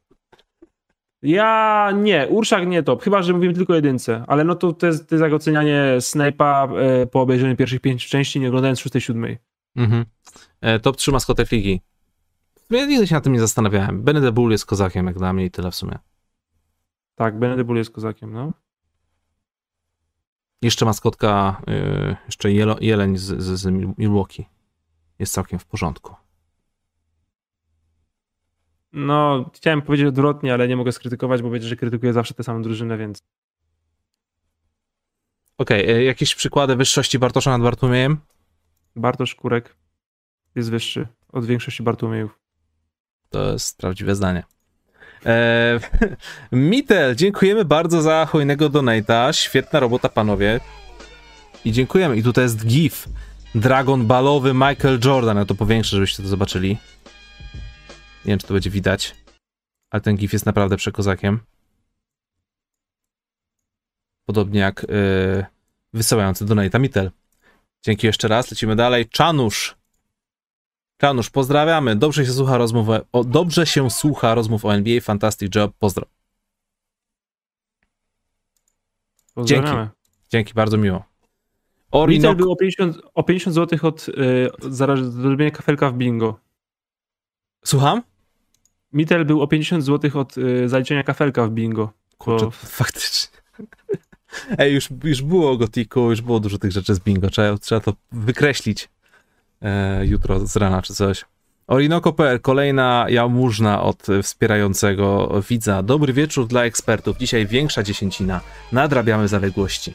[1.22, 4.86] Ja nie, Urszak nie top, chyba, że mówimy tylko o jedynce, ale no to, to,
[4.86, 9.00] jest, to jest jak ocenianie Snape'a e, po obejrzeniu pierwszych pięciu części, nie oglądając szóstej,
[9.00, 9.38] siódmej.
[9.76, 10.04] Mhm.
[10.60, 11.80] E, top 3 maskotek ligi.
[12.70, 14.02] Ja nigdy się nad tym nie zastanawiałem.
[14.02, 15.98] Benede Bull jest kozakiem jak dla mnie i tyle w sumie.
[17.14, 18.52] Tak, Benedict Bull jest kozakiem, no.
[20.62, 23.66] Jeszcze maskotka, y, jeszcze jelo, jeleń z, z, z
[23.98, 24.44] Milwaukee.
[25.18, 26.14] Jest całkiem w porządku.
[28.92, 32.62] No, chciałem powiedzieć odwrotnie, ale nie mogę skrytykować, bo będzie, że krytykuję zawsze tę samą
[32.62, 33.22] drużynę, więc
[35.58, 38.20] Okej, e, jakieś przykłady wyższości Bartosza nad Bartłomiejem?
[38.96, 39.76] Bartosz Kurek
[40.54, 42.45] jest wyższy od większości Bartłomiejów.
[43.36, 44.42] To jest prawdziwe zdanie.
[45.26, 45.80] E,
[46.52, 49.32] Mitel, dziękujemy bardzo za hojnego donata.
[49.32, 50.60] Świetna robota, panowie.
[51.64, 52.16] I dziękujemy.
[52.16, 53.08] I tutaj jest GIF.
[53.54, 55.36] Dragon balowy Michael Jordan.
[55.36, 56.68] Ja to powiększę, żebyście to zobaczyli.
[58.24, 59.14] Nie wiem, czy to będzie widać.
[59.90, 61.40] Ale ten GIF jest naprawdę przekozakiem.
[64.26, 65.46] Podobnie jak yy,
[65.92, 67.10] wysyłający donata Mitel.
[67.84, 68.50] Dzięki jeszcze raz.
[68.50, 69.08] Lecimy dalej.
[69.08, 69.76] Czanusz.
[70.96, 71.96] Czanusz, pozdrawiamy.
[71.96, 75.00] Dobrze się słucha rozmów o, dobrze się słucha rozmów o NBA.
[75.00, 75.72] Fantastic job.
[75.78, 76.06] Pozdro.
[79.34, 79.88] Pozdrawiamy.
[80.28, 81.04] Dzięki, bardzo miło.
[81.90, 82.36] Orinok...
[82.36, 84.12] był o 50, o 50 zł od y,
[84.60, 86.40] za zrobienia kafelka w bingo.
[87.64, 88.02] Słucham?
[88.92, 91.92] Mitel był o 50 zł od y, zaliczenia kafelka w bingo.
[92.18, 92.50] Kurczę, Bo-
[92.80, 93.38] faktycznie.
[94.58, 97.30] Ej, już, już było Gotiku, już było dużo tych rzeczy z bingo.
[97.30, 98.88] Trzeba, trzeba to wykreślić
[99.62, 101.24] e, jutro z rana czy coś.
[101.66, 105.82] Orinoco.pl, kolejna jałmużna od wspierającego widza.
[105.82, 107.16] Dobry wieczór dla ekspertów.
[107.16, 108.40] Dzisiaj większa dziesięcina.
[108.72, 109.94] Nadrabiamy zaległości.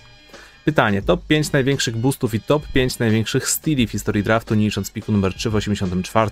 [0.66, 1.02] Pytanie.
[1.02, 5.12] Top 5 największych boostów i top 5 największych styli w historii draftu, nie licząc piku
[5.12, 6.32] numer 3 w 84.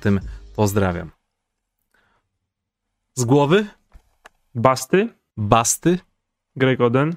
[0.55, 1.11] Pozdrawiam.
[3.15, 3.65] Z głowy?
[4.55, 5.99] Basty, Basty?
[6.55, 7.15] Greg Oden,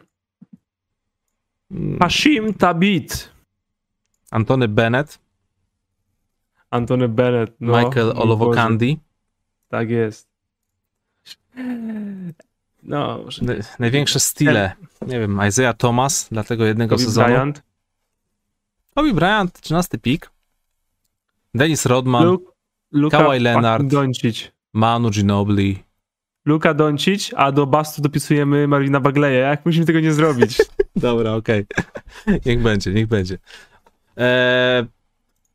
[1.72, 3.30] Mm, Hashim Tabit,
[4.30, 5.18] Antony Bennett,
[6.72, 8.98] Antony Bennett, no, Michael Olowokandi.
[9.68, 10.28] Tak jest.
[12.82, 14.72] No, może N- największe stile.
[15.06, 17.26] Nie wiem, Isaiah Thomas, dlatego jednego Kobe sezonu.
[17.26, 17.62] Bryant,
[18.94, 20.30] Kobe Bryant, 13 pik.
[21.54, 22.24] Dennis Rodman.
[22.24, 22.52] Luke,
[22.92, 23.86] Luka Kawhi Leonard.
[23.86, 24.52] Doncic.
[24.72, 25.84] Manu Ginobili.
[26.44, 29.38] Luka Doncic, a do Bastu dopisujemy Marina Bagleya.
[29.40, 30.62] Jak musimy tego nie zrobić?
[30.96, 31.66] Dobra, okej.
[32.46, 33.38] Niech będzie, niech będzie.
[34.16, 34.86] Eee,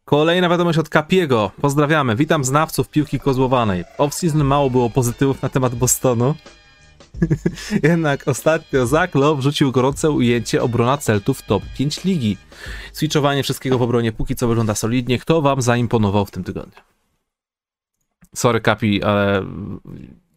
[0.08, 1.52] kolejna wiadomość od Kapiego.
[1.62, 2.16] Pozdrawiamy.
[2.16, 3.84] Witam znawców piłki kozłowanej.
[3.98, 6.36] Off-season mało było pozytywów na temat Bostonu.
[7.84, 12.38] Jednak ostatnio Zach Love rzucił gorące ujęcie obrona Celtów top 5 ligi.
[12.94, 15.20] Switchowanie wszystkiego w obronie póki co wygląda solidnie.
[15.20, 16.82] Kto wam zaimponował w tym tygodniu?
[18.36, 19.46] Sorry Kapi, ale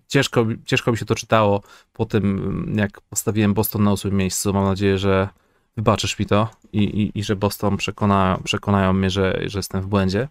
[0.08, 4.52] ciężko, ciężko mi się to czytało po tym, jak postawiłem Boston na ósmym miejscu.
[4.52, 5.28] Mam nadzieję, że
[5.76, 9.86] wybaczysz mi to i, i, i że Boston przekona, przekonają mnie, że, że jestem w
[9.86, 10.28] błędzie.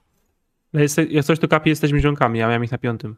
[1.09, 3.15] Jak coś to kapi, jesteśmy ziomkami, ja miałem ich na piątym.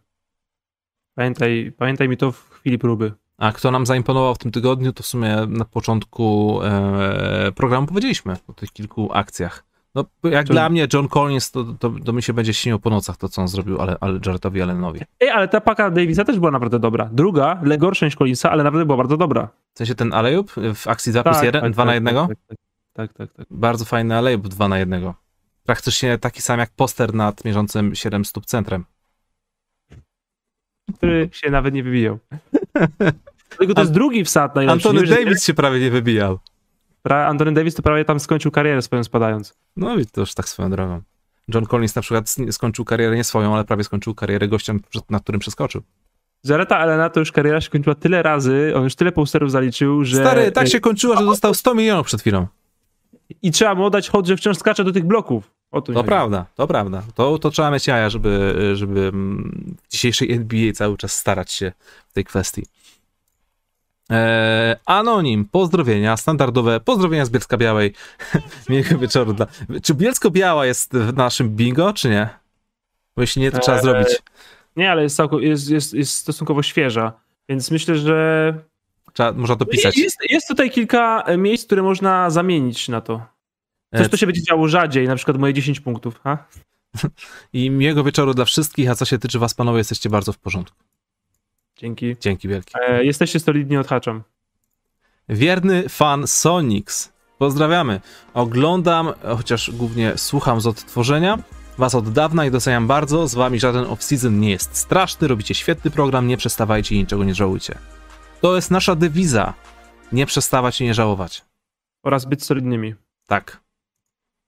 [1.15, 3.11] Pamiętaj, pamiętaj mi to w chwili próby.
[3.37, 8.35] A kto nam zaimponował w tym tygodniu, to w sumie na początku e, programu powiedzieliśmy
[8.47, 9.70] o tych kilku akcjach.
[9.95, 12.89] No, jak John- dla mnie John Collins, to, to, to mi się będzie śniło po
[12.89, 14.99] nocach to, co on zrobił, ale, ale Jarrettowi Allenowi.
[15.19, 17.09] Ej, ale ta paka Davisa też była naprawdę dobra.
[17.13, 19.49] Druga, gorsza niż Collinsa, ale naprawdę była bardzo dobra.
[19.73, 22.15] W sensie ten alejub w akcji 2 plus 1, 2 na 1?
[22.15, 22.57] Tak, tak,
[22.93, 23.45] tak, tak, tak.
[23.49, 25.13] Bardzo fajny alejub 2 na 1.
[25.65, 28.85] Praktycznie taki sam jak poster nad mierzącym 7 stóp centrem.
[30.95, 32.19] Który się nawet nie wybijał.
[33.57, 34.89] Tylko to jest drugi wsad najlepszy.
[34.89, 36.39] Antony Davis się prawie nie wybijał.
[37.09, 39.53] Antony Davis to prawie tam skończył karierę swoją spadając.
[39.77, 41.01] No i to już tak swoją drogą.
[41.53, 44.79] John Collins na przykład skończył karierę nie swoją, ale prawie skończył karierę gościem,
[45.09, 45.81] na którym przeskoczył.
[46.43, 50.17] Zareta Elena to już kariera się kończyła tyle razy, on już tyle posterów zaliczył, że...
[50.17, 52.47] Stary, tak się kończyła, że dostał 100 milionów przed chwilą.
[53.41, 55.51] I trzeba mu oddać hod, że wciąż skacze do tych bloków.
[55.71, 57.03] O To prawda, to prawda.
[57.15, 61.71] To, to trzeba mieć jaja, żeby, żeby mm, w dzisiejszej NBA cały czas starać się
[62.09, 62.65] w tej kwestii.
[64.11, 67.93] Eee, anonim, pozdrowienia, standardowe pozdrowienia z Bielska Białej.
[68.69, 69.47] Miłego wieczoru dla...
[69.83, 72.29] Czy Bielsko-Biała jest w naszym bingo, czy nie?
[73.15, 74.07] Bo jeśli nie, to trzeba Eee, zrobić.
[74.75, 77.13] Nie, ale jest, całko, jest, jest, jest stosunkowo świeża.
[77.49, 78.53] Więc myślę, że
[79.13, 79.97] Trzeba, można to pisać.
[79.97, 83.25] Jest, jest tutaj kilka e, miejsc, które można zamienić na to.
[83.95, 86.19] Coś, E, to się będzie działo rzadziej, na przykład moje 10 punktów.
[86.23, 86.45] Ha?
[87.53, 90.77] I miłego wieczoru dla wszystkich, a co się tyczy was, panowie, jesteście bardzo w porządku.
[91.81, 92.15] Dzięki.
[92.19, 92.79] Dzięki wielkie.
[92.79, 94.23] E, jesteście solidni, odhaczam.
[95.29, 97.13] Wierny fan Sonix.
[97.37, 98.01] Pozdrawiamy.
[98.33, 101.39] Oglądam, chociaż głównie słucham z odtworzenia.
[101.77, 103.27] Was od dawna i doceniam bardzo.
[103.27, 105.27] Z wami żaden off-season nie jest straszny.
[105.27, 107.77] Robicie świetny program, nie przestawajcie i niczego nie żałujcie.
[108.41, 109.53] To jest nasza dewiza.
[110.11, 111.45] Nie przestawać i nie żałować.
[112.03, 112.95] Oraz być solidnymi.
[113.27, 113.61] Tak.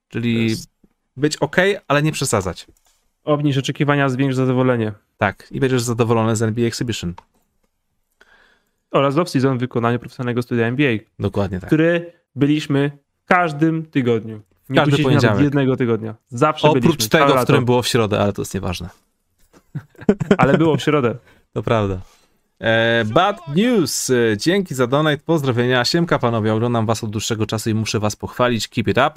[0.07, 0.69] Czyli Jest.
[1.17, 1.55] być ok,
[1.87, 2.67] ale nie przesadzać.
[3.23, 4.91] Obniż oczekiwania, zwiększ zadowolenie.
[5.17, 5.47] Tak.
[5.51, 7.13] I będziesz zadowolony z NBA Exhibition.
[8.91, 11.67] Oraz off-season w wykonaniu profesjonalnego studia NBA, Dokładnie tak.
[11.67, 12.91] który byliśmy
[13.23, 14.41] w każdym tygodniu.
[14.69, 15.43] Nie Każdy poniedziałek.
[15.43, 16.15] jednego tygodnia.
[16.29, 17.09] Zawsze Oprócz byliśmy.
[17.09, 18.89] tego, w którym było w środę, ale to jest nieważne.
[20.37, 21.15] Ale było w środę.
[21.53, 21.99] To prawda.
[22.59, 24.09] E, bad news.
[24.09, 25.17] E, Dzięki za donate.
[25.25, 25.85] Pozdrowienia.
[25.85, 26.53] Siemka panowie.
[26.53, 28.67] Oglądam was od dłuższego czasu i muszę was pochwalić.
[28.67, 29.11] Keep it up.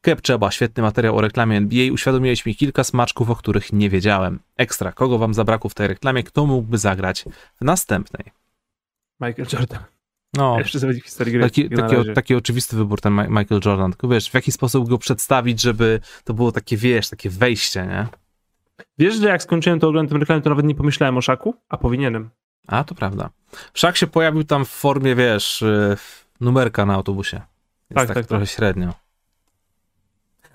[0.00, 0.50] Kep trzeba.
[0.50, 1.92] Świetny materiał o reklamie NBA.
[1.92, 4.38] Uświadomiłeś mi kilka smaczków, o których nie wiedziałem.
[4.56, 4.92] Ekstra.
[4.92, 6.22] Kogo wam zabrakło w tej reklamie?
[6.22, 7.24] Kto mógłby zagrać
[7.60, 8.32] w następnej?
[9.20, 9.82] Michael Jordan.
[10.34, 11.42] No, Jeszcze w historii gry.
[11.42, 12.12] taki, taki, razie.
[12.12, 13.90] taki oczywisty wybór ten Mi- Michael Jordan.
[13.90, 18.06] Tylko wiesz, w jaki sposób go przedstawić, żeby to było takie, wiesz, takie wejście, nie?
[18.98, 21.54] Wiesz, że jak skończyłem to oglądać tę reklamę, to nawet nie pomyślałem o szaku?
[21.68, 22.30] A powinienem.
[22.66, 23.30] A, to prawda.
[23.72, 25.96] Wszak się pojawił tam w formie, wiesz, y,
[26.40, 27.36] numerka na autobusie.
[27.90, 28.54] Więc tak, Tak, tak, trochę tak.
[28.54, 28.92] średnio.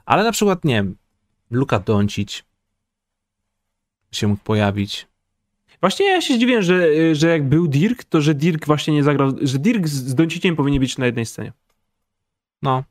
[0.05, 0.95] Ale na przykład, nie wiem,
[1.51, 2.43] Luka Doncic
[4.11, 5.07] się mógł pojawić.
[5.81, 6.85] Właśnie ja się zdziwiłem, że,
[7.15, 10.80] że jak był Dirk, to że Dirk właśnie nie zagrał, że Dirk z Donciciem powinien
[10.80, 11.53] być na jednej scenie.
[12.61, 12.84] No,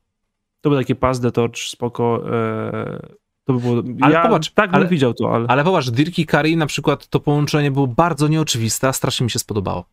[0.61, 2.23] To był taki pass the torch, spoko.
[2.33, 3.07] E,
[3.45, 3.83] to by było...
[4.01, 5.47] Ale ja popatrz, tak ale- bym widział to, ale...
[5.49, 9.31] ale popatrz, Dirk i Curry na przykład to połączenie było bardzo nieoczywiste, a strasznie mi
[9.31, 9.85] się spodobało.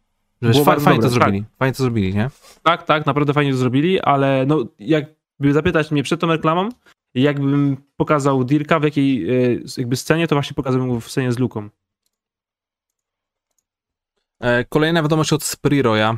[0.41, 1.43] Wiesz, fajnie to dobre, zrobili.
[1.59, 2.29] Fajnie to zrobili, nie?
[2.63, 6.69] Tak, tak, naprawdę fajnie to zrobili, ale no jakby zapytać mnie przed tą reklamą,
[7.13, 11.39] jakbym pokazał Dirka w jakiej e, jakby scenie, to właśnie pokazałbym go w scenie z
[11.39, 11.69] Luką.
[14.39, 16.17] E, Kolejna wiadomość od Spriroya.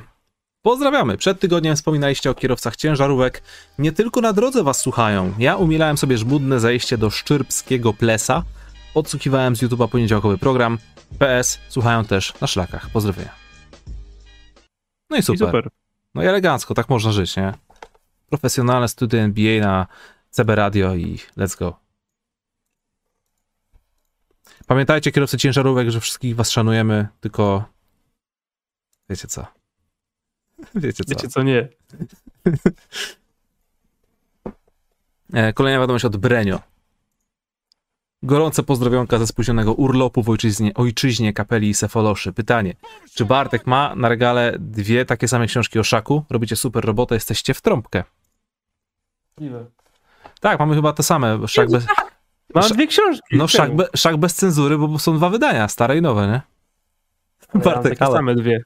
[0.62, 1.18] Pozdrawiamy.
[1.18, 3.44] Przed tygodniem wspominaliście o kierowcach ciężarówek.
[3.78, 5.34] Nie tylko na drodze was słuchają.
[5.40, 8.44] Ja umilałem sobie żmudne zajście do Szczyrpskiego Plesa.
[8.96, 10.78] Odsłuchiwałem z YouTube'a poniedziałkowy program.
[11.20, 12.90] PS słuchają też na szlakach.
[12.90, 13.36] Pozdrowienia.
[15.10, 15.48] No i super.
[15.48, 15.70] I super.
[16.16, 17.54] No i elegancko, tak można żyć, nie?
[18.30, 19.88] Profesjonalne studia NBA na
[20.32, 21.80] CB Radio i let's go.
[24.68, 27.66] Pamiętajcie, kierowcy ciężarówek, że wszystkich was szanujemy, tylko
[29.10, 29.46] wiecie co.
[30.76, 31.10] Wiecie co.
[31.10, 31.68] Wiecie co, nie.
[35.34, 36.60] E, Kolejna wiadomość od Brenio.
[38.24, 42.34] Gorące pozdrowionka ze spóźnionego urlopu w ojczyźnie, ojczyźnie kapeli i Sefoloszy.
[42.34, 42.76] Pytanie,
[43.14, 46.26] czy Bartek ma na regale dwie takie same książki o szaku?
[46.30, 48.04] Robicie super robotę, jesteście w trąbkę.
[50.42, 51.48] Tak, mamy chyba te same.
[51.48, 51.86] Szak bez,
[52.56, 53.38] Mam Sz- dwie książki.
[53.38, 53.78] no, szak, Czemu?
[53.78, 56.42] be, szak bez cenzury, bo są dwa wydania, stare i nowe, nie?
[57.54, 58.64] Ja Bartek, takie ale- same dwie.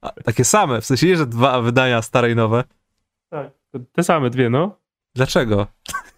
[0.00, 2.64] A, takie same, w sensie nie, że dwa wydania, stare i nowe.
[3.30, 3.50] Tak.
[3.92, 4.76] Te same dwie, no.
[5.14, 5.66] Dlaczego?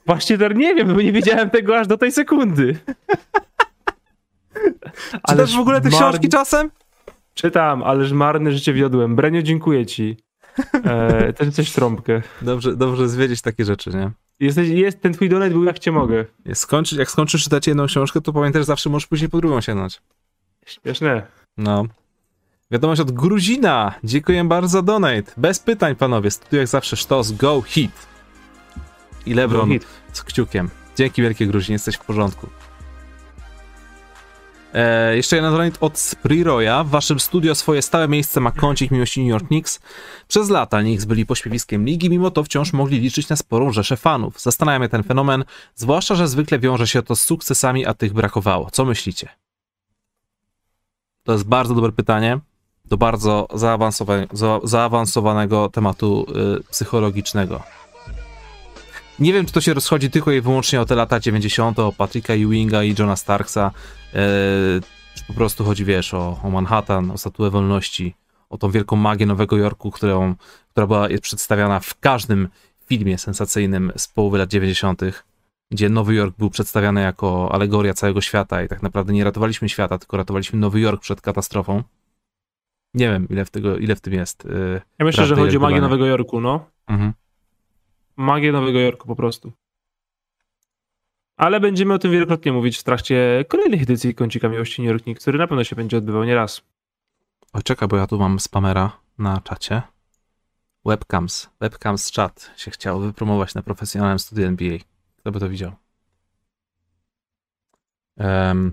[0.07, 2.78] Właśnie też nie wiem, bo nie wiedziałem tego aż do tej sekundy.
[5.28, 6.70] Czytasz w ogóle te marny- książki czasem?
[7.35, 9.16] Czytam, ależ marne życie wiodłem.
[9.16, 10.16] Brenio, dziękuję ci.
[10.85, 12.23] E, też coś trąbkę.
[12.43, 14.11] Dobrze, dobrze zwiedzić takie rzeczy, nie?
[14.40, 16.24] Jesteś, jest, ten twój donet był jak cię mogę.
[16.44, 19.61] Jak skończysz, jak skończysz czytać jedną książkę, to pamiętaj, że zawsze możesz później po drugą
[19.61, 20.01] sięgnąć.
[20.66, 21.27] Śmieszne.
[21.56, 21.85] No.
[22.70, 23.94] Wiadomość od Gruzina.
[24.05, 25.32] Dziękuję bardzo za donate.
[25.36, 26.31] Bez pytań, panowie.
[26.31, 27.32] Studiuję jak zawsze sztos.
[27.32, 28.06] Go hit.
[29.27, 29.86] I Lebron Hit.
[30.12, 30.70] z kciukiem.
[30.97, 32.47] Dzięki wielkie Gruzin, jesteś w porządku.
[34.74, 36.84] E, jeszcze jeden donate od Spriroya.
[36.84, 39.80] W waszym studio swoje stałe miejsce ma kącik miłości New York Knicks.
[40.28, 44.40] Przez lata Knicks byli pośpiewiskiem ligi, mimo to wciąż mogli liczyć na sporą rzeszę fanów.
[44.40, 45.44] Zastanawia ten fenomen,
[45.74, 48.70] zwłaszcza, że zwykle wiąże się to z sukcesami, a tych brakowało.
[48.70, 49.28] Co myślicie?
[51.22, 52.38] To jest bardzo dobre pytanie
[52.84, 56.26] do bardzo zaawansowa- za, zaawansowanego tematu
[56.59, 57.62] y, psychologicznego.
[59.18, 62.32] Nie wiem, czy to się rozchodzi tylko i wyłącznie o te lata 90., o Patricka
[62.32, 63.70] Ewinga i Johna Starksa,
[65.15, 68.15] czy po prostu chodzi, wiesz, o, o Manhattan, o Statuę Wolności,
[68.51, 70.35] o tą wielką magię Nowego Jorku, którą,
[70.70, 72.49] która była przedstawiana w każdym
[72.86, 75.03] filmie sensacyjnym z połowy lat 90.,
[75.70, 79.99] gdzie Nowy Jork był przedstawiany jako alegoria całego świata i tak naprawdę nie ratowaliśmy świata,
[79.99, 81.82] tylko ratowaliśmy Nowy Jork przed katastrofą.
[82.95, 84.45] Nie wiem, ile w, tego, ile w tym jest.
[84.45, 86.66] Yy, Ja myślę, że chodzi o magię Nowego Jorku, no.
[86.86, 87.12] mhm.
[88.16, 89.53] Magię Nowego Jorku po prostu.
[91.36, 95.39] Ale będziemy o tym wielokrotnie mówić w trakcie kolejnych edycji Kącika Miłości New York który
[95.39, 96.62] na pewno się będzie odbywał nieraz.
[97.52, 99.82] Oj, czekaj, bo ja tu mam spamera na czacie.
[100.85, 101.51] Webcams.
[101.61, 104.78] Webcams chat się chciał wypromować na profesjonalnym studiu NBA.
[105.16, 105.73] Kto by to widział?
[108.16, 108.73] Em,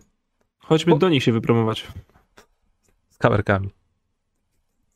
[0.59, 1.87] Chodźmy O- do nich się wypromować.
[3.09, 3.69] z kamerkami.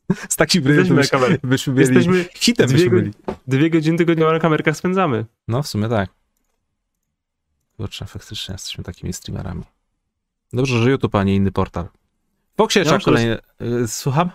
[0.30, 3.12] Z takim Jesteśmy byśmy, byśmy byli Jesteśmy hitem dwie byśmy byli.
[3.48, 5.26] dwie godziny tygodniowo na kamerkach spędzamy.
[5.48, 6.10] No, w sumie tak.
[7.78, 9.64] Kurczę, faktycznie jesteśmy takimi streamerami.
[10.54, 11.88] Dobrze, że YouTube, a nie inny portal.
[12.58, 13.38] Foxie, Ja kolejny...
[13.62, 14.30] y, Słucham?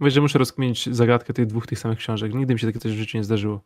[0.00, 2.34] Wiesz, że muszę rozkminić zagadkę tych dwóch tych samych książek.
[2.34, 3.60] Nigdy mi się takie coś w życiu nie zdarzyło.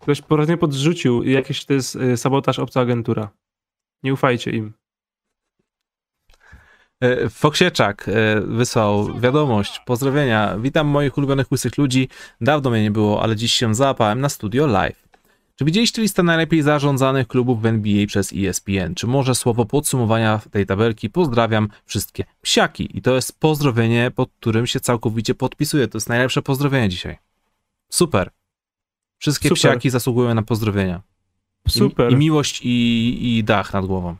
[0.00, 3.30] Ktoś po raz nie podrzucił i jakiś to jest y, sabotaż obca agentura.
[4.02, 4.72] Nie ufajcie im.
[7.00, 8.10] E, Foksieczak
[8.44, 12.08] wysłał wiadomość, pozdrowienia, witam moich ulubionych łysych ludzi,
[12.40, 15.07] dawno mnie nie było, ale dziś się załapałem na studio live.
[15.58, 18.94] Czy widzieliście listę najlepiej zarządzanych klubów w NBA przez E ESPN?
[18.94, 21.10] Czy może słowo podsumowania tej tabelki?
[21.10, 22.98] Pozdrawiam wszystkie psiaki.
[22.98, 25.88] I to jest pozdrowienie, pod którym się całkowicie podpisuję.
[25.88, 27.18] To jest najlepsze pozdrowienie dzisiaj.
[27.88, 28.30] Super.
[29.18, 29.58] Wszystkie Super.
[29.58, 31.02] psiaki zasługują na pozdrowienia.
[31.66, 34.16] I, Super, I miłość i, i dach nad głową.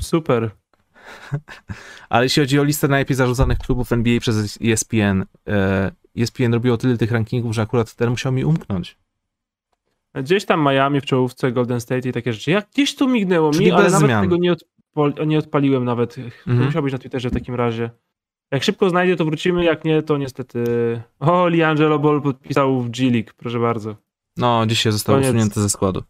[0.00, 0.50] super.
[2.08, 6.98] Ale jeśli chodzi o listę najlepiej zarządzanych klubów NBA przez ESPN, e, ESPN robiło tyle
[6.98, 9.01] tych rankingów, że akurat ten musiał mi umknąć.
[10.14, 12.50] Gdzieś tam Miami w czołówce, Golden State i takie rzeczy.
[12.50, 14.22] Jak gdzieś tu mignęło Czyli mi, ale bez nawet zmian.
[14.24, 14.54] tego nie,
[15.26, 16.18] nie odpaliłem nawet.
[16.46, 16.66] Mhm.
[16.66, 17.90] musiał być na Twitterze w takim razie.
[18.50, 20.64] Jak szybko znajdzie, to wrócimy, jak nie, to niestety...
[21.20, 23.96] O, Liangelo Ball podpisał w G-League, proszę bardzo.
[24.36, 25.28] No, dzisiaj został Koniec.
[25.28, 26.02] usunięty ze składu.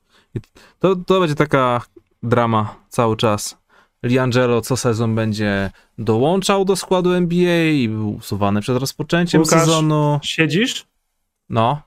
[0.78, 1.82] To, to będzie taka
[2.22, 3.58] drama cały czas.
[4.02, 9.60] Liangelo co sezon będzie dołączał do składu NBA i był usuwany przed rozpoczęciem Łukasz.
[9.60, 10.20] sezonu.
[10.22, 10.86] Siedzisz?
[11.48, 11.82] No,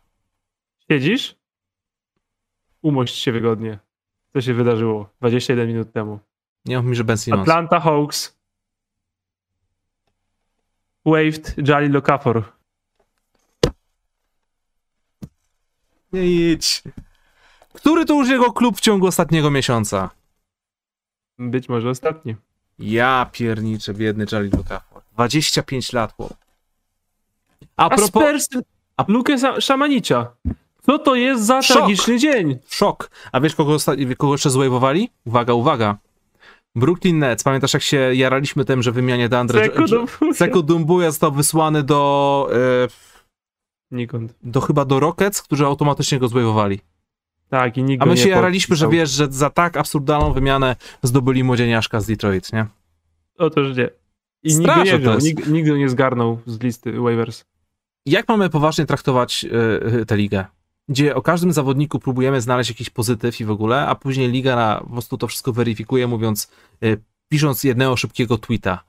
[0.92, 1.36] Siedzisz?
[2.86, 3.80] Umość się wygodnie.
[4.34, 6.20] Co się wydarzyło 21 minut temu?
[6.66, 7.42] nie mów mi, że Ben Simmons.
[7.42, 8.38] Atlanta Hawks
[11.06, 12.44] waived Jalil Okafor.
[16.14, 16.84] Nie idź.
[17.74, 20.10] Który to już jego klub w ciągu ostatniego miesiąca?
[21.40, 22.36] Być może ostatni.
[22.80, 25.02] Ja pierniczę, biedny Charlie Okafor.
[25.12, 26.34] 25 lat, chłop.
[27.78, 28.08] A A propos...
[28.08, 28.50] Spurs
[28.98, 30.36] a- Lukę Szamanicza.
[30.86, 31.78] Co to jest za Szok.
[31.78, 32.58] tragiczny dzień?
[32.70, 33.10] Szok.
[33.32, 33.78] A wiesz, kogo,
[34.18, 35.10] kogo jeszcze złajwowali?
[35.26, 35.98] Uwaga, uwaga.
[36.76, 37.44] Brooklyn Nets.
[37.44, 39.70] Pamiętasz, jak się jaraliśmy tym, że wymianie Dandre...
[40.34, 42.50] Seku Dumbuya został wysłany do...
[42.54, 42.88] E,
[43.92, 44.34] Nikąd.
[44.44, 46.80] do chyba do Rockets, którzy automatycznie go złajwowali.
[47.50, 51.44] Tak, i nikt A my się jaraliśmy, że wiesz, że za tak absurdalną wymianę zdobyli
[51.44, 52.66] młodzieniaszka z Detroit, nie?
[53.38, 53.90] Otóż nie.
[54.44, 57.46] I Straszne nie wziął, go nie zgarnął z listy waivers.
[58.06, 59.46] Jak mamy poważnie traktować
[60.02, 60.46] e, tę ligę?
[60.90, 64.80] Gdzie o każdym zawodniku próbujemy znaleźć jakiś pozytyw i w ogóle, a później liga na,
[64.80, 66.52] po prostu to wszystko weryfikuje, mówiąc,
[66.84, 68.84] y, pisząc jednego szybkiego tweeta.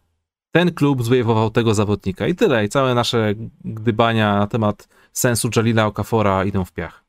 [0.50, 2.64] Ten klub zwojewował tego zawodnika i tyle.
[2.64, 7.04] I całe nasze gdybania na temat sensu Jalila Okafora idą w piach.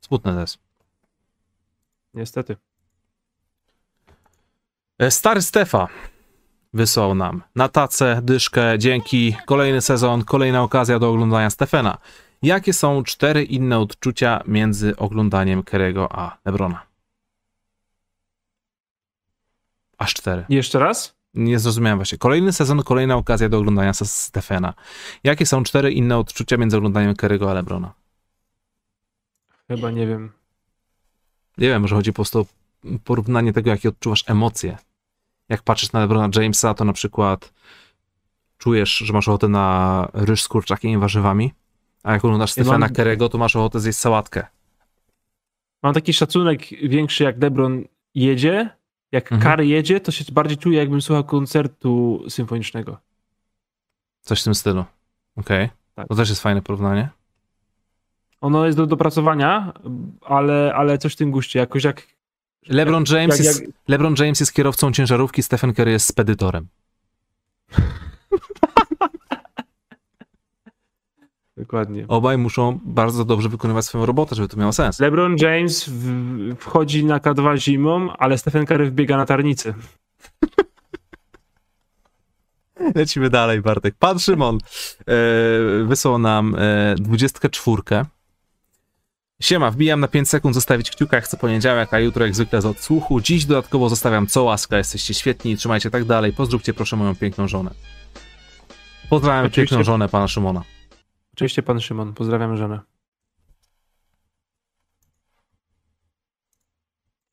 [0.00, 0.58] Smutne to jest.
[2.14, 2.56] Niestety.
[4.98, 5.88] E, Stary Stefa
[6.72, 11.98] wysłał nam na tacę, dyszkę, dzięki, kolejny sezon, kolejna okazja do oglądania Stefena.
[12.42, 16.86] Jakie są cztery inne odczucia między oglądaniem Kerego a Lebrona?
[19.98, 20.44] Aż cztery.
[20.48, 21.20] Jeszcze raz?
[21.34, 22.18] Nie zrozumiałem właśnie.
[22.18, 24.74] Kolejny sezon, kolejna okazja do oglądania Stefena.
[25.24, 27.94] Jakie są cztery inne odczucia między oglądaniem Kerego a Lebrona?
[29.68, 30.32] Chyba nie wiem.
[31.58, 32.46] Nie wiem, może chodzi po prostu o
[33.04, 34.78] porównanie tego, jakie odczuwasz emocje.
[35.48, 37.52] Jak patrzysz na LeBrona Jamesa, to na przykład
[38.58, 41.52] czujesz, że masz ochotę na ryż z kurczakiem i warzywami,
[42.02, 44.46] a jak oglądasz Stefana mam- Kerego, to masz ochotę zjeść sałatkę.
[45.82, 48.70] Mam taki szacunek większy, jak LeBron jedzie.
[49.12, 49.42] Jak Mhm.
[49.42, 52.98] Kary jedzie, to się bardziej czuję, jakbym słuchał koncertu symfonicznego.
[54.22, 54.84] Coś w tym stylu.
[55.36, 55.70] Okej.
[55.94, 56.08] Tak.
[56.08, 57.08] To też jest fajne porównanie.
[58.40, 59.72] Ono jest do dopracowania,
[60.20, 61.58] ale, ale coś w tym guście.
[61.58, 62.06] Jakoś jak.
[62.68, 66.68] LeBron James, jak, jest, jak, LeBron James jest kierowcą ciężarówki, Stephen Curry jest spedytorem.
[71.70, 72.04] Dokładnie.
[72.08, 75.00] Obaj muszą bardzo dobrze wykonywać swoją robotę, żeby to miało sens.
[75.00, 79.74] LeBron James w, wchodzi na K2 zimą, ale Stephen Curry wbiega na tarnicy.
[82.94, 83.94] Lecimy dalej, Bartek.
[83.98, 87.82] Pan Szymon e, wysłał nam e, 24.
[89.42, 93.20] Siema, wbijam na 5 sekund zostawić kciuka, chcę poniedziałek, a jutro jak zwykle z odsłuchu.
[93.20, 96.32] Dziś dodatkowo zostawiam co łaska, jesteście świetni, trzymajcie tak dalej.
[96.32, 97.70] Pozdrówcie proszę moją piękną żonę.
[99.10, 99.62] Pozdrawiam Oczywiście.
[99.62, 100.62] piękną żonę pana Szymona.
[101.40, 102.80] Oczywiście pan Szymon, pozdrawiam żonę.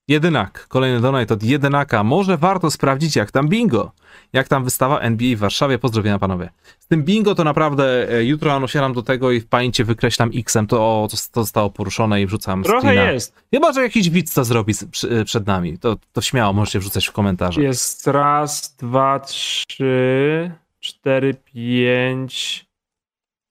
[0.07, 2.03] Jedynak, kolejny donate od jedynaka.
[2.03, 3.91] Może warto sprawdzić jak tam bingo.
[4.34, 5.79] Jak tam wystawa NBA w Warszawie.
[5.79, 6.49] Pozdrowienia panowie.
[6.79, 10.31] Z tym bingo to naprawdę e, jutro rano siadam do tego i w pamięci wykreślam
[10.35, 13.11] X-em to, to, to zostało poruszone i wrzucam Trochę screena.
[13.11, 13.35] jest.
[13.53, 15.77] Chyba, że jakiś widz to zrobi z- przy, przed nami.
[15.79, 17.61] To, to śmiało możecie wrzucać w komentarze.
[17.61, 22.66] Jest raz, dwa, trzy, cztery, pięć.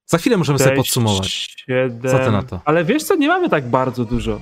[0.06, 1.54] Za chwilę możemy sobie sześć, podsumować.
[1.66, 2.12] Siedem.
[2.12, 2.60] Co ty na to?
[2.64, 4.40] Ale wiesz co, nie mamy tak bardzo dużo.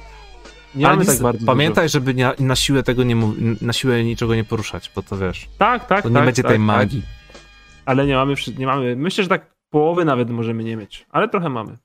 [0.75, 3.17] Nie Ale mamy tak bardzo pamiętaj, żeby nie, na siłę tego nie
[3.61, 5.59] na siłę niczego nie poruszać, bo to wiesz, dużo.
[5.59, 6.67] Tak, tak, to nie tak, będzie tak, tej tak.
[6.67, 7.03] magii.
[7.85, 8.97] Ale nie mamy, nie mamy.
[8.97, 11.07] Myślę, że tak połowy nawet możemy nie mieć.
[11.11, 11.77] Ale trochę mamy.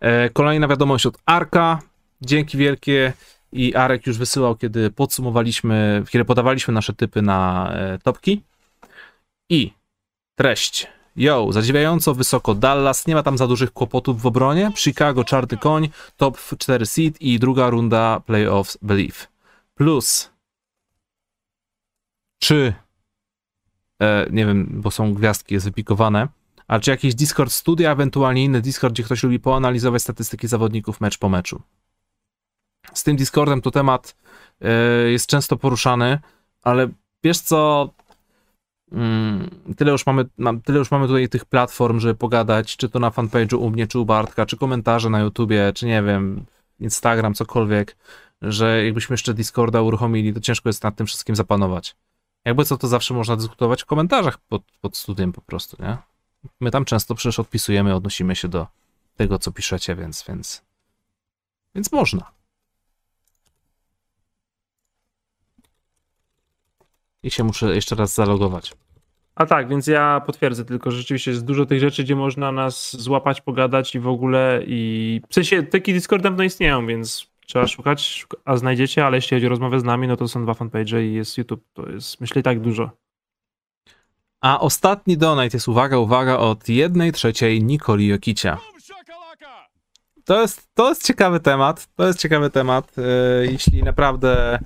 [0.00, 1.78] E, Kolejna wiadomość od Arka.
[2.20, 3.12] Dzięki wielkie.
[3.52, 8.42] I Arek już wysyłał, kiedy podsumowaliśmy, kiedy podawaliśmy nasze typy na e, topki.
[9.48, 9.72] I
[10.34, 10.86] treść.
[11.16, 14.72] Yo, zadziwiająco wysoko Dallas, nie ma tam za dużych kłopotów w obronie.
[14.76, 19.26] Chicago czarny koń, top 4 seed i druga runda playoffs believe.
[19.74, 20.34] Plus
[22.44, 22.74] czy
[24.02, 26.28] e, nie wiem, bo są gwiazdki, jest wypikowane,
[26.68, 31.18] a czy jakiś Discord studia, ewentualnie inny Discord, gdzie ktoś lubi poanalizować statystyki zawodników mecz
[31.18, 31.62] po meczu.
[32.94, 34.16] Z tym Discordem to temat
[34.60, 34.70] e,
[35.10, 36.18] jest często poruszany,
[36.62, 36.88] ale
[37.22, 37.90] wiesz co,
[39.76, 43.10] tyle, już mamy, mam, tyle już mamy tutaj tych platform, żeby pogadać, czy to na
[43.10, 46.44] fanpage'u u mnie, czy u Bartka, czy komentarze na YouTubie, czy nie wiem,
[46.80, 47.96] Instagram, cokolwiek,
[48.42, 51.96] że jakbyśmy jeszcze Discorda uruchomili, to ciężko jest nad tym wszystkim zapanować.
[52.44, 55.96] Jakby co, to zawsze można dyskutować w komentarzach pod, pod studiem po prostu, nie?
[56.60, 58.66] My tam często przecież odpisujemy, odnosimy się do
[59.16, 60.62] tego, co piszecie, więc, więc,
[61.74, 62.33] więc można.
[67.24, 68.72] I się muszę jeszcze raz zalogować.
[69.34, 72.96] A tak, więc ja potwierdzę tylko, że rzeczywiście jest dużo tych rzeczy, gdzie można nas
[72.96, 78.00] złapać, pogadać i w ogóle i w sensie takie Discordy dawno istnieją, więc trzeba szukać,
[78.00, 81.04] szuka- a znajdziecie, ale jeśli chodzi o rozmowę z nami, no to są dwa fanpage
[81.04, 82.90] i jest YouTube, to jest myślę tak dużo.
[84.40, 88.58] A ostatni donate jest, uwaga, uwaga, od jednej trzeciej Nikoli Jokicia.
[90.24, 91.88] To jest, to jest ciekawy temat.
[91.96, 92.92] To jest ciekawy temat.
[92.98, 93.02] E,
[93.46, 94.58] Jeśli naprawdę,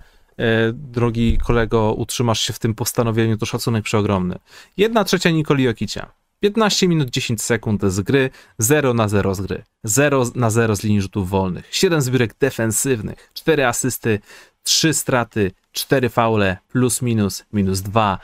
[0.73, 4.39] drogi kolego, utrzymasz się w tym postanowieniu, to szacunek przeogromny.
[4.77, 6.11] Jedna trzecia Nikoli Jokicia.
[6.41, 10.83] 15 minut 10 sekund z gry, 0 na 0 z gry, 0 na 0 z
[10.83, 14.21] linii rzutów wolnych, 7 zbiórek defensywnych, 4 asysty,
[14.63, 18.19] 3 straty, 4 faule, plus minus, minus 2,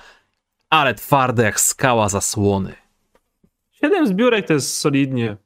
[0.71, 2.75] ale twarde jak skała zasłony.
[3.73, 5.37] Siedem zbiórek to jest solidnie.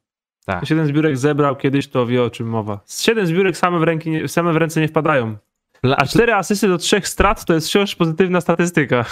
[0.45, 0.65] Tak.
[0.65, 2.79] Siedem zbiórek zebrał kiedyś, to wie o czym mowa.
[2.85, 5.37] Z Siedem zbiórek same w, ręki same w ręce nie wpadają.
[5.83, 9.05] A cztery asysty do trzech strat to jest wciąż pozytywna statystyka.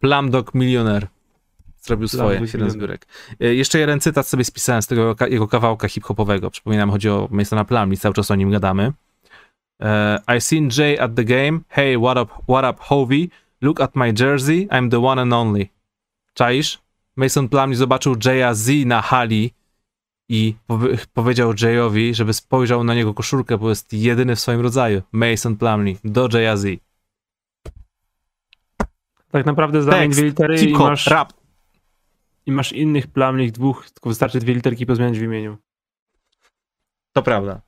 [0.00, 1.06] Plamdog milioner.
[1.80, 3.06] zrobił swoje, 7 zbiórek.
[3.40, 6.50] E, jeszcze jeden cytat sobie spisałem z tego jego kawałka hip-hopowego.
[6.50, 8.92] Przypominam, chodzi o Masona Plumlee, cały czas o nim gadamy.
[9.80, 11.60] Uh, I seen Jay at the game.
[11.68, 13.30] Hey, what up, what up, Hovey?
[13.60, 14.68] Look at my jersey.
[14.70, 15.68] I'm the one and only.
[16.34, 16.78] Czaisz?
[17.16, 19.54] Mason Plumlee zobaczył Jaya Z na hali
[20.28, 25.02] i powie powiedział Jayowi, żeby spojrzał na niego koszulkę, bo jest jedyny w swoim rodzaju.
[25.12, 26.80] Mason Plumlee do Jaya Z.
[29.30, 31.32] Tak naprawdę zamień dwie litery i masz, rap.
[32.46, 35.56] i masz innych Plumlee dwóch, tylko wystarczy dwie literki pozmieniać w imieniu.
[37.12, 37.60] To prawda.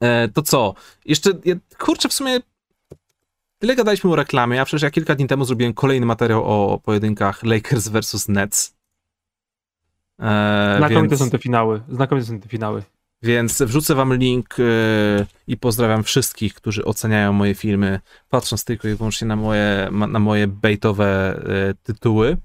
[0.00, 0.74] E, to co?
[1.04, 2.40] Jeszcze, ja, kurczę, w sumie
[3.58, 7.42] tyle gadaliśmy o reklamie, a przecież ja kilka dni temu zrobiłem kolejny materiał o pojedynkach
[7.42, 8.73] Lakers versus Nets.
[10.20, 11.18] E, Znakomite więc...
[11.18, 11.80] są te finały.
[11.88, 12.82] Znakomite są te finały.
[13.22, 18.94] Więc wrzucę wam link yy, i pozdrawiam wszystkich, którzy oceniają moje filmy, patrząc tylko i
[18.94, 22.36] wyłącznie na moje, na moje baitowe yy, tytuły.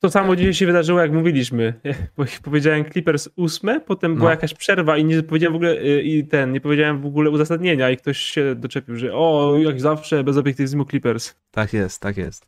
[0.00, 1.74] To samo dzisiaj się wydarzyło, jak mówiliśmy.
[2.16, 4.18] Bo powiedziałem Clippers ósme, potem no.
[4.18, 7.30] była jakaś przerwa i nie powiedziałem w ogóle yy, i ten, nie powiedziałem w ogóle
[7.30, 11.34] uzasadnienia i ktoś się doczepił, że o, jak zawsze bez obiektywizmu Clippers.
[11.50, 12.46] Tak jest, tak jest.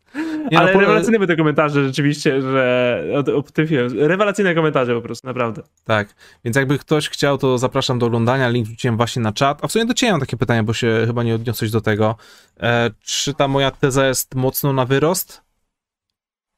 [0.50, 4.06] Nie Ale no, rewelacyjne były te komentarze rzeczywiście, że o, o tym filmie.
[4.08, 5.62] Rewelacyjne komentarze po prostu, naprawdę.
[5.84, 6.14] Tak,
[6.44, 8.48] więc jakby ktoś chciał, to zapraszam do oglądania.
[8.48, 9.64] Link wrzuciłem właśnie na czat.
[9.64, 12.16] A w sumie do ciebie mam takie pytanie, bo się chyba nie odniosłeś do tego.
[12.60, 15.42] E, czy ta moja teza jest mocno na wyrost?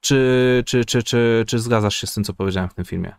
[0.01, 3.13] Czy, czy, czy, czy, czy zgadzasz się z tym, co powiedziałem w tym filmie?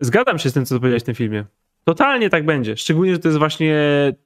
[0.00, 1.44] Zgadzam się z tym, co powiedziałeś w tym filmie.
[1.84, 2.76] Totalnie tak będzie.
[2.76, 3.76] Szczególnie, że to jest właśnie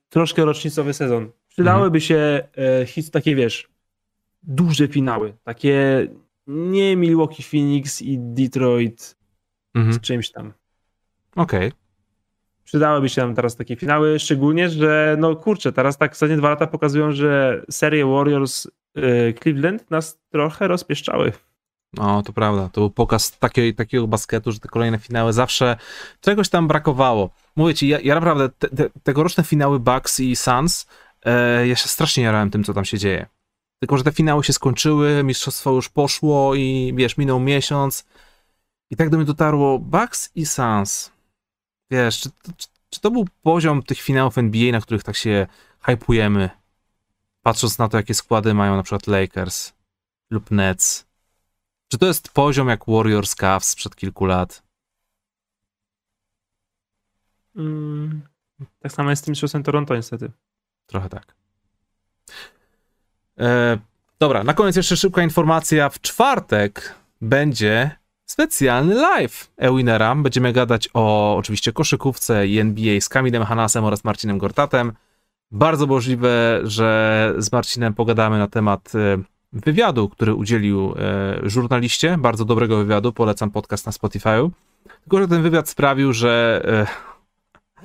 [0.09, 1.31] troszkę rocznicowy sezon.
[1.49, 2.01] Przydałyby mhm.
[2.01, 2.49] się
[2.83, 3.69] e, hit takie, wiesz,
[4.47, 5.37] duże finały.
[5.45, 6.07] Takie
[6.47, 9.17] nie Milwaukee Phoenix i Detroit
[9.75, 9.95] mhm.
[9.95, 10.53] z czymś tam.
[11.37, 11.69] Okej.
[11.69, 11.79] Okay.
[12.65, 16.67] Przydałyby się nam teraz takie finały, szczególnie, że no kurczę, teraz tak ostatnie dwa lata
[16.67, 21.33] pokazują, że serie Warriors yy, Cleveland nas trochę rozpieszczały.
[21.93, 22.69] No, to prawda.
[22.69, 25.77] To był pokaz takiej, takiego basketu, że te kolejne finały zawsze
[26.21, 27.31] czegoś tam brakowało.
[27.57, 30.87] Mówię ci, ja, ja naprawdę te, te, tegoroczne finały Bucks i Suns,
[31.25, 33.27] e, ja się strasznie jarałem tym, co tam się dzieje.
[33.79, 38.07] Tylko, że te finały się skończyły, mistrzostwo już poszło i wiesz, minął miesiąc.
[38.91, 41.13] I tak do mnie dotarło Bucks i Suns.
[41.91, 45.47] Wiesz, czy, czy, czy to był poziom tych finałów NBA, na których tak się
[45.81, 46.51] hypujemy?
[47.43, 49.73] Patrząc na to, jakie składy mają na przykład Lakers
[50.31, 51.07] lub Nets.
[51.89, 54.63] Czy to jest poziom jak Warriors Cavs sprzed kilku lat?
[57.57, 58.23] Mm,
[58.81, 60.31] tak samo jest z tym mistrzostwem Toronto niestety.
[60.87, 61.35] Trochę tak.
[63.41, 63.79] E,
[64.19, 65.89] dobra, na koniec jeszcze szybka informacja.
[65.89, 67.91] W czwartek będzie
[68.27, 70.15] specjalny live Ewinera.
[70.15, 74.93] Będziemy gadać o oczywiście koszykówce i NBA z Kamilem Hanasem oraz Marcinem Gortatem.
[75.51, 79.19] Bardzo możliwe, że z Marcinem pogadamy na temat e,
[79.53, 82.19] wywiadu, który udzielił e, żurnaliście.
[82.19, 83.13] Bardzo dobrego wywiadu.
[83.13, 84.51] Polecam podcast na Spotify'u.
[85.01, 86.63] Tylko, że ten wywiad sprawił, że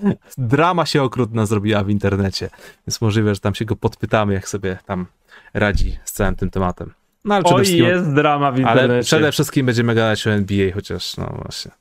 [0.04, 2.50] e, drama się okrutna zrobiła w internecie.
[2.88, 5.06] Więc możliwe, że tam się go podpytamy, jak sobie tam
[5.54, 6.94] radzi z całym tym tematem.
[7.26, 8.92] No, ale Oj, jest drama w internecie.
[8.92, 11.72] Ale przede wszystkim będziemy gadać o NBA, chociaż no właśnie.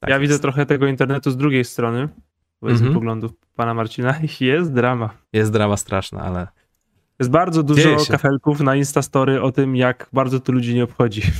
[0.00, 0.20] Tak ja jest.
[0.20, 2.08] widzę trochę tego internetu z drugiej strony,
[2.60, 2.94] powiedzmy mm-hmm.
[2.94, 4.14] poglądów pana Marcina.
[4.40, 5.10] Jest drama.
[5.32, 6.48] Jest drama straszna, ale...
[7.18, 11.22] Jest bardzo dużo kafelków na Instastory o tym, jak bardzo to ludzi nie obchodzi.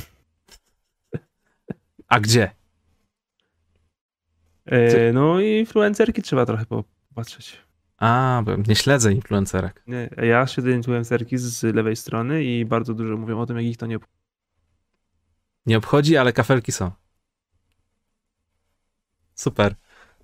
[2.07, 2.51] A gdzie?
[4.65, 7.66] E, no i influencerki trzeba trochę popatrzeć.
[7.97, 9.83] A, bo nie śledzę influencerek.
[9.87, 13.77] Nie, ja śledzę influencerki z lewej strony i bardzo dużo mówią o tym, jak ich
[13.77, 14.17] to nie obchodzi.
[15.65, 16.91] Nie obchodzi, ale kafelki są.
[19.35, 19.75] Super.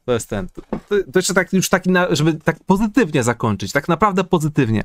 [0.05, 0.49] To jest ten.
[0.49, 4.83] To, to jeszcze tak, już taki, na, żeby tak pozytywnie zakończyć, tak naprawdę pozytywnie.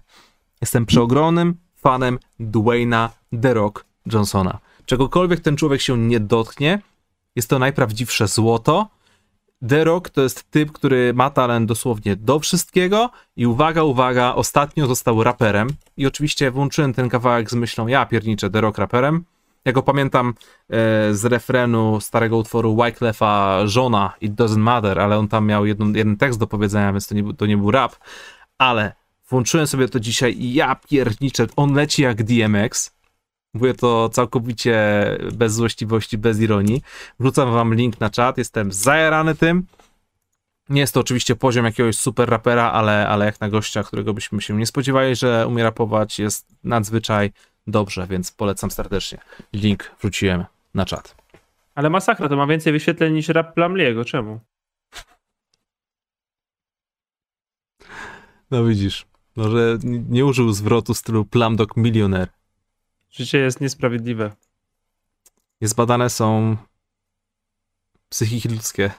[0.60, 3.10] Jestem przeogromnym fanem Dwayna
[3.42, 4.58] The Rock Johnsona.
[4.84, 6.82] Czegokolwiek ten człowiek się nie dotknie,
[7.36, 8.88] jest to najprawdziwsze złoto
[9.68, 14.86] The Rock to jest typ, który ma talent dosłownie do wszystkiego i uwaga, uwaga, ostatnio
[14.86, 19.24] został raperem i oczywiście włączyłem ten kawałek z myślą, ja pierniczę Rock raperem.
[19.64, 20.34] Ja go pamiętam e,
[21.14, 26.16] z refrenu starego utworu Wyclefa Żona It Doesn't Matter, ale on tam miał jedną, jeden
[26.16, 27.96] tekst do powiedzenia, więc to nie, to nie był rap,
[28.58, 28.92] ale
[29.30, 32.97] włączyłem sobie to dzisiaj i ja pierniczę, on leci jak DMX,
[33.54, 36.82] Mówię to całkowicie bez złośliwości, bez ironii.
[37.20, 39.66] Wrzucam wam link na czat, jestem zajarany tym.
[40.68, 44.42] Nie jest to oczywiście poziom jakiegoś super rapera, ale, ale jak na gościa, którego byśmy
[44.42, 47.32] się nie spodziewali, że umie rapować, jest nadzwyczaj
[47.66, 49.18] dobrze, więc polecam serdecznie.
[49.52, 50.44] Link wrzuciłem
[50.74, 51.16] na czat.
[51.74, 54.40] Ale masakra, to ma więcej wyświetleń niż rap Plamliego, czemu?
[58.50, 59.06] No widzisz,
[59.36, 62.28] może nie użył zwrotu stylu Plamdog milioner.
[63.10, 64.32] Życie jest niesprawiedliwe.
[65.60, 66.56] Niezbadane są
[68.08, 68.90] psychiki ludzkie.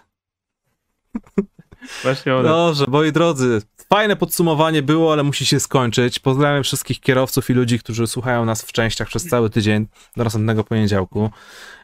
[2.04, 2.50] Właśnie one.
[2.50, 6.20] Dobrze, moi drodzy, fajne podsumowanie było, ale musi się skończyć.
[6.20, 9.88] Pozdrawiam wszystkich kierowców i ludzi, którzy słuchają nas w częściach przez cały tydzień
[10.18, 11.30] do następnego poniedziałku.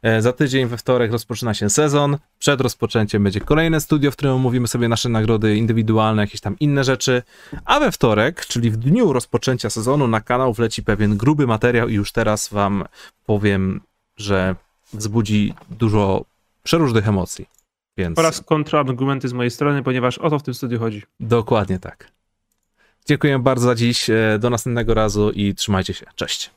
[0.03, 2.17] E, Za tydzień we wtorek rozpoczyna się sezon.
[2.39, 6.83] Przed rozpoczęciem będzie kolejne studio, w którym omówimy sobie nasze nagrody indywidualne, jakieś tam inne
[6.83, 7.23] rzeczy.
[7.65, 11.93] A we wtorek, czyli w dniu rozpoczęcia sezonu, na kanał wleci pewien gruby materiał i
[11.93, 12.83] już teraz wam
[13.25, 13.81] powiem,
[14.17, 14.55] że
[14.93, 16.25] wzbudzi dużo
[16.63, 17.54] przeróżnych emocji.
[17.97, 18.19] Więc...
[18.19, 21.03] Oraz kontrargumenty z mojej strony, ponieważ o to w tym studiu chodzi.
[21.19, 22.11] Dokładnie tak.
[23.05, 24.09] Dziękuję bardzo za dziś.
[24.09, 26.05] e, Do następnego razu i trzymajcie się.
[26.15, 26.51] Cześć.